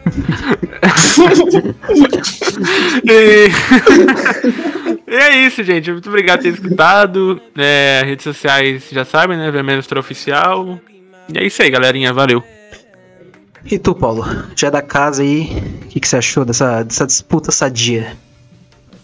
e... 3.04 3.50
e 5.10 5.14
é 5.14 5.46
isso, 5.46 5.62
gente. 5.64 5.90
Muito 5.90 6.08
obrigado 6.08 6.38
por 6.38 6.44
ter 6.44 6.54
escutado. 6.54 7.40
É, 7.58 8.02
redes 8.04 8.24
sociais 8.24 8.84
já 8.90 9.04
sabem, 9.04 9.36
né? 9.36 9.50
Vermelhostra 9.50 9.98
Oficial. 9.98 10.78
E 11.32 11.38
é 11.38 11.44
isso 11.44 11.60
aí, 11.62 11.70
galerinha. 11.70 12.12
Valeu. 12.12 12.42
E 13.64 13.78
tu, 13.78 13.94
Paulo? 13.94 14.24
Já 14.56 14.68
é 14.68 14.70
da 14.70 14.82
casa 14.82 15.22
aí, 15.22 15.62
o 15.84 15.88
que, 15.88 16.00
que 16.00 16.08
você 16.08 16.16
achou 16.16 16.44
dessa, 16.44 16.82
dessa 16.82 17.06
disputa 17.06 17.52
sadia? 17.52 18.16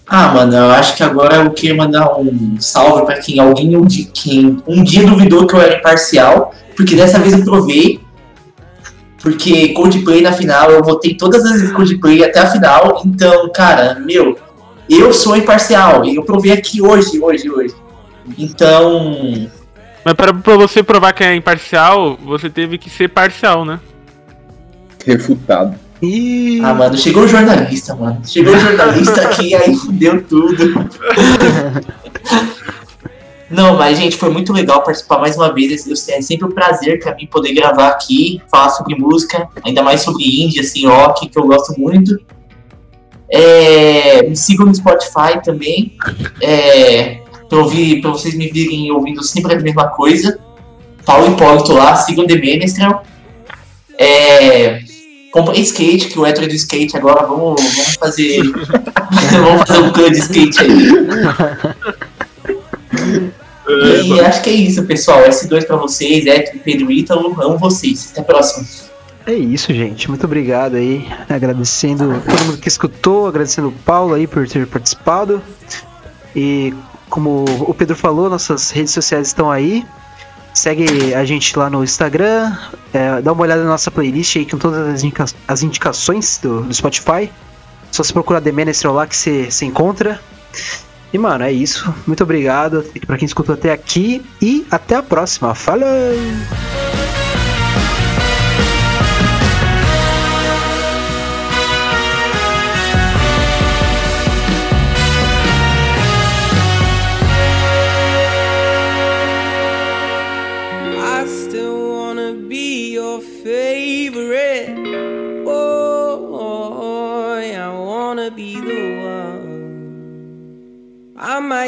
Ah, 0.07 0.29
mano, 0.29 0.55
eu 0.55 0.71
acho 0.71 0.97
que 0.97 1.03
agora 1.03 1.37
eu 1.37 1.51
queria 1.51 1.75
mandar 1.75 2.17
um 2.19 2.57
salve 2.61 3.05
pra 3.05 3.19
quem 3.19 3.41
alguém 3.41 3.77
um 3.77 3.85
dia, 3.85 4.07
quem 4.15 4.63
um 4.67 4.85
dia 4.85 5.05
duvidou 5.05 5.47
que 5.47 5.55
eu 5.55 5.61
era 5.61 5.79
imparcial, 5.79 6.55
porque 6.77 6.95
dessa 6.95 7.19
vez 7.19 7.33
eu 7.33 7.45
provei. 7.45 8.01
Porque 9.21 9.71
Coldplay 9.71 10.21
na 10.21 10.33
final, 10.33 10.71
eu 10.71 10.85
votei 10.85 11.15
todas 11.15 11.45
as 11.45 11.53
vezes 11.61 11.73
Coldplay 11.73 12.25
até 12.25 12.39
a 12.39 12.51
final, 12.51 13.03
então, 13.05 13.51
cara, 13.53 13.99
meu, 13.99 14.39
eu 14.89 15.13
sou 15.13 15.37
imparcial, 15.37 16.05
e 16.05 16.17
eu 16.17 16.25
provei 16.25 16.53
aqui 16.53 16.81
hoje, 16.83 17.19
hoje, 17.21 17.51
hoje. 17.51 17.75
Então, 18.39 19.49
Mas 20.05 20.15
para 20.15 20.33
pra 20.35 20.57
você 20.57 20.83
provar 20.83 21.13
que 21.13 21.23
é 21.25 21.35
imparcial, 21.35 22.17
você 22.25 22.49
teve 22.51 22.79
que 22.79 22.91
ser 22.91 23.09
parcial, 23.09 23.65
né? 23.65 23.81
Refutado. 25.05 25.75
E 26.03 26.61
ah, 26.63 26.75
mano, 26.75 26.97
chegou 26.99 27.23
o 27.23 27.29
jornalista, 27.29 27.95
mano. 27.95 28.21
Chegou 28.25 28.55
o 28.55 28.59
jornalista 28.59 29.23
aqui, 29.23 29.55
aí 29.55 29.75
fudeu 29.75 30.23
tudo. 30.25 30.75
Não, 33.49 33.77
mas, 33.77 33.97
gente, 33.97 34.17
foi 34.17 34.29
muito 34.29 34.53
legal 34.53 34.83
participar 34.83 35.19
mais 35.19 35.37
uma 35.37 35.53
vez. 35.55 35.87
Eu- 35.87 35.95
É 36.15 36.21
sempre 36.21 36.47
um 36.47 36.51
prazer 36.51 36.99
pra 36.99 37.15
mim 37.15 37.27
poder 37.27 37.55
gravar 37.55 37.89
aqui, 37.89 38.43
falar 38.51 38.71
sobre 38.71 38.97
música, 38.97 39.49
ainda 39.65 39.83
mais 39.83 40.01
sobre 40.03 40.25
indie, 40.25 40.59
assim, 40.61 40.87
rock, 40.87 41.29
que 41.29 41.39
eu 41.39 41.47
gosto 41.47 41.79
muito. 41.81 42.19
É, 43.29 44.23
me 44.23 44.37
sigam 44.37 44.67
no 44.67 44.75
Spotify 44.75 45.43
também. 45.45 45.97
É, 46.41 47.19
pra, 47.49 47.59
ouvir, 47.59 48.01
pra 48.01 48.11
vocês 48.11 48.35
me 48.35 48.49
virem 48.49 48.91
ouvindo 48.91 49.23
sempre 49.23 49.55
a 49.55 49.61
mesma 49.61 49.89
coisa. 49.89 50.39
Paulo 51.05 51.33
Hipólito 51.33 51.73
lá, 51.73 51.97
sigam 51.97 52.27
The 52.27 52.37
Menestrel. 52.37 53.03
É, 53.99 54.81
comprei 55.33 55.63
skate, 55.63 56.09
que 56.09 56.19
o 56.19 56.27
Hétero 56.27 56.47
é 56.47 56.49
do 56.49 56.55
skate 56.55 56.97
agora, 56.97 57.27
vamos, 57.27 57.61
vamos 57.61 57.95
fazer. 57.95 58.43
vamos 59.33 59.69
fazer 59.69 59.81
um 59.81 59.93
clã 59.93 60.11
de 60.11 60.19
skate 60.19 60.61
aí. 60.61 60.89
E 64.05 64.21
acho 64.21 64.43
que 64.43 64.51
é 64.51 64.53
isso, 64.53 64.85
pessoal. 64.85 65.23
S2 65.25 65.67
pra 65.67 65.77
vocês, 65.77 66.27
Hétero 66.27 66.57
e 66.57 66.61
Pedro 66.61 66.93
Ítalo, 66.93 67.41
amo 67.41 67.59
vocês. 67.59 68.11
Até 68.13 68.21
a 68.21 68.25
próxima. 68.25 68.67
É 69.27 69.35
isso, 69.35 69.73
gente. 69.73 70.09
Muito 70.09 70.25
obrigado 70.25 70.77
aí. 70.77 71.07
Agradecendo 71.29 72.21
todo 72.29 72.45
mundo 72.45 72.59
que 72.59 72.69
escutou, 72.69 73.27
agradecendo 73.27 73.69
o 73.69 73.73
Paulo 73.73 74.15
aí 74.15 74.27
por 74.27 74.47
ter 74.49 74.67
participado. 74.67 75.43
E 76.35 76.73
como 77.11 77.45
o 77.61 77.75
Pedro 77.75 77.97
falou, 77.97 78.29
nossas 78.31 78.71
redes 78.71 78.93
sociais 78.93 79.29
estão 79.29 79.51
aí. 79.51 79.85
Segue 80.55 81.15
a 81.15 81.25
gente 81.25 81.59
lá 81.59 81.69
no 81.69 81.85
Instagram, 81.85 82.57
é, 82.93 83.21
dá 83.21 83.33
uma 83.33 83.43
olhada 83.43 83.63
na 83.63 83.69
nossa 83.69 83.91
playlist 83.91 84.37
aí 84.37 84.47
com 84.47 84.57
todas 84.57 84.89
as, 84.95 85.03
indica- 85.05 85.27
as 85.47 85.63
indicações 85.63 86.39
do, 86.43 86.63
do 86.63 86.73
Spotify. 86.73 87.31
Só 87.93 88.03
se 88.03 88.13
procurar 88.13 88.41
The 88.41 88.53
Menestrel 88.53 88.95
lá 88.95 89.07
que 89.07 89.15
você 89.15 89.51
encontra. 89.65 90.19
E 91.13 91.19
mano, 91.19 91.45
é 91.45 91.53
isso. 91.53 91.93
Muito 92.07 92.23
obrigado 92.23 92.85
pra 93.07 93.19
quem 93.19 93.27
escutou 93.27 93.55
até 93.55 93.71
aqui 93.71 94.25
e 94.41 94.67
até 94.71 94.95
a 94.95 95.03
próxima. 95.03 95.55
Falou! 95.55 95.87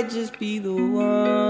Might 0.03 0.11
just 0.11 0.39
be 0.39 0.61
the 0.61 0.73
one. 0.73 1.48